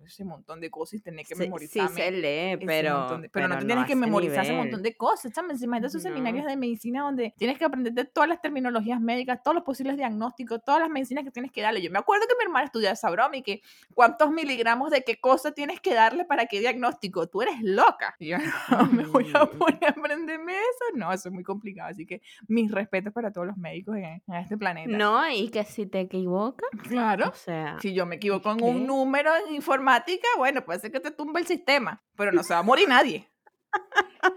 ese 0.05 0.25
montón 0.25 0.59
de 0.59 0.69
cosas 0.69 0.95
y 0.95 1.01
tener 1.01 1.25
que 1.25 1.35
memorizar. 1.35 1.87
Sí, 1.87 1.95
se 1.95 2.11
lee, 2.11 2.65
pero, 2.65 3.21
pero, 3.31 3.47
no, 3.47 3.57
tienes 3.59 3.85
que 3.85 3.95
memorizar 3.95 4.43
ese 4.43 4.53
montón 4.53 4.83
de 4.83 4.95
cosas. 4.95 5.31
¿sabes? 5.33 5.59
de 5.59 5.87
esos 5.87 6.01
seminarios 6.01 6.45
de 6.45 6.57
medicina 6.57 7.03
donde 7.03 7.33
tienes 7.37 7.57
que 7.57 7.65
aprender 7.65 7.93
de 7.93 8.03
todas 8.05 8.27
las 8.27 8.41
terminologías 8.41 8.99
médicas, 8.99 9.41
todos 9.43 9.55
los 9.55 9.63
posibles 9.63 9.95
diagnósticos, 9.95 10.63
todas 10.63 10.81
las 10.81 10.89
medicinas 10.89 11.23
que 11.23 11.31
tienes 11.31 11.51
que 11.51 11.61
darle. 11.61 11.81
Yo 11.81 11.91
me 11.91 11.99
acuerdo 11.99 12.25
que 12.27 12.35
mi 12.37 12.43
hermana 12.43 12.65
estudiaba 12.65 12.93
esa 12.93 13.09
broma 13.09 13.37
y 13.37 13.43
que 13.43 13.61
cuántos 13.93 14.31
miligramos 14.31 14.91
de 14.91 15.03
qué 15.03 15.19
cosa 15.19 15.53
tienes 15.53 15.79
que 15.79 15.93
darle 15.93 16.25
para 16.25 16.45
qué 16.47 16.59
diagnóstico. 16.59 17.27
Tú 17.27 17.41
eres 17.41 17.55
loca. 17.61 18.15
Y 18.19 18.27
yo 18.27 18.37
no 18.37 18.85
me 18.91 19.05
voy 19.05 19.31
a 19.33 19.45
poner 19.45 19.85
a 19.85 19.89
aprenderme 19.89 20.53
eso. 20.53 20.97
No, 20.97 21.13
eso 21.13 21.29
es 21.29 21.33
muy 21.33 21.43
complicado. 21.43 21.89
Así 21.89 22.05
que 22.05 22.21
mis 22.47 22.71
respetos 22.71 23.13
para 23.13 23.31
todos 23.31 23.47
los 23.47 23.57
médicos 23.57 23.97
en, 23.97 24.03
en 24.03 24.23
este 24.49 24.57
planeta. 24.57 24.97
No, 24.97 25.29
y 25.29 25.49
que 25.49 25.63
si 25.63 25.85
te 25.85 25.99
equivocas. 26.01 26.69
Claro. 26.83 27.29
O 27.29 27.33
sea. 27.33 27.77
Si 27.81 27.93
yo 27.93 28.05
me 28.05 28.15
equivoco 28.15 28.51
en 28.51 28.63
un 28.63 28.87
número 28.87 29.31
en 29.47 29.53
informática, 29.55 30.27
bueno, 30.37 30.65
puede 30.65 30.79
ser 30.79 30.91
que 30.91 30.99
te 30.99 31.11
tumbe 31.11 31.39
el 31.39 31.45
sistema, 31.47 32.03
pero 32.15 32.31
no 32.31 32.41
se 32.43 32.53
va 32.53 32.59
a 32.59 32.63
morir 32.63 32.87
nadie. 32.89 33.29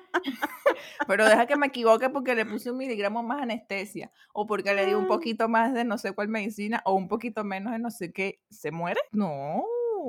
Pero 1.06 1.24
deja 1.24 1.46
que 1.46 1.56
me 1.56 1.66
equivoque 1.66 2.08
porque 2.10 2.34
le 2.34 2.46
puse 2.46 2.70
un 2.70 2.76
miligramo 2.76 3.22
más 3.22 3.42
anestesia 3.42 4.12
o 4.32 4.46
porque 4.46 4.74
le 4.74 4.86
di 4.86 4.94
un 4.94 5.04
Ah. 5.04 5.08
poquito 5.08 5.48
más 5.48 5.72
de 5.74 5.84
no 5.84 5.98
sé 5.98 6.12
cuál 6.12 6.28
medicina 6.28 6.82
o 6.84 6.94
un 6.94 7.08
poquito 7.08 7.42
menos 7.44 7.72
de 7.72 7.78
no 7.78 7.90
sé 7.90 8.12
qué. 8.12 8.40
¿Se 8.50 8.70
muere? 8.70 9.00
No. 9.10 9.64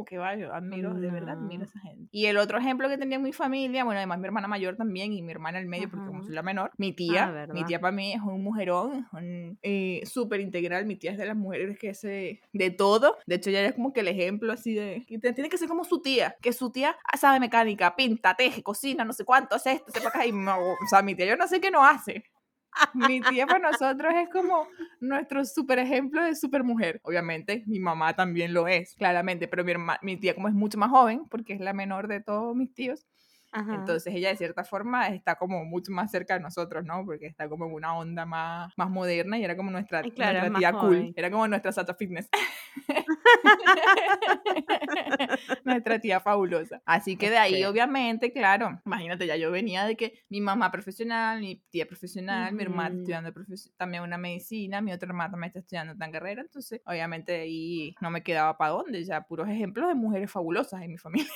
Que 0.05 0.17
vaya, 0.17 0.55
admiro, 0.55 0.93
de 0.95 1.11
verdad 1.11 1.35
admiro 1.37 1.63
a 1.63 1.65
No. 1.65 1.69
esa 1.69 1.79
gente. 1.79 2.09
Y 2.11 2.25
el 2.25 2.37
otro 2.37 2.57
ejemplo 2.57 2.89
que 2.89 2.97
tenía 2.97 3.17
en 3.17 3.23
mi 3.23 3.33
familia, 3.33 3.83
bueno, 3.83 3.99
además 3.99 4.19
mi 4.19 4.25
hermana 4.25 4.47
mayor 4.47 4.75
también 4.75 5.13
y 5.13 5.21
mi 5.21 5.31
hermana 5.31 5.59
el 5.59 5.67
medio, 5.67 5.89
porque 5.89 6.05
como 6.05 6.19
Ajá. 6.19 6.25
soy 6.25 6.35
la 6.35 6.41
menor, 6.43 6.71
mi 6.77 6.93
tía, 6.93 7.45
Ah, 7.49 7.53
mi 7.53 7.63
tía 7.65 7.79
para 7.79 7.91
mí 7.91 8.13
es 8.13 8.21
un 8.21 8.43
mujerón, 8.43 9.07
un, 9.13 9.57
eh, 9.61 10.01
súper 10.05 10.39
integral, 10.41 10.85
mi 10.85 10.95
tía 10.95 11.11
es 11.11 11.17
de 11.17 11.25
las 11.25 11.35
mujeres 11.37 11.77
que 11.77 11.91
hace 11.91 12.41
de 12.51 12.71
todo, 12.71 13.17
de 13.27 13.35
hecho 13.35 13.49
ella 13.49 13.65
es 13.67 13.73
como 13.73 13.93
que 13.93 13.99
el 14.01 14.07
ejemplo 14.07 14.51
así 14.53 14.73
de, 14.73 15.03
que 15.07 15.19
te- 15.19 15.33
tiene 15.33 15.49
que 15.49 15.57
ser 15.57 15.67
como 15.67 15.83
su 15.83 16.01
tía, 16.01 16.35
que 16.41 16.53
su 16.53 16.71
tía 16.71 16.95
sabe 17.19 17.39
mecánica, 17.39 17.95
pinta, 17.95 18.35
teje, 18.35 18.63
cocina, 18.63 19.05
no 19.05 19.13
sé 19.13 19.25
cuánto, 19.25 19.55
hace 19.55 19.73
esto, 19.73 19.91
para 19.93 20.09
acá, 20.09 20.25
y 20.25 20.31
no, 20.31 20.57
o 20.57 20.87
sea, 20.89 21.01
mi 21.01 21.15
tía 21.15 21.25
yo 21.27 21.35
no 21.37 21.47
sé 21.47 21.61
qué 21.61 21.71
no 21.71 21.85
hace. 21.85 22.23
Mi 22.93 23.21
tía 23.21 23.45
para 23.47 23.71
nosotros 23.71 24.13
es 24.15 24.29
como 24.29 24.67
nuestro 24.99 25.45
super 25.45 25.79
ejemplo 25.79 26.23
de 26.23 26.35
super 26.35 26.63
mujer. 26.63 26.99
Obviamente, 27.03 27.63
mi 27.67 27.79
mamá 27.79 28.15
también 28.15 28.53
lo 28.53 28.67
es, 28.67 28.95
claramente, 28.95 29.47
pero 29.47 29.63
mi, 29.63 29.71
herma- 29.73 29.99
mi 30.01 30.17
tía 30.17 30.35
como 30.35 30.47
es 30.47 30.53
mucho 30.53 30.77
más 30.77 30.89
joven, 30.89 31.23
porque 31.29 31.53
es 31.53 31.59
la 31.59 31.73
menor 31.73 32.07
de 32.07 32.21
todos 32.21 32.55
mis 32.55 32.73
tíos, 32.73 33.05
Ajá. 33.53 33.75
entonces 33.75 34.13
ella 34.13 34.29
de 34.29 34.35
cierta 34.35 34.63
forma 34.63 35.07
está 35.09 35.35
como 35.35 35.63
mucho 35.63 35.91
más 35.91 36.11
cerca 36.11 36.35
de 36.35 36.39
nosotros, 36.39 36.83
¿no? 36.85 37.05
Porque 37.05 37.27
está 37.27 37.47
como 37.47 37.65
en 37.65 37.73
una 37.73 37.95
onda 37.95 38.25
más, 38.25 38.73
más 38.75 38.89
moderna 38.89 39.37
y 39.37 39.43
era 39.43 39.55
como 39.55 39.71
nuestra, 39.71 40.01
Ay, 40.03 40.11
claro, 40.11 40.39
nuestra 40.39 40.59
tía 40.59 40.71
cool, 40.71 40.81
joven. 40.81 41.13
era 41.15 41.31
como 41.31 41.47
nuestra 41.47 41.71
Sata 41.71 41.93
Fitness. 41.93 42.29
nuestra 45.63 45.99
tía 45.99 46.19
fabulosa. 46.19 46.81
Así 46.85 47.15
que 47.15 47.29
de 47.29 47.37
ahí, 47.37 47.63
obviamente, 47.63 48.31
claro, 48.31 48.81
imagínate, 48.85 49.27
ya 49.27 49.35
yo 49.35 49.51
venía 49.51 49.85
de 49.85 49.95
que 49.95 50.13
mi 50.29 50.41
mamá 50.41 50.71
profesional, 50.71 51.39
mi 51.39 51.61
tía 51.69 51.85
profesional, 51.85 52.53
mi 52.53 52.63
hermana 52.63 52.95
estudiando 52.95 53.31
también 53.77 54.03
una 54.03 54.17
medicina, 54.17 54.81
mi 54.81 54.91
otra 54.91 55.07
hermana 55.07 55.31
también 55.31 55.49
está 55.49 55.59
estudiando 55.59 55.95
tan 55.95 56.11
carrera, 56.11 56.41
entonces 56.41 56.81
obviamente 56.85 57.33
de 57.33 57.41
ahí 57.41 57.95
no 58.01 58.09
me 58.09 58.23
quedaba 58.23 58.57
para 58.57 58.71
dónde, 58.71 59.03
ya 59.03 59.21
puros 59.21 59.49
ejemplos 59.49 59.87
de 59.87 59.95
mujeres 59.95 60.31
fabulosas 60.31 60.81
en 60.81 60.91
mi 60.91 60.97
familia. 60.97 61.31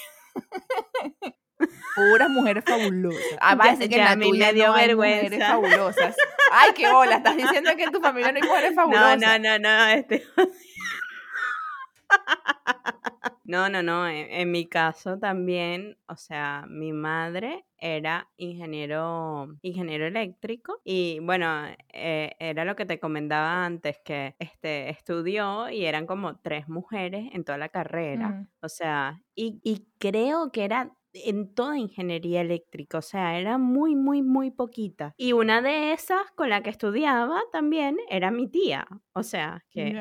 Puras 1.97 2.29
mujeres 2.29 2.63
fabulosas. 2.65 3.21
Ah, 3.41 3.55
va 3.55 3.65
a 3.65 3.73
Ya- 3.73 3.79
que 3.79 3.87
ya 3.89 3.95
en 3.97 4.01
a 4.03 4.09
la 4.11 4.15
mí 4.15 4.29
tuya 4.29 4.47
me 4.47 4.53
dio 4.53 4.67
no 4.67 4.73
hay 4.75 4.95
mujeres 4.95 5.21
vergüenza. 5.31 5.47
fabulosas. 5.47 6.15
Ay, 6.51 6.71
qué 6.75 6.87
hola, 6.87 7.15
estás 7.17 7.35
diciendo 7.35 7.71
que 7.75 7.83
en 7.83 7.91
tu 7.91 7.99
familia 7.99 8.31
no 8.31 8.37
hay 8.41 8.47
mujeres 8.47 8.71
No, 8.71 8.75
fabulosas. 8.83 9.19
no, 9.19 9.39
no, 9.39 9.59
no, 9.59 9.87
este... 9.87 10.23
No, 13.43 13.69
no, 13.69 13.81
no, 13.81 14.05
en, 14.09 14.29
en 14.29 14.51
mi 14.51 14.65
caso 14.67 15.17
también, 15.19 15.97
o 16.09 16.17
sea, 16.17 16.65
mi 16.67 16.91
madre 16.91 17.63
era 17.77 18.27
ingeniero, 18.35 19.55
ingeniero 19.61 20.05
eléctrico 20.05 20.81
y 20.83 21.19
bueno, 21.21 21.65
eh, 21.93 22.35
era 22.39 22.65
lo 22.65 22.75
que 22.75 22.85
te 22.85 22.99
comentaba 22.99 23.63
antes, 23.65 23.99
que 24.03 24.35
este, 24.39 24.89
estudió 24.89 25.69
y 25.69 25.85
eran 25.85 26.05
como 26.07 26.35
tres 26.39 26.67
mujeres 26.67 27.29
en 27.33 27.45
toda 27.45 27.57
la 27.57 27.69
carrera, 27.69 28.27
Mm. 28.29 28.47
o 28.63 28.67
sea, 28.69 29.21
y, 29.33 29.61
y 29.63 29.85
creo 29.97 30.51
que 30.51 30.65
era 30.65 30.91
en 31.25 31.53
toda 31.53 31.77
ingeniería 31.77 32.41
eléctrica, 32.41 32.99
o 32.99 33.01
sea, 33.01 33.39
era 33.39 33.57
muy, 33.57 33.95
muy, 33.95 34.21
muy 34.21 34.51
poquita. 34.51 35.13
Y 35.17 35.33
una 35.33 35.61
de 35.61 35.93
esas 35.93 36.31
con 36.35 36.49
la 36.49 36.61
que 36.61 36.69
estudiaba 36.69 37.41
también 37.51 37.97
era 38.09 38.31
mi 38.31 38.47
tía, 38.47 38.87
o 39.13 39.23
sea, 39.23 39.65
que. 39.69 39.93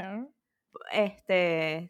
Este, 0.92 1.88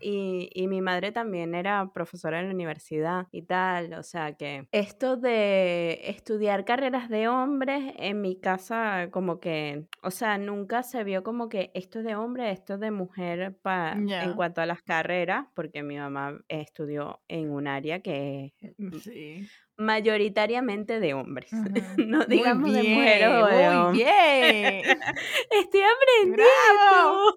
y, 0.00 0.50
y 0.52 0.68
mi 0.68 0.80
madre 0.80 1.12
también 1.12 1.54
era 1.54 1.90
profesora 1.92 2.40
en 2.40 2.48
la 2.48 2.54
universidad 2.54 3.26
y 3.32 3.42
tal, 3.42 3.92
o 3.94 4.02
sea 4.02 4.34
que 4.34 4.68
esto 4.72 5.16
de 5.16 6.00
estudiar 6.04 6.64
carreras 6.64 7.08
de 7.08 7.28
hombres 7.28 7.94
en 7.96 8.20
mi 8.20 8.38
casa 8.40 9.08
como 9.10 9.40
que, 9.40 9.86
o 10.02 10.10
sea, 10.10 10.38
nunca 10.38 10.82
se 10.82 11.04
vio 11.04 11.22
como 11.22 11.48
que 11.48 11.70
esto 11.74 11.98
es 12.00 12.04
de 12.04 12.16
hombre, 12.16 12.50
esto 12.50 12.74
es 12.74 12.80
de 12.80 12.90
mujer 12.90 13.56
pa- 13.62 14.06
en 14.18 14.34
cuanto 14.34 14.60
a 14.60 14.66
las 14.66 14.82
carreras, 14.82 15.46
porque 15.54 15.82
mi 15.82 15.96
mamá 15.96 16.38
estudió 16.48 17.20
en 17.28 17.50
un 17.50 17.66
área 17.66 18.00
que 18.02 18.52
Mm, 18.78 18.92
Sí. 18.92 19.50
Mayoritariamente 19.78 21.00
de 21.00 21.14
hombres, 21.14 21.52
Ujú. 21.52 21.62
no 22.06 22.18
Muy 22.18 22.26
digamos 22.26 22.72
de 22.72 22.82
bien, 22.82 22.94
mujeres 22.98 23.28
o 23.28 23.46
de 23.46 23.54
muy 23.54 23.76
hombres. 23.76 23.92
bien. 24.06 24.82
Estoy 25.50 25.80
aprendiendo. 25.82 27.34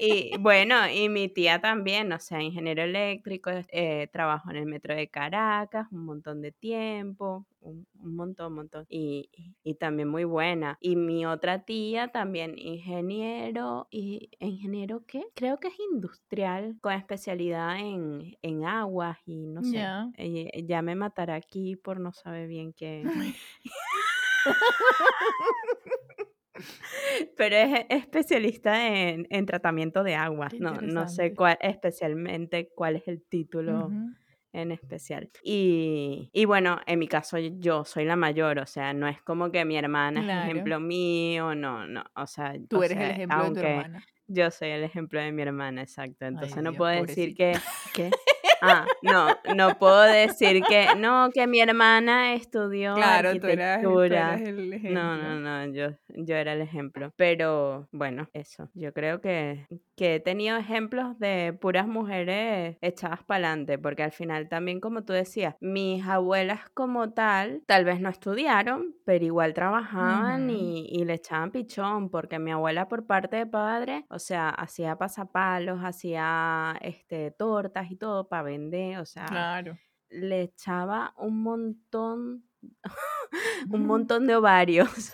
Y 0.00 0.36
bueno, 0.38 0.88
y 0.88 1.08
mi 1.08 1.28
tía 1.28 1.60
también, 1.60 2.12
o 2.12 2.20
sea, 2.20 2.40
ingeniero 2.42 2.82
eléctrico, 2.82 3.50
eh, 3.68 4.08
trabajó 4.12 4.50
en 4.50 4.56
el 4.56 4.66
metro 4.66 4.94
de 4.94 5.08
Caracas 5.08 5.88
un 5.90 6.04
montón 6.04 6.40
de 6.40 6.52
tiempo, 6.52 7.46
un, 7.60 7.86
un 7.98 8.14
montón, 8.14 8.48
un 8.48 8.54
montón, 8.54 8.86
y, 8.88 9.28
y- 9.32 9.54
y 9.64 9.74
también 9.74 10.08
muy 10.08 10.24
buena. 10.24 10.78
Y 10.80 10.94
mi 10.96 11.26
otra 11.26 11.64
tía 11.64 12.08
también, 12.08 12.56
ingeniero, 12.58 13.88
y 13.90 14.30
ingeniero 14.38 15.04
qué? 15.06 15.24
Creo 15.34 15.58
que 15.58 15.68
es 15.68 15.78
industrial, 15.92 16.76
con 16.80 16.92
especialidad 16.92 17.78
en, 17.80 18.36
en 18.42 18.64
aguas 18.64 19.18
y 19.26 19.46
no 19.46 19.62
sé. 19.64 19.78
Ya. 19.78 20.08
eh, 20.16 20.64
ya 20.66 20.80
me 20.82 20.94
matará 20.94 21.34
aquí 21.34 21.74
por 21.76 21.98
no 21.98 22.12
saber 22.12 22.46
bien 22.46 22.72
qué. 22.72 23.02
Pero 27.38 27.56
es 27.56 27.86
especialista 27.88 28.86
en, 29.10 29.26
en 29.30 29.46
tratamiento 29.46 30.02
de 30.02 30.14
agua. 30.16 30.48
No, 30.58 30.72
no 30.82 31.08
sé 31.08 31.34
cuál, 31.34 31.56
especialmente 31.60 32.68
cuál 32.74 32.96
es 32.96 33.08
el 33.08 33.22
título 33.22 33.90
en 34.52 34.72
especial. 34.72 35.30
Y, 35.44 36.30
y 36.32 36.44
bueno, 36.46 36.80
en 36.86 36.98
mi 36.98 37.06
caso 37.06 37.38
yo 37.38 37.84
soy 37.84 38.04
la 38.04 38.16
mayor, 38.16 38.58
o 38.58 38.66
sea, 38.66 38.92
no 38.92 39.06
es 39.06 39.22
como 39.22 39.50
que 39.52 39.64
mi 39.64 39.76
hermana 39.76 40.20
es 40.20 40.26
Claro. 40.26 40.50
ejemplo 40.50 40.80
mío, 40.80 41.54
no, 41.54 41.86
no, 41.86 42.02
o 42.16 42.26
sea, 42.26 42.54
Tú 42.68 42.78
o 42.80 42.82
eres 42.82 42.98
el 42.98 43.10
ejemplo 43.12 43.44
de 43.44 43.50
tu 43.52 43.60
hermana. 43.60 44.04
yo 44.26 44.50
soy 44.50 44.70
el 44.70 44.82
ejemplo 44.84 45.20
de 45.20 45.32
mi 45.32 45.42
hermana, 45.42 45.82
exacto. 45.82 46.24
Ay, 46.24 46.28
Entonces 46.30 46.56
no 46.62 46.70
Dios, 46.70 46.76
puedo 46.78 47.02
decir 47.04 47.34
que, 47.36 47.52
¿qué? 47.94 48.10
Ah, 48.60 48.86
no, 49.02 49.28
no 49.54 49.78
puedo 49.78 50.02
decir 50.02 50.62
que, 50.62 50.88
no, 50.96 51.30
que 51.32 51.46
mi 51.46 51.60
hermana 51.60 52.34
estudió 52.34 52.94
Claro, 52.94 53.38
tú 53.38 53.46
eras, 53.46 53.82
tú 53.82 54.00
arquitectura. 54.00 54.34
eras 54.34 54.40
el 54.48 54.68
No, 54.70 54.74
ejemplo. 54.76 55.02
no, 55.04 55.40
no, 55.40 55.72
yo, 55.72 55.88
yo 56.08 56.36
era 56.36 56.52
el 56.54 56.60
ejemplo. 56.62 57.12
Pero 57.16 57.88
bueno, 57.92 58.28
eso. 58.32 58.68
Yo 58.74 58.92
creo 58.92 59.20
que, 59.20 59.66
que 59.96 60.16
he 60.16 60.20
tenido 60.20 60.56
ejemplos 60.56 61.18
de 61.18 61.56
puras 61.60 61.86
mujeres 61.86 62.76
echadas 62.80 63.22
para 63.24 63.48
adelante, 63.48 63.78
porque 63.78 64.02
al 64.02 64.12
final 64.12 64.48
también, 64.48 64.80
como 64.80 65.04
tú 65.04 65.12
decías, 65.12 65.54
mis 65.60 66.04
abuelas 66.06 66.60
como 66.74 67.12
tal, 67.12 67.62
tal 67.66 67.84
vez 67.84 68.00
no 68.00 68.08
estudiaron, 68.08 68.94
pero 69.04 69.24
igual 69.24 69.54
trabajaban 69.54 70.50
y, 70.50 70.86
y 70.88 71.04
le 71.04 71.14
echaban 71.14 71.50
pichón, 71.50 72.10
porque 72.10 72.38
mi 72.38 72.50
abuela 72.50 72.88
por 72.88 73.06
parte 73.06 73.36
de 73.36 73.46
padre, 73.46 74.04
o 74.10 74.18
sea, 74.18 74.48
hacía 74.50 74.96
pasapalos, 74.96 75.80
hacía 75.82 76.76
este, 76.80 77.30
tortas 77.30 77.90
y 77.90 77.96
todo 77.96 78.28
para 78.28 78.42
vender, 78.48 78.98
o 78.98 79.04
sea, 79.06 79.26
Claro. 79.26 79.78
le 80.10 80.42
echaba 80.42 81.14
un 81.18 81.42
montón, 81.42 82.47
un 83.70 83.86
montón 83.86 84.26
de 84.26 84.36
ovarios. 84.36 85.12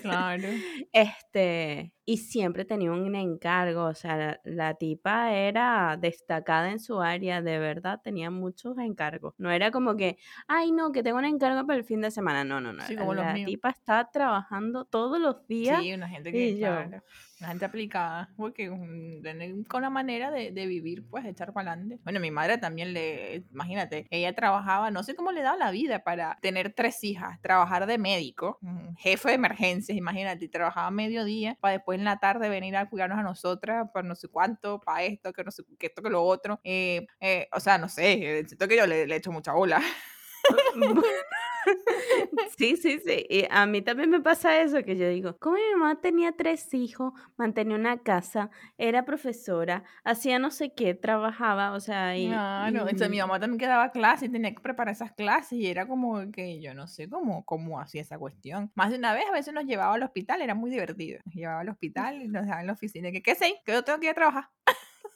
Claro. 0.00 0.48
Este, 0.92 1.94
y 2.04 2.18
siempre 2.18 2.64
tenía 2.64 2.92
un 2.92 3.14
encargo, 3.14 3.84
o 3.84 3.94
sea, 3.94 4.16
la, 4.16 4.40
la 4.44 4.74
tipa 4.74 5.32
era 5.32 5.96
destacada 5.98 6.70
en 6.70 6.80
su 6.80 7.00
área, 7.00 7.40
de 7.40 7.58
verdad, 7.58 8.00
tenía 8.02 8.30
muchos 8.30 8.76
encargos. 8.78 9.34
No 9.38 9.50
era 9.50 9.70
como 9.70 9.96
que, 9.96 10.18
ay, 10.48 10.72
no, 10.72 10.92
que 10.92 11.02
tengo 11.02 11.18
un 11.18 11.24
encargo 11.24 11.66
para 11.66 11.78
el 11.78 11.84
fin 11.84 12.00
de 12.00 12.10
semana. 12.10 12.44
No, 12.44 12.60
no, 12.60 12.72
no. 12.72 12.84
Sí, 12.86 12.96
como 12.96 13.14
La 13.14 13.34
tipa 13.34 13.70
está 13.70 14.10
trabajando 14.12 14.84
todos 14.84 15.20
los 15.20 15.46
días 15.46 15.80
Sí, 15.80 15.94
una 15.94 16.08
gente 16.08 16.32
que, 16.32 16.58
claro, 16.58 17.02
una 17.38 17.48
gente 17.48 17.64
aplicada, 17.64 18.30
porque 18.36 18.70
mm, 18.70 19.64
con 19.64 19.82
la 19.82 19.90
manera 19.90 20.30
de, 20.30 20.50
de 20.50 20.66
vivir, 20.66 21.06
pues, 21.08 21.24
de 21.24 21.30
echar 21.30 21.52
para 21.52 21.72
adelante. 21.72 22.00
Bueno, 22.04 22.20
mi 22.20 22.30
madre 22.30 22.58
también 22.58 22.92
le, 22.92 23.44
imagínate, 23.50 24.06
ella 24.10 24.34
trabajaba, 24.34 24.90
no 24.90 25.02
sé 25.02 25.14
cómo 25.14 25.32
le 25.32 25.42
daba 25.42 25.56
la 25.56 25.70
vida 25.70 26.00
para 26.04 26.38
tener 26.42 26.71
tres 26.72 27.02
hijas, 27.04 27.40
trabajar 27.40 27.86
de 27.86 27.98
médico, 27.98 28.58
jefe 28.98 29.28
de 29.28 29.34
emergencias, 29.34 29.96
imagínate, 29.96 30.48
trabajaba 30.48 30.90
mediodía 30.90 31.56
para 31.60 31.72
después 31.72 31.98
en 31.98 32.04
la 32.04 32.18
tarde 32.18 32.48
venir 32.48 32.76
a 32.76 32.88
cuidarnos 32.88 33.18
a 33.18 33.22
nosotras, 33.22 33.88
para 33.92 34.06
no 34.06 34.14
sé 34.14 34.28
cuánto, 34.28 34.80
para 34.80 35.02
esto, 35.04 35.32
que 35.32 35.44
no 35.44 35.50
sé, 35.50 35.62
que 35.78 35.86
esto, 35.86 36.02
que 36.02 36.10
lo 36.10 36.22
otro. 36.22 36.60
Eh, 36.64 37.06
eh, 37.20 37.48
o 37.52 37.60
sea, 37.60 37.78
no 37.78 37.88
sé, 37.88 38.44
siento 38.46 38.68
que 38.68 38.76
yo 38.76 38.86
le, 38.86 39.06
le 39.06 39.16
echo 39.16 39.32
mucha 39.32 39.52
bola. 39.52 39.80
Sí, 42.56 42.76
sí, 42.76 42.98
sí. 43.04 43.26
Y 43.28 43.44
a 43.50 43.66
mí 43.66 43.82
también 43.82 44.10
me 44.10 44.20
pasa 44.20 44.60
eso, 44.60 44.82
que 44.82 44.96
yo 44.96 45.08
digo, 45.08 45.36
como 45.38 45.56
mi 45.56 45.62
mamá 45.78 46.00
tenía 46.00 46.32
tres 46.32 46.72
hijos, 46.74 47.12
mantenía 47.36 47.76
una 47.76 47.98
casa, 47.98 48.50
era 48.78 49.04
profesora, 49.04 49.84
hacía 50.04 50.38
no 50.38 50.50
sé 50.50 50.72
qué, 50.74 50.94
trabajaba, 50.94 51.72
o 51.72 51.80
sea, 51.80 52.16
y, 52.16 52.26
Claro, 52.26 52.80
entonces 52.80 53.10
mi 53.10 53.18
mamá 53.18 53.38
también 53.38 53.58
que 53.58 53.66
daba 53.66 53.90
clases 53.90 54.28
y 54.28 54.32
tenía 54.32 54.54
que 54.54 54.60
preparar 54.60 54.92
esas 54.92 55.12
clases 55.12 55.52
y 55.52 55.66
era 55.66 55.86
como 55.86 56.30
que 56.32 56.60
yo 56.60 56.74
no 56.74 56.86
sé 56.86 57.08
cómo, 57.08 57.44
cómo 57.44 57.80
hacía 57.80 58.02
esa 58.02 58.18
cuestión. 58.18 58.70
Más 58.74 58.90
de 58.90 58.98
una 58.98 59.14
vez 59.14 59.24
a 59.28 59.32
veces 59.32 59.54
nos 59.54 59.64
llevaba 59.64 59.94
al 59.94 60.02
hospital, 60.02 60.42
era 60.42 60.54
muy 60.54 60.70
divertido. 60.70 61.20
Nos 61.24 61.34
llevaba 61.34 61.60
al 61.60 61.68
hospital 61.68 62.22
y 62.22 62.28
nos 62.28 62.42
dejaba 62.42 62.60
en 62.60 62.66
la 62.66 62.72
oficina. 62.74 63.10
que, 63.10 63.22
¿Qué 63.22 63.34
sé? 63.34 63.60
Que 63.64 63.72
yo 63.72 63.84
tengo 63.84 63.98
que 64.00 64.06
ir 64.06 64.12
a 64.12 64.14
trabajar. 64.14 64.48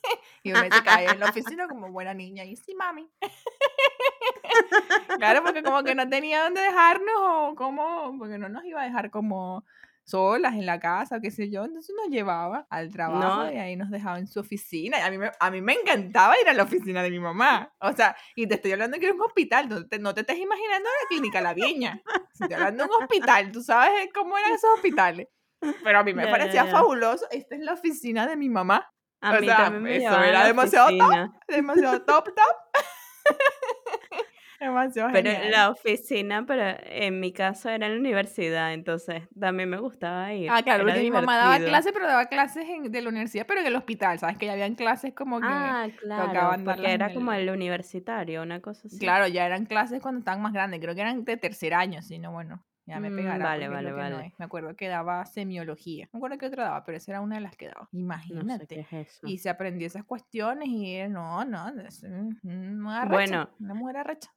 y 0.43 0.53
me 0.53 0.71
se 0.71 0.83
caía 0.83 1.13
en 1.13 1.21
la 1.21 1.31
oficina 1.31 1.69
como 1.69 1.91
buena 1.91 2.15
niña 2.15 2.45
y 2.45 2.57
sí, 2.57 2.75
mami. 2.75 3.11
claro, 5.19 5.43
porque 5.43 5.63
como 5.63 5.83
que 5.83 5.95
no 5.95 6.09
tenía 6.09 6.45
dónde 6.45 6.61
dejarnos 6.61 7.17
o 7.19 7.55
como, 7.55 8.17
porque 8.19 8.39
no 8.39 8.49
nos 8.49 8.65
iba 8.65 8.83
a 8.83 8.85
dejar 8.85 9.11
como 9.11 9.65
solas 10.07 10.55
en 10.55 10.67
la 10.67 10.79
casa, 10.79 11.21
qué 11.21 11.33
sé 11.33 11.51
yo, 11.51 11.65
entonces 11.65 11.95
nos 11.97 12.09
llevaba 12.09 12.67
al 12.71 12.93
trabajo 12.93 13.51
y 13.51 13.57
ahí 13.57 13.75
nos 13.75 13.91
dejaba 13.91 14.19
en 14.21 14.29
su 14.29 14.39
oficina. 14.39 14.99
Y 14.99 15.03
a 15.03 15.11
mí, 15.11 15.19
me, 15.19 15.33
a 15.39 15.51
mí 15.51 15.61
me 15.61 15.73
encantaba 15.73 16.35
ir 16.41 16.49
a 16.49 16.53
la 16.53 16.63
oficina 16.63 17.03
de 17.03 17.11
mi 17.11 17.19
mamá. 17.19 17.75
O 17.81 17.93
sea, 17.93 18.17
y 18.37 18.47
te 18.47 18.55
estoy 18.55 18.73
hablando 18.73 18.99
que 18.99 19.07
era 19.07 19.15
un 19.15 19.23
hospital, 19.23 19.69
no 19.69 19.87
te, 19.87 19.99
no 19.99 20.15
te 20.15 20.21
estés 20.21 20.39
imaginando 20.39 20.89
la 20.89 21.09
clínica 21.09 21.41
La 21.41 21.55
Viña. 21.55 22.01
Estoy 22.33 22.55
hablando 22.55 22.85
de 22.85 22.91
un 22.91 23.03
hospital, 23.03 23.51
tú 23.51 23.63
sabes 23.63 24.09
cómo 24.15 24.39
eran 24.39 24.53
esos 24.53 24.71
hospitales. 24.75 25.27
Pero 25.83 25.99
a 25.99 26.05
mí 26.05 26.15
me 26.15 26.29
parecía 26.29 26.67
fabuloso. 26.67 27.27
Esta 27.31 27.57
es 27.57 27.63
la 27.63 27.73
oficina 27.73 28.27
de 28.27 28.37
mi 28.37 28.49
mamá. 28.49 28.89
A 29.21 29.41
mí 29.41 29.47
también 29.47 29.83
me 29.83 29.97
eso 29.97 30.23
era 30.23 30.47
demasiado 30.47 30.89
top, 30.97 31.31
demasiado 31.49 32.03
top, 32.07 32.25
top. 32.27 32.85
Demasiado 34.61 35.11
pero 35.13 35.31
la 35.51 35.71
oficina, 35.71 36.47
pero 36.47 36.79
en 36.87 37.21
mi 37.21 37.33
caso 37.33 37.69
era 37.69 37.87
en 37.87 37.93
la 37.93 37.99
universidad, 37.99 38.73
entonces 38.73 39.25
también 39.39 39.69
me 39.69 39.79
gustaba 39.79 40.33
ir. 40.33 40.51
Ah, 40.51 40.63
claro, 40.63 40.85
porque 40.85 41.01
mi 41.01 41.11
mamá 41.11 41.37
daba 41.37 41.59
clases, 41.59 41.93
pero 41.93 42.07
daba 42.07 42.27
clases 42.27 42.67
en, 42.67 42.91
de 42.91 43.03
la 43.03 43.11
universidad, 43.11 43.45
pero 43.47 43.61
en 43.61 43.67
el 43.67 43.77
hospital, 43.77 44.19
¿sabes? 44.19 44.39
Que 44.39 44.47
ya 44.47 44.53
habían 44.53 44.75
clases 44.75 45.13
como 45.13 45.41
que 45.41 45.47
ah, 45.47 45.89
claro, 46.01 46.65
porque 46.65 46.91
era 46.91 47.13
como 47.13 47.33
el 47.33 47.51
universitario, 47.51 48.43
una 48.43 48.61
cosa 48.61 48.87
así. 48.87 48.99
Claro, 48.99 49.29
ya 49.29 49.45
eran 49.45 49.67
clases 49.67 50.01
cuando 50.01 50.21
estaban 50.21 50.41
más 50.41 50.55
grandes, 50.55 50.81
creo 50.81 50.95
que 50.95 51.03
eran 51.03 51.25
de 51.25 51.37
tercer 51.37 51.75
año, 51.75 52.01
sino 52.01 52.33
bueno. 52.33 52.65
Ya 52.87 53.01
me 53.01 53.11
mm, 53.11 53.17
pegará. 53.17 53.45
vale, 53.45 53.69
vale, 53.69 53.93
vale. 53.93 54.33
me 54.39 54.45
acuerdo 54.45 54.77
que 54.77 54.87
daba 54.87 55.27
semiología. 55.27 56.07
No 56.07 56.11
me 56.15 56.19
acuerdo 56.19 56.39
qué 56.39 56.47
otra 56.47 56.65
daba, 56.65 56.85
pero 56.85 56.99
esa 56.99 57.13
era 57.13 57.21
una 57.21 57.35
de 57.35 57.41
las 57.41 57.57
que 57.57 57.67
daba. 57.67 57.89
Imagínate. 57.93 58.87
Y 59.25 59.39
se 59.39 59.51
aprendió 59.51 59.87
esas 59.89 60.05
cuestiones 60.05 60.69
y 60.69 61.07
no, 61.09 61.45
no, 61.45 61.69
es, 61.81 62.05
una 62.45 63.05
bueno, 63.07 63.51
una 63.59 63.75
mujer 63.75 63.97
arrecha. 63.99 64.33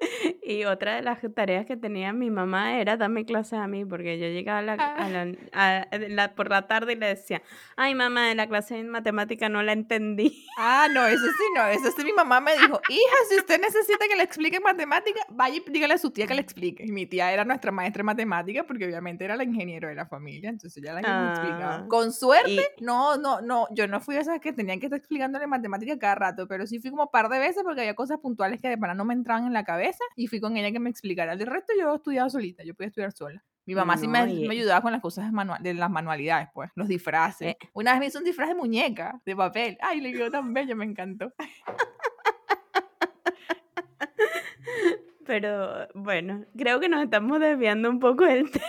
Y 0.42 0.64
otra 0.64 0.96
de 0.96 1.02
las 1.02 1.18
tareas 1.34 1.64
que 1.66 1.76
tenía 1.76 2.12
mi 2.12 2.30
mamá 2.30 2.78
era 2.80 2.96
darme 2.96 3.24
clases 3.24 3.54
a 3.54 3.66
mí, 3.66 3.84
porque 3.84 4.18
yo 4.18 4.26
llegaba 4.26 4.58
a 4.58 4.62
la, 4.62 5.36
a 5.52 5.96
la, 6.08 6.34
por 6.34 6.50
la 6.50 6.66
tarde 6.66 6.94
y 6.94 6.96
le 6.96 7.06
decía, 7.06 7.42
ay 7.76 7.94
mamá, 7.94 8.34
la 8.34 8.48
clase 8.48 8.74
de 8.74 8.84
matemática 8.84 9.48
no 9.48 9.62
la 9.62 9.72
entendí. 9.72 10.46
Ah, 10.62 10.88
no, 10.92 11.06
eso 11.06 11.24
sí, 11.24 11.44
no, 11.54 11.66
eso 11.68 11.90
sí 11.96 12.04
mi 12.04 12.12
mamá 12.12 12.38
me 12.40 12.52
dijo, 12.52 12.80
hija, 12.90 13.16
si 13.30 13.36
usted 13.36 13.58
necesita 13.60 14.06
que 14.08 14.16
le 14.16 14.24
explique 14.24 14.60
matemática, 14.60 15.20
vaya 15.30 15.56
y 15.56 15.70
dígale 15.70 15.94
a 15.94 15.98
su 15.98 16.10
tía 16.10 16.26
que 16.26 16.34
le 16.34 16.42
explique. 16.42 16.84
Y 16.84 16.92
mi 16.92 17.06
tía 17.06 17.32
era 17.32 17.46
nuestra 17.46 17.72
maestra 17.72 18.00
de 18.00 18.04
matemática, 18.04 18.64
porque 18.64 18.84
obviamente 18.84 19.24
era 19.24 19.36
la 19.36 19.44
ingeniero 19.44 19.88
de 19.88 19.94
la 19.94 20.06
familia, 20.06 20.50
entonces 20.50 20.82
ya 20.82 20.92
la 20.92 21.00
explicado. 21.00 21.84
Ah, 21.84 21.86
Con 21.88 22.12
suerte, 22.12 22.62
no, 22.80 23.16
no, 23.16 23.40
no, 23.40 23.68
yo 23.70 23.88
no 23.88 24.00
fui 24.00 24.16
esas 24.16 24.38
que 24.40 24.52
tenían 24.52 24.80
que 24.80 24.86
estar 24.86 24.98
explicándole 24.98 25.46
matemática 25.46 25.98
cada 25.98 26.14
rato, 26.14 26.46
pero 26.46 26.66
sí 26.66 26.78
fui 26.78 26.90
como 26.90 27.04
un 27.04 27.10
par 27.10 27.30
de 27.30 27.38
veces 27.38 27.62
porque 27.64 27.80
había 27.80 27.94
cosas 27.94 28.18
puntuales 28.18 28.60
que 28.60 28.68
de 28.68 28.76
para 28.76 28.94
no 28.94 29.06
me 29.06 29.14
entraban 29.14 29.46
en 29.46 29.54
la 29.54 29.64
cabeza 29.64 29.89
y 30.16 30.26
fui 30.26 30.40
con 30.40 30.56
ella 30.56 30.72
que 30.72 30.80
me 30.80 30.90
explicara. 30.90 31.34
El 31.34 31.46
resto 31.46 31.72
yo 31.78 31.94
estudiaba 31.94 32.28
solita, 32.30 32.64
yo 32.64 32.74
podía 32.74 32.88
estudiar 32.88 33.12
sola. 33.12 33.44
Mi 33.66 33.74
mamá 33.74 33.96
sí 33.96 34.08
me, 34.08 34.26
me, 34.26 34.54
ayudaba 34.54 34.80
con 34.80 34.90
las 34.90 35.00
cosas 35.00 35.30
de, 35.60 35.74
las 35.74 35.90
manualidades, 35.90 36.48
pues, 36.52 36.70
los 36.74 36.88
disfraces. 36.88 37.48
Eh. 37.48 37.56
Una 37.72 37.92
vez 37.92 38.00
me 38.00 38.06
hizo 38.06 38.18
un 38.18 38.24
disfraz 38.24 38.48
de 38.48 38.56
muñeca, 38.56 39.20
de 39.24 39.36
papel. 39.36 39.78
Ay, 39.80 40.00
le 40.00 40.12
quedó 40.12 40.30
tan 40.30 40.52
bello, 40.52 40.74
me 40.74 40.84
encantó. 40.84 41.32
Pero 45.26 45.86
bueno, 45.94 46.44
creo 46.56 46.80
que 46.80 46.88
nos 46.88 47.04
estamos 47.04 47.38
desviando 47.38 47.90
un 47.90 48.00
poco 48.00 48.24
del 48.24 48.50
tema. 48.50 48.64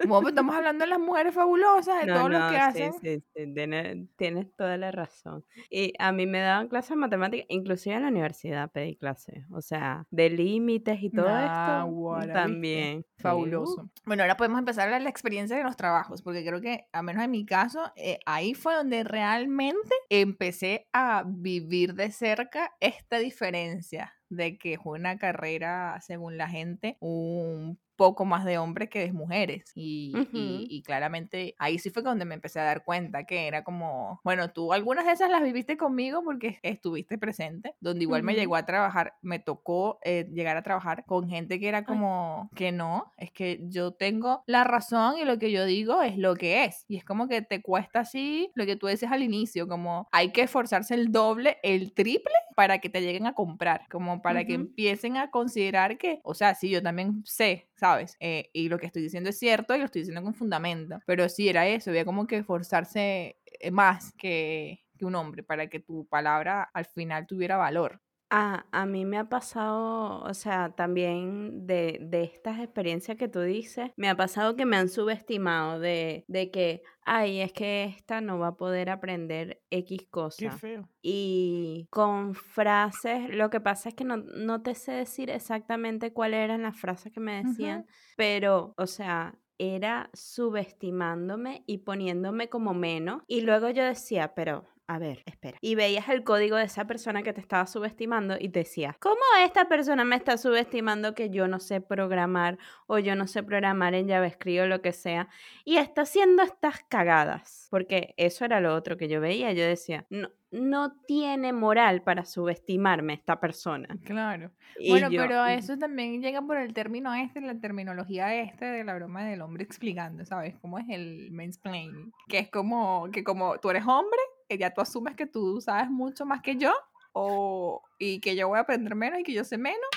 Como 0.00 0.22
pues, 0.22 0.32
estamos 0.32 0.54
hablando 0.54 0.84
de 0.84 0.90
las 0.90 1.00
mujeres 1.00 1.34
fabulosas, 1.34 2.06
de 2.06 2.12
todo 2.12 2.28
lo 2.28 2.38
que 2.50 2.56
hacen. 2.56 2.92
Sí, 2.94 3.22
sí, 3.34 4.08
tienes, 4.16 4.56
toda 4.56 4.76
la 4.76 4.90
razón. 4.90 5.44
Y 5.70 5.92
a 5.98 6.12
mí 6.12 6.26
me 6.26 6.40
daban 6.40 6.68
clases 6.68 6.90
de 6.90 6.96
matemáticas, 6.96 7.46
inclusive 7.48 7.96
en 7.96 8.02
la 8.02 8.08
universidad 8.08 8.70
pedí 8.70 8.96
clases. 8.96 9.44
O 9.50 9.60
sea, 9.60 10.06
de 10.10 10.30
límites 10.30 11.02
y 11.02 11.10
todo 11.10 11.28
esto. 11.28 12.32
También. 12.32 13.04
Fabuloso. 13.18 13.90
Bueno, 14.04 14.22
ahora 14.22 14.36
podemos 14.36 14.58
empezar 14.58 14.92
a 14.92 14.98
la 14.98 15.10
experiencia 15.10 15.56
de 15.56 15.64
los 15.64 15.76
trabajos, 15.76 16.22
porque 16.22 16.44
creo 16.44 16.60
que, 16.60 16.86
a 16.92 17.02
menos 17.02 17.24
en 17.24 17.30
mi 17.30 17.44
caso, 17.44 17.92
eh, 17.96 18.18
ahí 18.24 18.54
fue 18.54 18.74
donde 18.74 19.04
realmente 19.04 19.94
empecé 20.08 20.88
a 20.92 21.24
vivir 21.26 21.94
de 21.94 22.10
cerca 22.10 22.72
esta 22.80 23.18
diferencia 23.18 24.14
de 24.30 24.58
que 24.58 24.78
fue 24.78 24.98
una 24.98 25.18
carrera, 25.18 25.98
según 26.00 26.36
la 26.36 26.48
gente, 26.48 26.96
un 27.00 27.78
poco 27.98 28.24
más 28.24 28.44
de 28.44 28.58
hombres 28.58 28.88
que 28.88 29.00
de 29.00 29.12
mujeres. 29.12 29.72
Y, 29.74 30.14
y, 30.32 30.82
claramente 30.82 31.56
ahí 31.58 31.78
sí 31.78 31.90
fue 31.90 32.02
donde 32.02 32.24
me 32.24 32.36
empecé 32.36 32.60
a 32.60 32.64
dar 32.64 32.84
cuenta 32.84 33.24
que 33.24 33.48
era 33.48 33.64
como, 33.64 34.20
bueno, 34.22 34.52
tú 34.52 34.72
algunas 34.72 35.04
de 35.04 35.12
esas 35.12 35.28
las 35.28 35.42
viviste 35.42 35.76
conmigo 35.76 36.22
porque 36.22 36.60
estuviste 36.62 37.18
presente, 37.18 37.74
donde 37.80 38.04
igual 38.04 38.22
me 38.22 38.34
llegó 38.34 38.54
a 38.54 38.64
trabajar, 38.64 39.14
me 39.20 39.40
tocó 39.40 39.98
eh, 40.04 40.28
llegar 40.32 40.56
a 40.56 40.62
trabajar 40.62 41.04
con 41.06 41.28
gente 41.28 41.58
que 41.58 41.68
era 41.68 41.84
como 41.84 42.48
que 42.54 42.70
no, 42.70 43.12
es 43.16 43.32
que 43.32 43.60
yo 43.64 43.92
tengo 43.92 44.44
la 44.46 44.62
razón 44.62 45.18
y 45.18 45.24
lo 45.24 45.38
que 45.40 45.50
yo 45.50 45.64
digo 45.64 46.00
es 46.02 46.16
lo 46.16 46.36
que 46.36 46.64
es. 46.64 46.84
Y 46.86 46.96
es 46.96 47.04
como 47.04 47.26
que 47.26 47.42
te 47.42 47.60
cuesta 47.62 48.00
así 48.00 48.52
lo 48.54 48.64
que 48.64 48.76
tú 48.76 48.86
dices 48.86 49.10
al 49.10 49.24
inicio, 49.24 49.66
como 49.66 50.08
hay 50.12 50.30
que 50.30 50.42
esforzarse 50.42 50.94
el 50.94 51.10
doble, 51.10 51.58
el 51.64 51.92
triple 51.92 52.34
para 52.54 52.78
que 52.78 52.88
te 52.88 53.00
lleguen 53.00 53.26
a 53.26 53.34
comprar, 53.34 53.86
como 53.90 54.22
para 54.22 54.44
que 54.44 54.54
empiecen 54.54 55.16
a 55.16 55.30
considerar 55.30 55.98
que, 55.98 56.20
o 56.22 56.34
sea, 56.34 56.54
sí, 56.54 56.70
yo 56.70 56.80
también 56.80 57.22
sé, 57.24 57.68
¿sabes? 57.74 57.87
Eh, 58.20 58.50
y 58.52 58.68
lo 58.68 58.78
que 58.78 58.86
estoy 58.86 59.02
diciendo 59.02 59.30
es 59.30 59.38
cierto 59.38 59.74
y 59.74 59.78
lo 59.78 59.84
estoy 59.86 60.02
diciendo 60.02 60.22
con 60.22 60.34
fundamento, 60.34 60.98
pero 61.06 61.28
sí 61.28 61.48
era 61.48 61.66
eso, 61.66 61.90
había 61.90 62.04
como 62.04 62.26
que 62.26 62.38
esforzarse 62.38 63.38
eh, 63.46 63.70
más 63.70 64.12
que 64.18 64.80
un 65.00 65.14
hombre 65.14 65.42
para 65.42 65.68
que 65.68 65.80
tu 65.80 66.06
palabra 66.08 66.68
al 66.74 66.86
final 66.86 67.26
tuviera 67.26 67.56
valor. 67.56 68.00
Ah, 68.30 68.66
a 68.72 68.84
mí 68.84 69.06
me 69.06 69.16
ha 69.16 69.28
pasado, 69.30 70.22
o 70.22 70.34
sea, 70.34 70.74
también 70.76 71.66
de, 71.66 71.98
de 72.02 72.24
estas 72.24 72.60
experiencias 72.60 73.16
que 73.16 73.28
tú 73.28 73.40
dices, 73.40 73.90
me 73.96 74.08
ha 74.10 74.16
pasado 74.16 74.54
que 74.54 74.66
me 74.66 74.76
han 74.76 74.90
subestimado 74.90 75.80
de, 75.80 76.24
de 76.28 76.50
que, 76.50 76.82
ay, 77.06 77.40
es 77.40 77.52
que 77.54 77.84
esta 77.84 78.20
no 78.20 78.38
va 78.38 78.48
a 78.48 78.56
poder 78.56 78.90
aprender 78.90 79.62
X 79.70 80.08
cosa. 80.10 80.38
Qué 80.38 80.50
feo. 80.50 80.88
Y 81.00 81.86
con 81.90 82.34
frases, 82.34 83.34
lo 83.34 83.48
que 83.48 83.60
pasa 83.60 83.88
es 83.88 83.94
que 83.94 84.04
no, 84.04 84.18
no 84.18 84.60
te 84.62 84.74
sé 84.74 84.92
decir 84.92 85.30
exactamente 85.30 86.12
cuáles 86.12 86.40
eran 86.40 86.62
las 86.62 86.78
frases 86.78 87.12
que 87.12 87.20
me 87.20 87.42
decían, 87.42 87.86
pero, 88.16 88.74
o 88.76 88.86
sea, 88.86 89.38
era 89.56 90.10
subestimándome 90.12 91.64
y 91.66 91.78
poniéndome 91.78 92.48
como 92.48 92.74
menos. 92.74 93.22
Y 93.26 93.40
luego 93.40 93.70
yo 93.70 93.84
decía, 93.84 94.34
pero 94.34 94.64
a 94.88 94.98
ver, 94.98 95.22
espera. 95.26 95.58
Y 95.60 95.74
veías 95.74 96.08
el 96.08 96.24
código 96.24 96.56
de 96.56 96.64
esa 96.64 96.86
persona 96.86 97.22
que 97.22 97.34
te 97.34 97.42
estaba 97.42 97.66
subestimando 97.66 98.36
y 98.40 98.48
decías, 98.48 98.96
¿cómo 98.98 99.20
esta 99.44 99.68
persona 99.68 100.02
me 100.02 100.16
está 100.16 100.38
subestimando 100.38 101.14
que 101.14 101.28
yo 101.28 101.46
no 101.46 101.60
sé 101.60 101.82
programar 101.82 102.58
o 102.86 102.98
yo 102.98 103.14
no 103.14 103.26
sé 103.26 103.42
programar 103.42 103.94
en 103.94 104.08
JavaScript 104.08 104.62
o 104.62 104.66
lo 104.66 104.80
que 104.80 104.92
sea? 104.92 105.28
Y 105.66 105.76
está 105.76 106.02
haciendo 106.02 106.42
estas 106.42 106.82
cagadas. 106.88 107.68
Porque 107.70 108.14
eso 108.16 108.46
era 108.46 108.60
lo 108.62 108.74
otro 108.74 108.96
que 108.96 109.08
yo 109.08 109.20
veía. 109.20 109.52
Yo 109.52 109.62
decía, 109.62 110.06
no, 110.08 110.30
no 110.50 110.96
tiene 111.06 111.52
moral 111.52 112.02
para 112.02 112.24
subestimarme 112.24 113.12
esta 113.12 113.38
persona. 113.40 113.88
Claro. 114.04 114.52
bueno, 114.88 115.08
pero 115.10 115.44
eso 115.44 115.76
también 115.76 116.22
llega 116.22 116.40
por 116.40 116.56
el 116.56 116.72
término 116.72 117.14
este, 117.14 117.42
la 117.42 117.60
terminología 117.60 118.34
este 118.34 118.64
de 118.64 118.84
la 118.84 118.94
broma 118.94 119.26
del 119.26 119.42
hombre 119.42 119.64
explicando, 119.64 120.24
¿sabes? 120.24 120.56
¿Cómo 120.60 120.78
es 120.78 120.86
el 120.88 121.30
mansplaining? 121.30 122.10
Que 122.26 122.38
es 122.38 122.48
como 122.48 123.10
que 123.12 123.22
como 123.22 123.58
tú 123.58 123.68
eres 123.68 123.86
hombre, 123.86 124.20
ya 124.56 124.72
tú 124.72 124.80
asumes 124.80 125.16
que 125.16 125.26
tú 125.26 125.60
sabes 125.60 125.90
mucho 125.90 126.24
más 126.24 126.40
que 126.40 126.56
yo 126.56 126.72
o, 127.12 127.82
y 127.98 128.20
que 128.20 128.36
yo 128.36 128.48
voy 128.48 128.58
a 128.58 128.62
aprender 128.62 128.94
menos 128.94 129.20
y 129.20 129.24
que 129.24 129.32
yo 129.32 129.44
sé 129.44 129.58
menos 129.58 129.88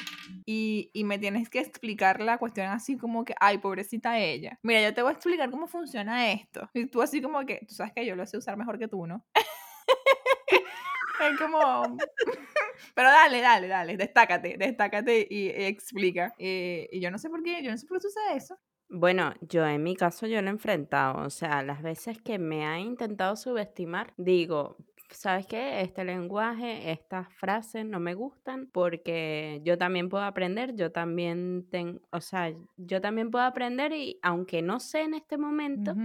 y, 0.45 0.89
y, 0.93 1.03
me 1.03 1.19
tienes 1.19 1.49
que 1.49 1.59
explicar 1.59 2.21
la 2.21 2.37
cuestión 2.37 2.67
así 2.67 2.97
como 2.97 3.25
que, 3.25 3.35
ay, 3.39 3.57
pobrecita 3.57 4.17
ella. 4.17 4.57
Mira, 4.63 4.81
yo 4.81 4.93
te 4.93 5.01
voy 5.01 5.11
a 5.11 5.13
explicar 5.13 5.51
cómo 5.51 5.67
funciona 5.67 6.31
esto. 6.31 6.69
Y 6.73 6.85
tú 6.87 7.01
así 7.01 7.21
como 7.21 7.45
que, 7.45 7.65
tú 7.67 7.75
sabes 7.75 7.93
que 7.93 8.05
yo 8.05 8.15
lo 8.15 8.25
sé 8.25 8.37
usar 8.37 8.57
mejor 8.57 8.79
que 8.79 8.87
tú, 8.87 9.05
¿no? 9.05 9.25
es 11.31 11.39
como... 11.39 11.97
Pero 12.95 13.09
dale, 13.09 13.41
dale, 13.41 13.67
dale, 13.67 13.97
destácate, 13.97 14.55
destácate 14.57 15.27
y, 15.29 15.49
explica. 15.49 16.33
Y, 16.37 16.87
y, 16.91 16.99
yo 16.99 17.11
no 17.11 17.17
sé 17.17 17.29
por 17.29 17.43
qué, 17.43 17.61
yo 17.61 17.71
no 17.71 17.77
sé 17.77 17.85
por 17.85 17.97
qué 17.97 18.07
sucede 18.07 18.37
eso. 18.37 18.57
Bueno, 18.93 19.33
yo 19.39 19.65
en 19.65 19.83
mi 19.83 19.95
caso 19.95 20.27
yo 20.27 20.41
lo 20.41 20.49
he 20.49 20.51
enfrentado, 20.51 21.25
o 21.25 21.29
sea, 21.29 21.63
las 21.63 21.81
veces 21.81 22.21
que 22.21 22.37
me 22.37 22.65
ha 22.65 22.77
intentado 22.77 23.37
subestimar, 23.37 24.13
digo, 24.17 24.75
¿sabes 25.09 25.47
qué? 25.47 25.79
Este 25.81 26.03
lenguaje, 26.03 26.91
estas 26.91 27.33
frases 27.33 27.85
no 27.85 28.01
me 28.01 28.15
gustan 28.15 28.67
porque 28.71 29.61
yo 29.63 29.77
también 29.77 30.09
puedo 30.09 30.25
aprender, 30.25 30.75
yo 30.75 30.91
también 30.91 31.67
tengo, 31.71 32.01
o 32.11 32.19
sea, 32.19 32.53
yo 32.75 32.99
también 32.99 33.31
puedo 33.31 33.45
aprender 33.45 33.93
y 33.93 34.19
aunque 34.21 34.61
no 34.61 34.81
sé 34.81 35.03
en 35.03 35.13
este 35.13 35.37
momento, 35.37 35.95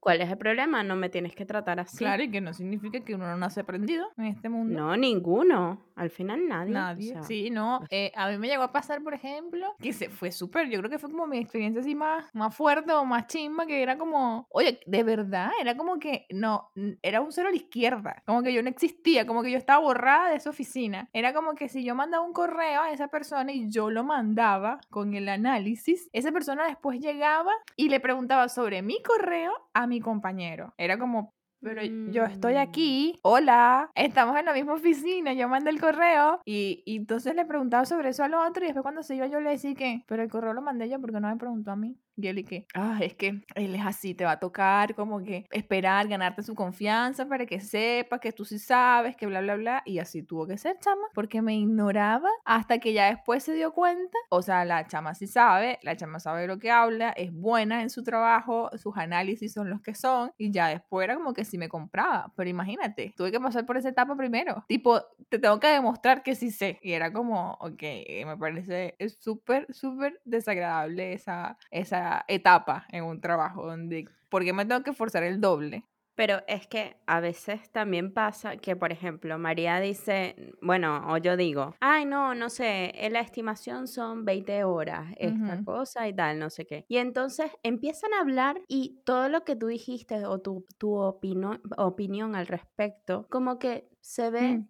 ¿Cuál 0.00 0.22
es 0.22 0.30
el 0.30 0.38
problema? 0.38 0.82
No 0.82 0.96
me 0.96 1.10
tienes 1.10 1.34
que 1.34 1.44
tratar 1.44 1.78
así. 1.78 1.98
Claro, 1.98 2.22
y 2.22 2.30
que 2.30 2.40
no 2.40 2.54
significa 2.54 3.00
que 3.00 3.14
uno 3.14 3.26
no 3.26 3.36
nace 3.36 3.60
aprendido 3.60 4.06
en 4.16 4.24
este 4.24 4.48
mundo. 4.48 4.80
No, 4.80 4.96
ninguno. 4.96 5.89
Al 6.00 6.08
final 6.10 6.48
nadie. 6.48 6.70
o 6.70 6.74
Nadie. 6.74 7.12
sea, 7.12 7.22
sí, 7.24 7.50
no. 7.50 7.80
Eh, 7.90 8.10
a 8.16 8.28
mí 8.30 8.38
me 8.38 8.48
llegó 8.48 8.62
a 8.62 8.72
pasar, 8.72 9.02
por 9.02 9.12
ejemplo, 9.12 9.74
que 9.78 9.92
se 9.92 10.08
fue 10.08 10.32
súper, 10.32 10.68
yo 10.70 10.78
creo 10.78 10.90
que 10.90 10.98
fue 10.98 11.10
como 11.10 11.26
mi 11.26 11.36
experiencia 11.38 11.82
así 11.82 11.94
más, 11.94 12.24
más 12.32 12.56
fuerte 12.56 12.90
o 12.92 13.04
más 13.04 13.26
chimba, 13.26 13.66
que 13.66 13.82
era 13.82 13.98
como, 13.98 14.46
oye, 14.50 14.80
de 14.86 15.02
verdad, 15.02 15.50
era 15.60 15.76
como 15.76 15.98
que 15.98 16.26
no, 16.30 16.70
era 17.02 17.20
un 17.20 17.32
cero 17.32 17.48
a 17.48 17.50
la 17.50 17.56
izquierda, 17.58 18.22
como 18.24 18.42
que 18.42 18.52
yo 18.54 18.62
no 18.62 18.70
existía, 18.70 19.26
como 19.26 19.42
que 19.42 19.50
yo 19.50 19.58
estaba 19.58 19.80
borrada 19.80 20.30
de 20.30 20.36
esa 20.36 20.48
oficina. 20.50 21.08
Era 21.12 21.34
como 21.34 21.54
que 21.54 21.68
si 21.68 21.84
yo 21.84 21.94
mandaba 21.94 22.24
un 22.24 22.32
correo 22.32 22.80
a 22.80 22.92
esa 22.92 23.08
persona 23.08 23.52
y 23.52 23.68
yo 23.70 23.90
lo 23.90 24.02
mandaba 24.02 24.80
con 24.88 25.12
el 25.12 25.28
análisis, 25.28 26.08
esa 26.14 26.32
persona 26.32 26.64
después 26.66 26.98
llegaba 27.00 27.52
y 27.76 27.90
le 27.90 28.00
preguntaba 28.00 28.48
sobre 28.48 28.80
mi 28.80 29.02
correo 29.02 29.52
a 29.74 29.86
mi 29.86 30.00
compañero. 30.00 30.72
Era 30.78 30.98
como, 30.98 31.34
pero 31.62 31.82
yo 32.06 32.24
estoy 32.24 32.54
Mm. 32.54 32.58
aquí, 32.58 33.18
hola, 33.22 33.90
estamos 33.94 34.36
en 34.38 34.46
la 34.46 34.52
misma 34.54 34.74
oficina, 34.74 35.32
yo 35.34 35.48
mandé 35.48 35.70
el 35.70 35.80
correo 35.80 36.40
y, 36.44 36.82
y 36.86 36.96
entonces 36.96 37.34
le 37.34 37.44
preguntaba 37.44 37.84
sobre 37.84 38.10
eso 38.10 38.24
al 38.24 38.34
otro 38.34 38.64
y 38.64 38.68
después 38.68 38.82
cuando 38.82 39.02
se 39.02 39.16
iba 39.16 39.26
yo 39.26 39.40
le 39.40 39.50
decía 39.50 39.74
que, 39.74 40.04
pero 40.06 40.22
el 40.22 40.30
correo 40.30 40.52
lo 40.54 40.62
mandé 40.62 40.88
yo 40.88 41.00
porque 41.00 41.20
no 41.20 41.28
me 41.28 41.36
preguntó 41.36 41.70
a 41.72 41.76
mí. 41.76 41.96
Y 42.20 42.28
él 42.28 42.38
y 42.38 42.44
que, 42.44 42.66
ah, 42.74 42.98
es 43.00 43.14
que 43.14 43.42
él 43.54 43.74
es 43.74 43.84
así, 43.84 44.14
te 44.14 44.24
va 44.24 44.32
a 44.32 44.40
tocar 44.40 44.94
como 44.94 45.22
que 45.22 45.46
esperar, 45.50 46.08
ganarte 46.08 46.42
su 46.42 46.54
confianza 46.54 47.26
para 47.26 47.46
que 47.46 47.60
sepa 47.60 48.18
que 48.18 48.32
tú 48.32 48.44
sí 48.44 48.58
sabes, 48.58 49.16
que 49.16 49.26
bla, 49.26 49.40
bla, 49.40 49.56
bla. 49.56 49.82
Y 49.84 49.98
así 49.98 50.22
tuvo 50.22 50.46
que 50.46 50.58
ser, 50.58 50.78
chama, 50.80 51.06
porque 51.14 51.42
me 51.42 51.54
ignoraba 51.54 52.28
hasta 52.44 52.78
que 52.78 52.92
ya 52.92 53.06
después 53.06 53.42
se 53.42 53.54
dio 53.54 53.72
cuenta. 53.72 54.18
O 54.30 54.42
sea, 54.42 54.64
la 54.64 54.86
chama 54.86 55.14
sí 55.14 55.26
sabe, 55.26 55.78
la 55.82 55.96
chama 55.96 56.20
sabe 56.20 56.46
lo 56.46 56.58
que 56.58 56.70
habla, 56.70 57.10
es 57.10 57.32
buena 57.32 57.82
en 57.82 57.90
su 57.90 58.02
trabajo, 58.02 58.70
sus 58.76 58.96
análisis 58.96 59.52
son 59.52 59.70
los 59.70 59.80
que 59.80 59.94
son. 59.94 60.32
Y 60.36 60.50
ya 60.50 60.68
después 60.68 61.04
era 61.04 61.14
como 61.14 61.32
que 61.32 61.44
sí 61.44 61.58
me 61.58 61.68
compraba. 61.68 62.32
Pero 62.36 62.50
imagínate, 62.50 63.14
tuve 63.16 63.32
que 63.32 63.40
pasar 63.40 63.66
por 63.66 63.76
esa 63.76 63.88
etapa 63.88 64.16
primero. 64.16 64.64
Tipo, 64.68 65.00
te 65.28 65.38
tengo 65.38 65.58
que 65.60 65.68
demostrar 65.68 66.22
que 66.22 66.34
sí 66.34 66.50
sé. 66.50 66.78
Y 66.82 66.92
era 66.92 67.12
como, 67.12 67.52
ok, 67.60 67.82
me 68.26 68.36
parece 68.38 68.96
es 68.98 69.18
súper, 69.20 69.66
súper 69.72 70.20
desagradable 70.24 71.12
esa, 71.12 71.56
esa 71.70 72.09
etapa 72.28 72.86
en 72.90 73.04
un 73.04 73.20
trabajo 73.20 73.66
donde, 73.66 74.10
¿por 74.28 74.44
qué 74.44 74.52
me 74.52 74.64
tengo 74.66 74.82
que 74.82 74.92
forzar 74.94 75.22
el 75.24 75.40
doble? 75.40 75.86
Pero 76.16 76.42
es 76.48 76.66
que 76.66 76.96
a 77.06 77.20
veces 77.20 77.70
también 77.72 78.12
pasa 78.12 78.58
que, 78.58 78.76
por 78.76 78.92
ejemplo, 78.92 79.38
María 79.38 79.80
dice, 79.80 80.52
bueno, 80.60 81.02
o 81.08 81.16
yo 81.16 81.36
digo, 81.36 81.74
ay, 81.80 82.04
no, 82.04 82.34
no 82.34 82.50
sé, 82.50 82.92
en 83.06 83.14
la 83.14 83.20
estimación 83.20 83.86
son 83.88 84.26
20 84.26 84.64
horas, 84.64 85.14
esta 85.16 85.56
Ujú. 85.56 85.64
cosa 85.64 86.06
y 86.08 86.14
tal, 86.14 86.38
no 86.38 86.50
sé 86.50 86.66
qué. 86.66 86.84
Y 86.88 86.98
entonces 86.98 87.50
empiezan 87.62 88.12
a 88.12 88.20
hablar 88.20 88.60
y 88.68 89.00
todo 89.06 89.30
lo 89.30 89.44
que 89.44 89.56
tú 89.56 89.68
dijiste 89.68 90.26
o 90.26 90.40
tu, 90.40 90.66
tu 90.76 90.94
opinión 90.98 92.34
al 92.36 92.46
respecto, 92.46 93.26
como 93.30 93.58
que 93.58 93.88
se 94.02 94.30
ve 94.30 94.58
Mm. 94.58 94.68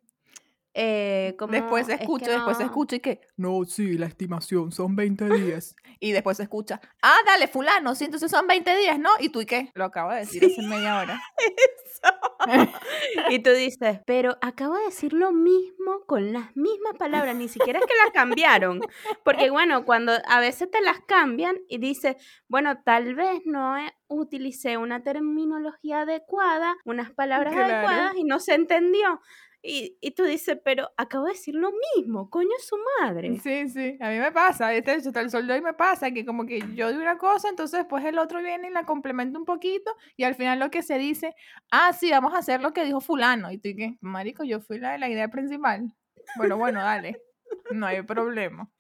Eh, 0.75 1.35
como... 1.39 1.53
Después 1.53 1.87
se 1.87 1.93
es 1.93 1.99
que 1.99 2.05
escucha, 2.05 2.31
después 2.31 2.57
se 2.57 2.65
escucha 2.65 2.97
y 2.97 3.01
que, 3.01 3.21
no, 3.37 3.65
sí, 3.65 3.99
la 3.99 4.07
estimación 4.07 4.73
son 4.73 4.97
20 4.97 5.29
días. 5.31 5.75
y 6.01 6.13
después 6.13 6.37
se 6.37 6.45
escucha, 6.45 6.81
ah, 7.03 7.17
dale, 7.27 7.49
fulano, 7.49 7.95
sí, 7.95 8.05
entonces 8.05 8.31
son 8.31 8.47
20 8.47 8.77
días, 8.77 8.99
¿no? 8.99 9.11
¿Y 9.19 9.31
tú 9.31 9.41
y 9.41 9.47
qué? 9.47 9.71
Lo 9.75 9.85
acabo 9.85 10.11
de 10.13 10.21
decir 10.21 10.45
hace 10.45 10.63
media 10.63 11.01
hora. 11.01 11.21
Y 13.31 13.41
tú 13.41 13.51
dices, 13.51 14.01
pero 14.07 14.37
acabo 14.41 14.77
de 14.77 14.85
decir 14.85 15.13
lo 15.13 15.33
mismo 15.33 16.05
con 16.07 16.33
las 16.33 16.57
mismas 16.57 16.95
palabras, 16.99 17.37
ni 17.37 17.49
siquiera 17.49 17.79
es 17.79 17.87
que 17.87 17.95
las 18.03 18.13
cambiaron. 18.13 18.81
Porque 19.25 19.51
bueno, 19.51 19.85
cuando 19.85 20.13
a 20.27 20.41
veces 20.41 20.71
te 20.71 20.81
las 20.81 21.01
cambian 21.01 21.57
y 21.69 21.79
dices, 21.79 22.17
bueno, 22.49 22.83
tal 22.83 23.15
vez 23.15 23.43
no 23.45 23.77
eh, 23.77 23.93
utilicé 24.09 24.77
una 24.77 25.03
terminología 25.03 26.03
adecuada, 26.03 26.77
unas 26.85 27.11
palabras 27.11 27.53
Claro. 27.53 27.75
adecuadas 27.75 28.15
y 28.17 28.25
no 28.25 28.41
se 28.41 28.55
entendió. 28.55 29.21
Y, 29.63 29.99
y 30.01 30.13
tú 30.13 30.25
dices, 30.25 30.59
pero 30.65 30.91
acabo 30.97 31.27
de 31.27 31.33
decir 31.33 31.55
lo 31.55 31.71
mismo, 31.95 32.31
coño 32.31 32.49
es 32.59 32.67
su 32.67 32.79
madre. 33.01 33.39
Sí, 33.41 33.69
sí, 33.69 33.99
a 34.01 34.09
mí 34.09 34.19
me 34.19 34.33
pasa, 34.33 34.73
este 34.73 34.93
hasta 34.93 35.21
el 35.21 35.31
sol 35.31 35.47
de 35.47 35.55
hoy 35.55 35.61
me 35.61 35.75
pasa, 35.75 36.11
que 36.13 36.25
como 36.25 36.47
que 36.47 36.61
yo 36.75 36.89
digo 36.89 37.03
una 37.03 37.19
cosa, 37.19 37.51
entonces 37.51 37.81
después 37.81 38.03
el 38.05 38.19
otro 38.19 38.41
viene 38.43 38.69
y 38.69 38.71
la 38.71 38.85
complementa 38.85 39.39
un 39.39 39.45
poquito, 39.45 39.95
y 40.17 40.25
al 40.25 40.35
final 40.35 40.59
lo 40.59 40.71
que 40.71 40.83
se 40.83 40.97
dice, 40.97 41.35
ah, 41.71 41.93
sí, 41.93 42.11
vamos 42.11 42.33
a 42.33 42.39
hacer 42.39 42.63
lo 42.63 42.73
que 42.73 42.85
dijo 42.85 43.01
fulano, 43.01 43.53
y 43.53 43.59
tú 43.59 43.69
que, 43.77 43.99
marico, 44.01 44.45
yo 44.45 44.61
fui 44.61 44.79
la 44.79 44.93
de 44.93 44.99
la 44.99 45.11
idea 45.11 45.29
principal. 45.29 45.93
Bueno, 46.37 46.57
bueno, 46.57 46.83
dale, 46.83 47.21
no 47.71 47.87
hay 47.87 48.01
problema. 48.03 48.71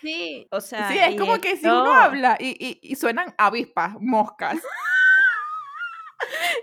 Sí, 0.00 0.46
o 0.50 0.60
sea, 0.60 0.88
Sí, 0.90 0.98
es 0.98 1.18
como 1.18 1.38
que 1.40 1.56
si 1.56 1.66
uno 1.66 1.92
habla 1.92 2.36
y, 2.38 2.50
y, 2.50 2.78
y 2.82 2.94
suenan 2.94 3.34
avispas, 3.38 3.94
moscas. 4.00 4.60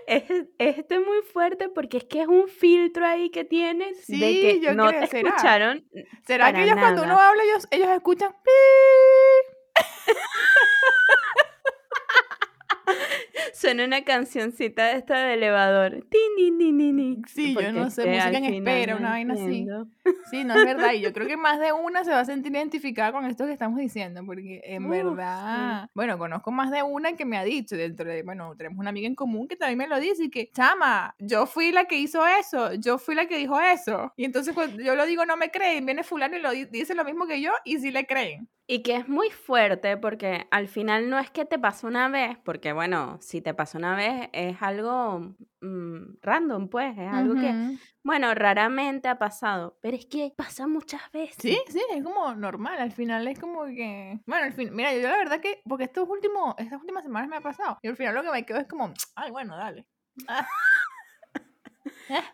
Es, 0.06 0.22
esto 0.58 0.94
es 0.94 1.00
muy 1.06 1.22
fuerte 1.32 1.68
porque 1.68 1.96
es 1.98 2.04
que 2.04 2.22
es 2.22 2.28
un 2.28 2.46
filtro 2.48 3.04
ahí 3.04 3.30
que 3.30 3.44
tienes 3.44 4.06
de 4.06 4.16
Sí, 4.16 4.40
que 4.40 4.60
yo 4.60 4.72
no 4.74 4.86
creo, 4.88 5.00
te 5.00 5.06
¿será? 5.08 5.28
escucharon 5.30 5.84
¿Será 6.26 6.52
que 6.52 6.62
ellos 6.62 6.76
cuando 6.78 7.02
uno 7.02 7.18
habla, 7.20 7.42
ellos, 7.42 7.66
ellos 7.70 7.88
escuchan? 7.88 8.32
Suena 13.56 13.84
una 13.86 14.04
cancioncita 14.04 14.86
de 14.86 14.98
esta 14.98 15.16
de 15.18 15.34
elevador. 15.34 16.04
Sí, 17.26 17.48
yo 17.48 17.54
Porque 17.54 17.72
no 17.72 17.86
es 17.86 17.94
sé, 17.94 18.06
música 18.06 18.38
en 18.38 18.44
espera, 18.44 18.92
no 18.92 18.98
una 18.98 19.10
vaina 19.10 19.32
así. 19.34 19.42
entiendo. 19.44 19.86
Sí, 20.30 20.44
no 20.44 20.54
es 20.56 20.64
verdad. 20.64 20.92
Y 20.92 21.00
yo 21.00 21.12
creo 21.12 21.26
que 21.26 21.36
más 21.36 21.58
de 21.58 21.72
una 21.72 22.04
se 22.04 22.10
va 22.10 22.20
a 22.20 22.24
sentir 22.24 22.52
identificada 22.52 23.12
con 23.12 23.24
esto 23.24 23.46
que 23.46 23.52
estamos 23.52 23.78
diciendo, 23.78 24.22
porque 24.26 24.60
en 24.64 24.84
Uf, 24.84 24.90
sí. 24.96 25.02
verdad, 25.02 25.88
bueno, 25.94 26.18
conozco 26.18 26.50
más 26.50 26.70
de 26.70 26.82
una 26.82 27.14
que 27.14 27.24
me 27.24 27.38
ha 27.38 27.44
dicho 27.44 27.76
dentro 27.76 28.10
de, 28.10 28.22
bueno, 28.22 28.54
tenemos 28.56 28.78
una 28.78 28.90
amiga 28.90 29.06
en 29.06 29.14
común 29.14 29.48
que 29.48 29.56
también 29.56 29.78
me 29.78 29.86
lo 29.88 29.98
dice 30.00 30.24
y 30.24 30.30
que, 30.30 30.50
chama, 30.52 31.14
yo 31.18 31.46
fui 31.46 31.72
la 31.72 31.84
que 31.86 31.96
hizo 31.98 32.26
eso, 32.26 32.74
yo 32.74 32.98
fui 32.98 33.14
la 33.14 33.26
que 33.26 33.38
dijo 33.38 33.58
eso. 33.60 34.12
Y 34.16 34.24
entonces 34.24 34.52
cuando 34.54 34.82
yo 34.82 34.94
lo 34.96 35.06
digo 35.06 35.24
no 35.24 35.36
me 35.36 35.50
creen, 35.50 35.86
viene 35.86 36.02
fulano 36.02 36.36
y 36.36 36.40
lo 36.40 36.50
di- 36.50 36.66
dice 36.66 36.94
lo 36.94 37.04
mismo 37.04 37.26
que 37.26 37.40
yo 37.40 37.52
y 37.64 37.78
sí 37.78 37.90
le 37.90 38.04
creen. 38.06 38.48
Y 38.68 38.82
que 38.82 38.96
es 38.96 39.08
muy 39.08 39.30
fuerte 39.30 39.96
porque 39.96 40.48
al 40.50 40.66
final 40.66 41.08
no 41.08 41.20
es 41.20 41.30
que 41.30 41.44
te 41.44 41.56
pasó 41.56 41.86
una 41.86 42.08
vez, 42.08 42.36
porque 42.44 42.72
bueno, 42.72 43.16
si 43.20 43.40
te 43.40 43.54
pasó 43.54 43.78
una 43.78 43.94
vez 43.94 44.28
es 44.32 44.60
algo 44.60 45.36
mm, 45.60 46.16
random, 46.20 46.68
pues, 46.68 46.98
es 46.98 47.08
algo 47.12 47.34
que, 47.34 47.54
bueno, 48.02 48.34
raramente 48.34 49.06
ha 49.06 49.18
pasado, 49.18 49.78
pero 49.80 49.96
es 49.96 50.06
que 50.06 50.32
pasa 50.36 50.66
muchas 50.66 51.00
veces. 51.12 51.36
Sí, 51.38 51.56
sí, 51.68 51.80
es 51.94 52.02
como 52.02 52.34
normal, 52.34 52.80
al 52.80 52.90
final 52.90 53.28
es 53.28 53.38
como 53.38 53.66
que, 53.66 54.18
bueno, 54.26 54.46
al 54.46 54.52
fin, 54.52 54.74
mira, 54.74 54.92
yo 54.92 55.02
la 55.02 55.16
verdad 55.16 55.40
que, 55.40 55.62
porque 55.68 55.84
estos 55.84 56.08
últimos, 56.08 56.56
estas 56.58 56.80
últimas 56.80 57.04
semanas 57.04 57.28
me 57.28 57.36
ha 57.36 57.40
pasado, 57.40 57.78
y 57.82 57.86
al 57.88 57.96
final 57.96 58.16
lo 58.16 58.24
que 58.24 58.32
me 58.32 58.44
quedo 58.44 58.58
es 58.58 58.66
como, 58.66 58.92
ay, 59.14 59.30
bueno, 59.30 59.56
dale. 59.56 59.86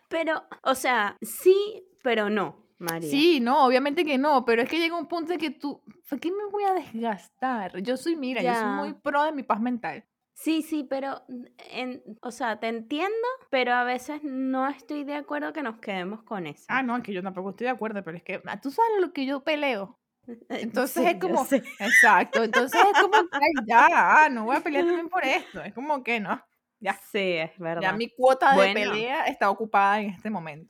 Pero, 0.09 0.45
o 0.63 0.75
sea, 0.75 1.17
sí, 1.21 1.87
pero 2.03 2.31
no, 2.31 2.62
María. 2.83 3.11
Sí, 3.11 3.41
no, 3.41 3.65
obviamente 3.67 4.05
que 4.05 4.19
no, 4.19 4.45
pero 4.45 4.63
es 4.63 4.69
que 4.69 4.79
llega 4.79 4.97
un 4.99 5.07
punto 5.09 5.33
en 5.33 5.39
que 5.39 5.51
tú, 5.51 5.83
¿por 6.09 6.21
qué 6.21 6.31
me 6.31 6.45
voy 6.51 6.65
a 6.65 6.75
desgastar? 6.75 7.79
Yo 7.83 7.97
soy, 7.97 8.17
mira, 8.17 8.43
yo 8.43 8.55
soy 8.55 8.69
muy 8.71 8.93
Ya. 8.93 9.01
pro 9.03 9.23
de 9.25 9.33
mi 9.33 9.43
paz 9.43 9.61
mental. 9.61 10.05
Sí, 10.35 10.63
sí, 10.63 10.85
pero, 10.89 11.23
en, 11.71 12.03
o 12.23 12.31
sea, 12.31 12.59
te 12.59 12.67
entiendo, 12.69 13.13
pero 13.51 13.73
a 13.75 13.85
veces 13.85 14.23
no 14.25 14.67
estoy 14.69 15.05
de 15.05 15.15
acuerdo 15.15 15.53
que 15.53 15.63
nos 15.63 15.79
quedemos 15.79 16.23
con 16.25 16.47
eso. 16.47 16.65
Ah, 16.69 16.83
no, 16.83 16.97
es 16.97 17.03
que 17.03 17.13
yo 17.13 17.23
tampoco 17.23 17.51
estoy 17.51 17.67
de 17.67 17.71
acuerdo, 17.71 18.03
pero 18.03 18.17
es 18.17 18.23
que 18.23 18.43
ah, 18.47 18.61
tú 18.61 18.71
sabes 18.71 19.01
lo 19.01 19.13
que 19.13 19.27
yo 19.27 19.45
peleo. 19.45 20.01
Entonces 20.49 21.05
Sí, 21.05 21.05
es 21.07 21.19
como, 21.21 21.47
exacto, 21.79 22.43
entonces 22.43 22.81
es 22.93 22.99
como, 22.99 23.17
ay, 23.19 23.53
ya, 23.67 23.87
ah, 24.25 24.29
no 24.31 24.45
voy 24.45 24.57
a 24.57 24.61
pelear 24.63 24.87
también 24.87 25.09
por 25.09 25.25
esto. 25.25 25.63
Es 25.63 25.75
como 25.75 26.03
que 26.03 26.19
no, 26.21 26.43
ya, 26.81 26.99
Sí, 27.13 27.19
es 27.19 27.59
verdad. 27.59 27.83
ya 27.83 27.93
mi 27.93 28.09
cuota 28.11 28.55
de 28.57 28.57
Bueno. 28.57 28.71
pelea 28.71 29.27
está 29.27 29.51
ocupada 29.51 30.01
en 30.01 30.11
este 30.11 30.31
momento. 30.31 30.69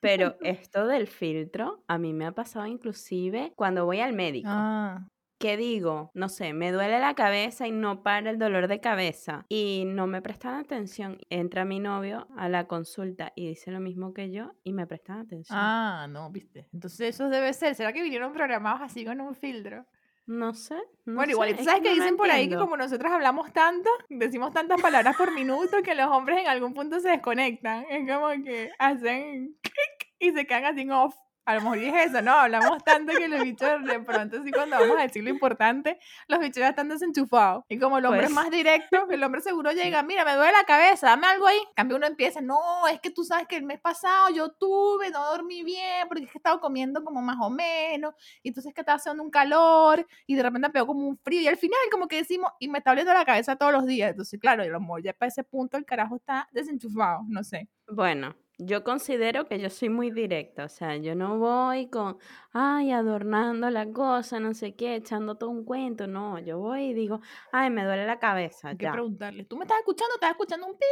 Pero 0.00 0.36
esto 0.42 0.86
del 0.86 1.06
filtro, 1.06 1.84
a 1.88 1.98
mí 1.98 2.12
me 2.12 2.26
ha 2.26 2.32
pasado 2.32 2.66
inclusive 2.66 3.52
cuando 3.56 3.84
voy 3.84 4.00
al 4.00 4.12
médico. 4.14 4.48
Ah, 4.52 5.08
que 5.38 5.56
digo, 5.56 6.10
no 6.14 6.28
sé, 6.28 6.52
me 6.52 6.70
duele 6.72 7.00
la 7.00 7.14
cabeza 7.14 7.66
y 7.66 7.72
no 7.72 8.02
para 8.02 8.30
el 8.30 8.38
dolor 8.38 8.68
de 8.68 8.80
cabeza 8.80 9.46
y 9.48 9.84
no 9.86 10.06
me 10.06 10.22
prestan 10.22 10.56
atención. 10.56 11.18
Entra 11.30 11.64
mi 11.64 11.80
novio 11.80 12.28
a 12.36 12.48
la 12.50 12.66
consulta 12.66 13.32
y 13.36 13.48
dice 13.48 13.70
lo 13.70 13.80
mismo 13.80 14.12
que 14.14 14.30
yo 14.32 14.52
y 14.64 14.72
me 14.74 14.86
prestan 14.86 15.18
atención. 15.20 15.58
ah, 15.58 16.06
no, 16.08 16.30
viste. 16.30 16.68
Entonces 16.72 17.00
eso 17.14 17.28
debe 17.28 17.52
ser. 17.52 17.74
¿Será 17.74 17.92
que 17.92 18.02
vinieron 18.02 18.32
programados 18.32 18.80
así 18.82 19.04
con 19.04 19.20
un 19.20 19.34
filtro? 19.34 19.86
No 20.26 20.54
sé. 20.54 20.76
no 21.06 21.14
Bueno, 21.16 21.26
sé, 21.26 21.32
igual, 21.32 21.54
¿tú 21.54 21.60
es 21.60 21.64
sabes 21.64 21.82
que 21.82 21.88
no 21.88 21.94
dicen 21.94 22.16
por 22.16 22.30
ahí 22.30 22.48
que 22.48 22.56
como 22.56 22.76
nosotros 22.76 23.10
hablamos 23.12 23.52
tanto, 23.52 23.90
decimos 24.08 24.52
tantas 24.52 24.80
palabras 24.80 25.16
por 25.16 25.32
minuto, 25.32 25.82
que 25.82 25.94
los 25.94 26.06
hombres 26.06 26.38
en 26.38 26.46
algún 26.48 26.72
punto 26.74 27.00
se 27.00 27.08
desconectan? 27.10 27.84
Es 27.90 28.08
como 28.08 28.28
que 28.44 28.70
hacen 28.78 29.56
clic 29.62 30.12
y 30.18 30.30
se 30.32 30.46
quedan 30.46 30.66
así 30.66 30.82
en 30.82 30.92
off. 30.92 31.14
A 31.46 31.54
lo 31.54 31.62
mejor 31.62 31.78
es 31.78 32.10
eso, 32.10 32.22
¿no? 32.22 32.32
Hablamos 32.32 32.84
tanto 32.84 33.12
que 33.12 33.26
los 33.26 33.42
bichos 33.42 33.82
de 33.84 33.98
pronto, 34.00 34.38
así 34.40 34.52
cuando 34.52 34.78
vamos 34.78 34.96
a 34.98 35.02
decir 35.02 35.24
lo 35.24 35.30
importante, 35.30 35.98
los 36.28 36.38
bichos 36.38 36.58
ya 36.58 36.68
están 36.68 36.88
desenchufados. 36.88 37.64
Y 37.68 37.78
como 37.78 37.98
el 37.98 38.04
hombre 38.04 38.20
es 38.20 38.26
Pues. 38.26 38.34
más 38.34 38.50
directo, 38.50 39.08
el 39.10 39.24
hombre 39.24 39.40
seguro 39.40 39.72
llega, 39.72 40.02
mira, 40.02 40.24
me 40.24 40.34
duele 40.34 40.52
la 40.52 40.64
cabeza, 40.64 41.08
dame 41.08 41.26
algo 41.26 41.46
ahí. 41.46 41.56
En 41.58 41.74
cambio 41.74 41.96
uno 41.96 42.06
empieza, 42.06 42.40
no, 42.40 42.86
es 42.88 43.00
que 43.00 43.10
tú 43.10 43.24
sabes 43.24 43.48
que 43.48 43.56
el 43.56 43.64
mes 43.64 43.80
pasado 43.80 44.28
yo 44.30 44.50
tuve, 44.52 45.10
no 45.10 45.24
dormí 45.30 45.64
bien, 45.64 46.06
porque 46.06 46.24
es 46.24 46.30
que 46.30 46.38
he 46.38 46.40
estado 46.40 46.60
comiendo 46.60 47.02
como 47.02 47.20
más 47.20 47.38
o 47.40 47.50
menos, 47.50 48.14
y 48.42 48.48
entonces 48.48 48.70
es 48.70 48.74
que 48.74 48.82
estaba 48.82 48.96
haciendo 48.96 49.22
un 49.22 49.30
calor, 49.30 50.06
y 50.26 50.36
de 50.36 50.42
repente 50.42 50.68
me 50.68 50.72
pegó 50.72 50.86
como 50.88 51.08
un 51.08 51.18
frío, 51.18 51.40
y 51.40 51.48
al 51.48 51.56
final 51.56 51.78
como 51.90 52.06
que 52.06 52.16
decimos, 52.16 52.52
y 52.60 52.68
me 52.68 52.78
está 52.78 52.90
doliendo 52.90 53.12
la 53.12 53.24
cabeza 53.24 53.56
todos 53.56 53.72
los 53.72 53.86
días. 53.86 54.10
Entonces, 54.10 54.38
claro, 54.38 54.62
el 54.62 54.74
amor 54.74 55.02
ya 55.02 55.14
para 55.14 55.28
ese 55.28 55.42
punto 55.42 55.76
el 55.78 55.84
carajo 55.84 56.16
está 56.16 56.48
desenchufado, 56.52 57.22
no 57.26 57.42
sé. 57.42 57.68
Bueno, 57.88 58.36
yo 58.66 58.84
considero 58.84 59.46
que 59.46 59.58
yo 59.58 59.70
soy 59.70 59.88
muy 59.88 60.10
directa, 60.10 60.64
o 60.64 60.68
sea, 60.68 60.96
yo 60.96 61.14
no 61.14 61.38
voy 61.38 61.88
con, 61.90 62.18
ay, 62.52 62.90
adornando 62.92 63.70
la 63.70 63.90
cosa, 63.92 64.40
no 64.40 64.54
sé 64.54 64.74
qué, 64.76 64.96
echando 64.96 65.36
todo 65.36 65.50
un 65.50 65.64
cuento, 65.64 66.06
no, 66.06 66.38
yo 66.38 66.58
voy 66.58 66.86
y 66.90 66.94
digo, 66.94 67.20
ay, 67.52 67.70
me 67.70 67.84
duele 67.84 68.06
la 68.06 68.18
cabeza, 68.18 68.68
Hay 68.70 68.76
que 68.76 68.84
ya. 68.84 68.92
preguntarle, 68.92 69.44
¿tú 69.44 69.56
me 69.56 69.64
estás 69.64 69.78
escuchando? 69.78 70.14
¿Estás 70.14 70.30
escuchando 70.32 70.66
un 70.66 70.78
pi? 70.78 70.86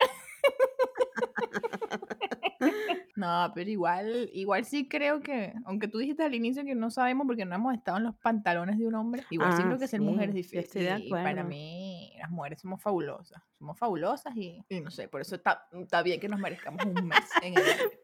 No, 3.14 3.52
pero 3.54 3.68
igual, 3.70 4.30
igual 4.32 4.64
sí 4.64 4.88
creo 4.88 5.20
que, 5.20 5.52
aunque 5.66 5.86
tú 5.88 5.98
dijiste 5.98 6.22
al 6.22 6.34
inicio 6.34 6.64
que 6.64 6.74
no 6.74 6.90
sabemos 6.90 7.26
porque 7.26 7.44
no 7.44 7.54
hemos 7.54 7.74
estado 7.74 7.98
en 7.98 8.04
los 8.04 8.14
pantalones 8.16 8.78
de 8.78 8.86
un 8.86 8.94
hombre, 8.94 9.24
igual 9.30 9.52
sí 9.52 9.62
Ah, 9.62 9.66
creo 9.66 9.78
que 9.78 9.88
ser 9.88 10.00
mujer 10.00 10.30
es 10.30 10.46
sí, 10.48 10.54
yo 10.54 10.60
difícil. 10.62 11.06
y 11.06 11.10
para 11.10 11.44
mí, 11.44 12.12
las 12.18 12.30
mujeres 12.30 12.60
somos 12.60 12.80
fabulosas. 12.80 13.42
Somos 13.58 13.78
fabulosas 13.78 14.34
y, 14.36 14.64
y 14.68 14.80
no 14.80 14.90
sé, 14.90 15.08
por 15.08 15.20
eso 15.20 15.36
está, 15.36 15.66
está 15.72 16.02
bien 16.02 16.18
que 16.20 16.28
nos 16.28 16.40
merezcamos 16.40 16.84
un 16.84 17.06
mes 17.06 17.30
en 17.42 17.58
el. 17.58 17.64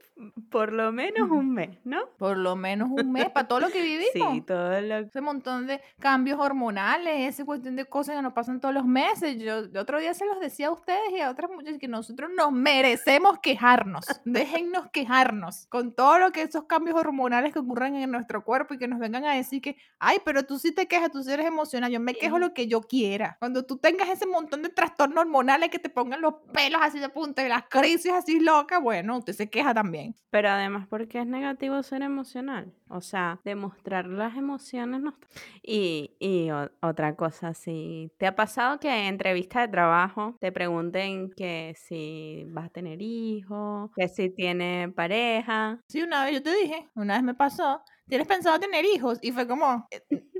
Por 0.50 0.72
lo 0.72 0.90
menos 0.90 1.30
un 1.30 1.52
mes, 1.54 1.78
¿no? 1.84 2.00
Por 2.18 2.38
lo 2.38 2.56
menos 2.56 2.88
un 2.90 3.12
mes 3.12 3.30
para 3.30 3.46
todo 3.46 3.60
lo 3.60 3.68
que 3.68 3.80
vivimos. 3.80 4.34
Sí, 4.34 4.40
todo 4.40 4.80
lo 4.80 4.96
ese 4.96 5.20
montón 5.20 5.68
de 5.68 5.80
cambios 6.00 6.40
hormonales, 6.40 7.28
esa 7.28 7.44
cuestión 7.44 7.76
de 7.76 7.84
cosas 7.84 8.16
que 8.16 8.22
nos 8.22 8.32
pasan 8.32 8.60
todos 8.60 8.74
los 8.74 8.84
meses. 8.84 9.38
Yo 9.38 9.58
el 9.58 9.76
otro 9.76 10.00
día 10.00 10.14
se 10.14 10.26
los 10.26 10.40
decía 10.40 10.68
a 10.68 10.70
ustedes 10.72 11.12
y 11.12 11.20
a 11.20 11.30
otras 11.30 11.48
muchachas 11.52 11.78
que 11.78 11.86
nosotros 11.86 12.30
nos 12.36 12.50
merecemos 12.50 13.38
quejarnos. 13.38 14.06
Déjennos 14.24 14.88
quejarnos 15.00 15.66
con 15.68 15.94
todo 15.94 16.18
lo 16.18 16.30
que 16.32 16.42
esos 16.42 16.64
cambios 16.64 16.96
hormonales 16.96 17.52
que 17.52 17.58
ocurren 17.60 17.94
en 17.96 18.10
nuestro 18.10 18.44
cuerpo 18.44 18.74
y 18.74 18.78
que 18.78 18.88
nos 18.88 18.98
vengan 18.98 19.24
a 19.24 19.34
decir 19.34 19.60
que, 19.62 19.76
ay, 19.98 20.18
pero 20.24 20.44
tú 20.44 20.58
sí 20.58 20.72
te 20.74 20.86
quejas, 20.88 21.10
tú 21.10 21.22
sí 21.22 21.30
eres 21.32 21.46
emocional. 21.46 21.90
Yo 21.90 22.00
me 22.00 22.14
quejo 22.14 22.38
lo 22.38 22.52
que 22.54 22.66
yo 22.66 22.80
quiera. 22.82 23.36
Cuando 23.38 23.64
tú 23.64 23.78
tengas 23.78 24.08
ese 24.08 24.26
montón 24.26 24.62
de 24.62 24.68
trastornos 24.70 25.22
hormonales 25.22 25.70
que 25.70 25.78
te 25.78 25.88
pongan 25.90 26.20
los 26.20 26.34
pelos 26.52 26.80
así 26.82 26.98
de 26.98 27.08
punta 27.08 27.44
y 27.44 27.48
las 27.48 27.64
crisis 27.68 28.12
así 28.12 28.40
locas, 28.40 28.82
bueno, 28.82 29.18
usted 29.18 29.32
se 29.34 29.48
queja 29.50 29.72
también. 29.74 30.14
Pero 30.30 30.48
además 30.50 30.86
porque 30.88 31.20
es 31.20 31.26
negativo 31.26 31.82
ser 31.82 32.02
emocional. 32.02 32.72
O 32.90 33.00
sea, 33.00 33.40
demostrar 33.44 34.06
las 34.06 34.36
emociones 34.36 35.00
no 35.00 35.10
está- 35.10 35.26
Y, 35.62 36.16
y 36.18 36.48
otra 36.80 37.14
cosa, 37.16 37.54
si 37.54 38.10
te 38.18 38.26
ha 38.26 38.34
pasado 38.36 38.78
que 38.80 38.88
en 38.88 39.06
entrevista 39.06 39.60
de 39.60 39.68
trabajo 39.68 40.36
te 40.40 40.52
pregunten 40.52 41.30
que 41.36 41.74
si 41.76 42.44
vas 42.48 42.66
a 42.66 42.70
tener 42.70 43.02
hijos, 43.02 43.90
que 43.96 44.08
si 44.08 44.30
tiene 44.30 44.87
pareja. 44.94 45.80
Sí, 45.88 46.02
una 46.02 46.24
vez 46.24 46.34
yo 46.34 46.42
te 46.42 46.54
dije, 46.54 46.88
una 46.94 47.14
vez 47.14 47.22
me 47.22 47.34
pasó, 47.34 47.82
¿tienes 48.08 48.26
pensado 48.26 48.58
tener 48.60 48.84
hijos? 48.84 49.18
Y 49.22 49.32
fue 49.32 49.46
como, 49.46 49.86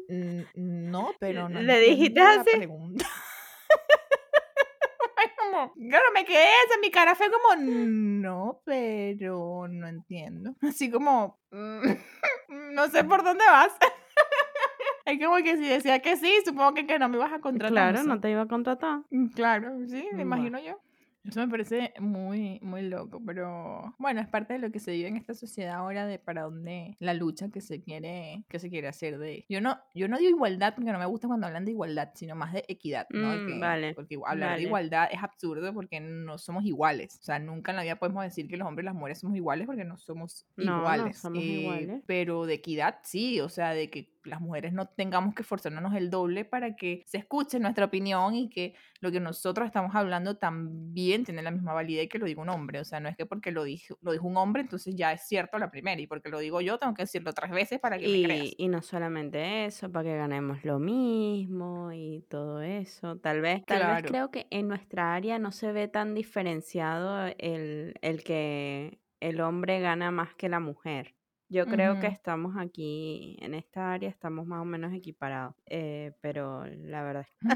"Eh, 0.08 0.46
no, 0.54 1.10
pero 1.20 1.48
no. 1.48 1.60
¿Le 1.60 1.80
dijiste 1.80 2.20
así? 2.20 2.56
pregunta". 2.56 3.04
Fue 5.14 5.32
como, 5.36 5.72
claro, 5.74 6.04
me 6.14 6.24
quedé 6.24 6.44
esa, 6.66 6.78
mi 6.80 6.90
cara 6.92 7.14
fue 7.16 7.26
como, 7.30 7.56
no, 7.60 8.62
pero 8.64 9.66
no 9.68 9.88
entiendo. 9.88 10.54
Así 10.62 10.90
como, 10.90 11.38
"Mm, 11.50 11.80
no 12.74 12.88
sé 12.88 13.02
por 13.04 13.24
dónde 13.24 13.44
vas. 13.44 13.72
Es 15.06 15.18
como 15.24 15.36
que 15.38 15.56
si 15.56 15.66
decía 15.66 16.00
que 16.00 16.16
sí, 16.16 16.30
supongo 16.44 16.74
que, 16.74 16.86
que 16.86 16.98
no 16.98 17.08
me 17.08 17.16
ibas 17.16 17.32
a 17.32 17.40
contratar. 17.40 17.72
Claro, 17.72 18.02
no 18.04 18.20
te 18.20 18.30
iba 18.30 18.42
a 18.42 18.46
contratar. 18.46 19.00
Mm, 19.10 19.28
Claro, 19.28 19.70
sí, 19.88 20.06
me 20.14 20.22
imagino 20.22 20.58
yo. 20.60 20.78
Eso 21.28 21.40
me 21.40 21.48
parece 21.48 21.92
muy, 22.00 22.58
muy 22.62 22.82
loco, 22.82 23.20
pero 23.24 23.94
bueno, 23.98 24.20
es 24.20 24.28
parte 24.28 24.54
de 24.54 24.58
lo 24.58 24.70
que 24.72 24.78
se 24.80 24.92
vive 24.92 25.08
en 25.08 25.16
esta 25.16 25.34
sociedad 25.34 25.74
ahora 25.74 26.06
de 26.06 26.18
para 26.18 26.42
dónde 26.42 26.96
la 27.00 27.12
lucha 27.14 27.50
que 27.50 27.60
se 27.60 27.82
quiere, 27.82 28.44
que 28.48 28.58
se 28.58 28.70
quiere 28.70 28.88
hacer 28.88 29.18
de. 29.18 29.44
Yo 29.48 29.60
no, 29.60 29.78
yo 29.94 30.08
no 30.08 30.16
digo 30.18 30.30
igualdad 30.30 30.74
porque 30.74 30.90
no 30.90 30.98
me 30.98 31.06
gusta 31.06 31.28
cuando 31.28 31.46
hablan 31.46 31.64
de 31.66 31.72
igualdad, 31.72 32.10
sino 32.14 32.34
más 32.34 32.52
de 32.54 32.64
equidad, 32.68 33.06
¿no? 33.10 33.28
Mm, 33.34 33.46
que- 33.46 33.58
vale, 33.58 33.94
Porque 33.94 34.16
hablar 34.26 34.50
vale. 34.50 34.62
de 34.62 34.66
igualdad 34.68 35.08
es 35.12 35.22
absurdo 35.22 35.74
porque 35.74 36.00
no 36.00 36.38
somos 36.38 36.64
iguales. 36.64 37.18
O 37.20 37.24
sea, 37.24 37.38
nunca 37.38 37.72
en 37.72 37.76
la 37.76 37.82
vida 37.82 37.96
podemos 37.96 38.24
decir 38.24 38.48
que 38.48 38.56
los 38.56 38.66
hombres 38.66 38.84
y 38.84 38.86
las 38.86 38.94
mujeres 38.94 39.18
somos 39.20 39.36
iguales 39.36 39.66
porque 39.66 39.84
no 39.84 39.98
somos 39.98 40.46
No, 40.56 40.64
no 40.64 40.78
iguales. 40.78 41.18
somos 41.18 41.42
Eh, 41.42 41.46
iguales. 41.46 42.02
Pero 42.06 42.46
de 42.46 42.54
equidad 42.54 43.00
sí, 43.02 43.40
o 43.40 43.48
sea, 43.50 43.74
de 43.74 43.90
que 43.90 44.17
las 44.28 44.40
mujeres 44.40 44.72
no 44.72 44.86
tengamos 44.88 45.34
que 45.34 45.42
esforzarnos 45.42 45.94
el 45.94 46.10
doble 46.10 46.44
para 46.44 46.76
que 46.76 47.02
se 47.06 47.18
escuche 47.18 47.58
nuestra 47.58 47.86
opinión 47.86 48.34
y 48.34 48.48
que 48.48 48.74
lo 49.00 49.10
que 49.10 49.20
nosotros 49.20 49.66
estamos 49.66 49.94
hablando 49.94 50.36
también 50.36 51.24
tiene 51.24 51.42
la 51.42 51.50
misma 51.50 51.72
validez 51.72 52.08
que 52.08 52.18
lo 52.18 52.26
diga 52.26 52.42
un 52.42 52.48
hombre. 52.48 52.80
O 52.80 52.84
sea, 52.84 53.00
no 53.00 53.08
es 53.08 53.16
que 53.16 53.26
porque 53.26 53.50
lo 53.52 53.64
dijo, 53.64 53.96
lo 54.02 54.12
dijo 54.12 54.26
un 54.26 54.36
hombre, 54.36 54.62
entonces 54.62 54.94
ya 54.96 55.12
es 55.12 55.22
cierto 55.22 55.58
la 55.58 55.70
primera. 55.70 56.00
Y 56.00 56.06
porque 56.06 56.28
lo 56.28 56.38
digo 56.38 56.60
yo, 56.60 56.78
tengo 56.78 56.94
que 56.94 57.02
decirlo 57.02 57.32
tres 57.32 57.50
veces 57.50 57.80
para 57.80 57.98
que 57.98 58.08
me 58.08 58.22
creas. 58.22 58.46
Y, 58.46 58.54
y 58.58 58.68
no 58.68 58.82
solamente 58.82 59.66
eso, 59.66 59.90
para 59.90 60.04
que 60.10 60.16
ganemos 60.16 60.64
lo 60.64 60.78
mismo 60.78 61.92
y 61.92 62.24
todo 62.28 62.60
eso. 62.62 63.16
Tal 63.18 63.40
vez, 63.40 63.64
tal 63.66 63.86
vez 63.86 64.02
Claro. 64.02 64.08
creo 64.08 64.30
que 64.30 64.46
en 64.50 64.68
nuestra 64.68 65.14
área 65.14 65.38
no 65.38 65.52
se 65.52 65.72
ve 65.72 65.88
tan 65.88 66.14
diferenciado 66.14 67.26
el, 67.38 67.94
el 68.02 68.22
que 68.24 68.98
el 69.20 69.40
hombre 69.40 69.80
gana 69.80 70.10
más 70.10 70.34
que 70.34 70.48
la 70.48 70.60
mujer. 70.60 71.14
Yo 71.50 71.66
creo 71.66 71.98
que 71.98 72.06
estamos 72.08 72.56
aquí, 72.58 73.38
en 73.40 73.54
esta 73.54 73.92
área, 73.92 74.10
estamos 74.10 74.46
más 74.46 74.60
o 74.60 74.64
menos 74.66 74.92
equiparados. 74.92 75.54
eh, 75.66 76.12
pero 76.20 76.66
la 76.66 77.02
verdad 77.02 77.26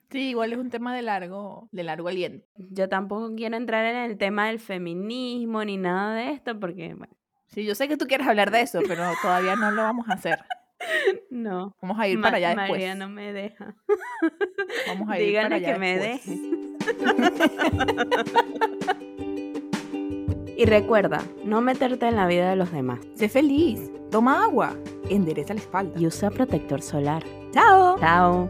Sí, 0.10 0.30
igual 0.30 0.52
es 0.52 0.58
un 0.58 0.70
tema 0.70 0.94
de 0.94 1.02
largo, 1.02 1.68
de 1.72 1.82
largo 1.82 2.08
aliento. 2.08 2.46
yo 2.56 2.88
tampoco 2.88 3.34
quiero 3.34 3.56
entrar 3.56 3.84
en 3.86 4.10
el 4.10 4.18
tema 4.18 4.48
del 4.48 4.58
feminismo 4.60 5.64
ni 5.64 5.76
nada 5.76 6.14
de 6.14 6.32
esto, 6.32 6.58
porque, 6.58 6.94
bueno, 6.94 7.14
Sí, 7.46 7.64
yo 7.64 7.74
sé 7.74 7.88
que 7.88 7.96
tú 7.96 8.06
quieres 8.06 8.26
hablar 8.26 8.50
de 8.50 8.60
eso, 8.60 8.80
pero 8.86 9.02
todavía 9.22 9.56
no 9.56 9.70
lo 9.70 9.82
vamos 9.82 10.06
a 10.10 10.12
hacer. 10.12 10.38
no. 11.30 11.74
Vamos 11.80 11.98
a 11.98 12.06
ir 12.06 12.18
Ma- 12.18 12.24
para 12.24 12.36
allá 12.36 12.48
después. 12.50 12.70
María 12.70 12.94
no 12.94 13.08
me 13.08 13.32
deja. 13.32 13.74
Vamos 14.86 15.08
a 15.08 15.18
ir 15.18 15.34
para 15.34 15.56
allá 15.56 15.72
que 15.72 15.78
me 15.78 15.98
después. 15.98 16.26
deje. 16.26 16.68
Y 20.58 20.64
recuerda, 20.64 21.22
no 21.44 21.60
meterte 21.60 22.08
en 22.08 22.16
la 22.16 22.26
vida 22.26 22.50
de 22.50 22.56
los 22.56 22.72
demás. 22.72 22.98
Sé 23.14 23.28
feliz, 23.28 23.92
toma 24.10 24.42
agua, 24.42 24.74
endereza 25.08 25.54
la 25.54 25.60
espalda. 25.60 25.92
Y 25.96 26.04
usa 26.04 26.30
protector 26.30 26.82
solar. 26.82 27.22
¡Chao! 27.52 27.96
Chao. 28.00 28.48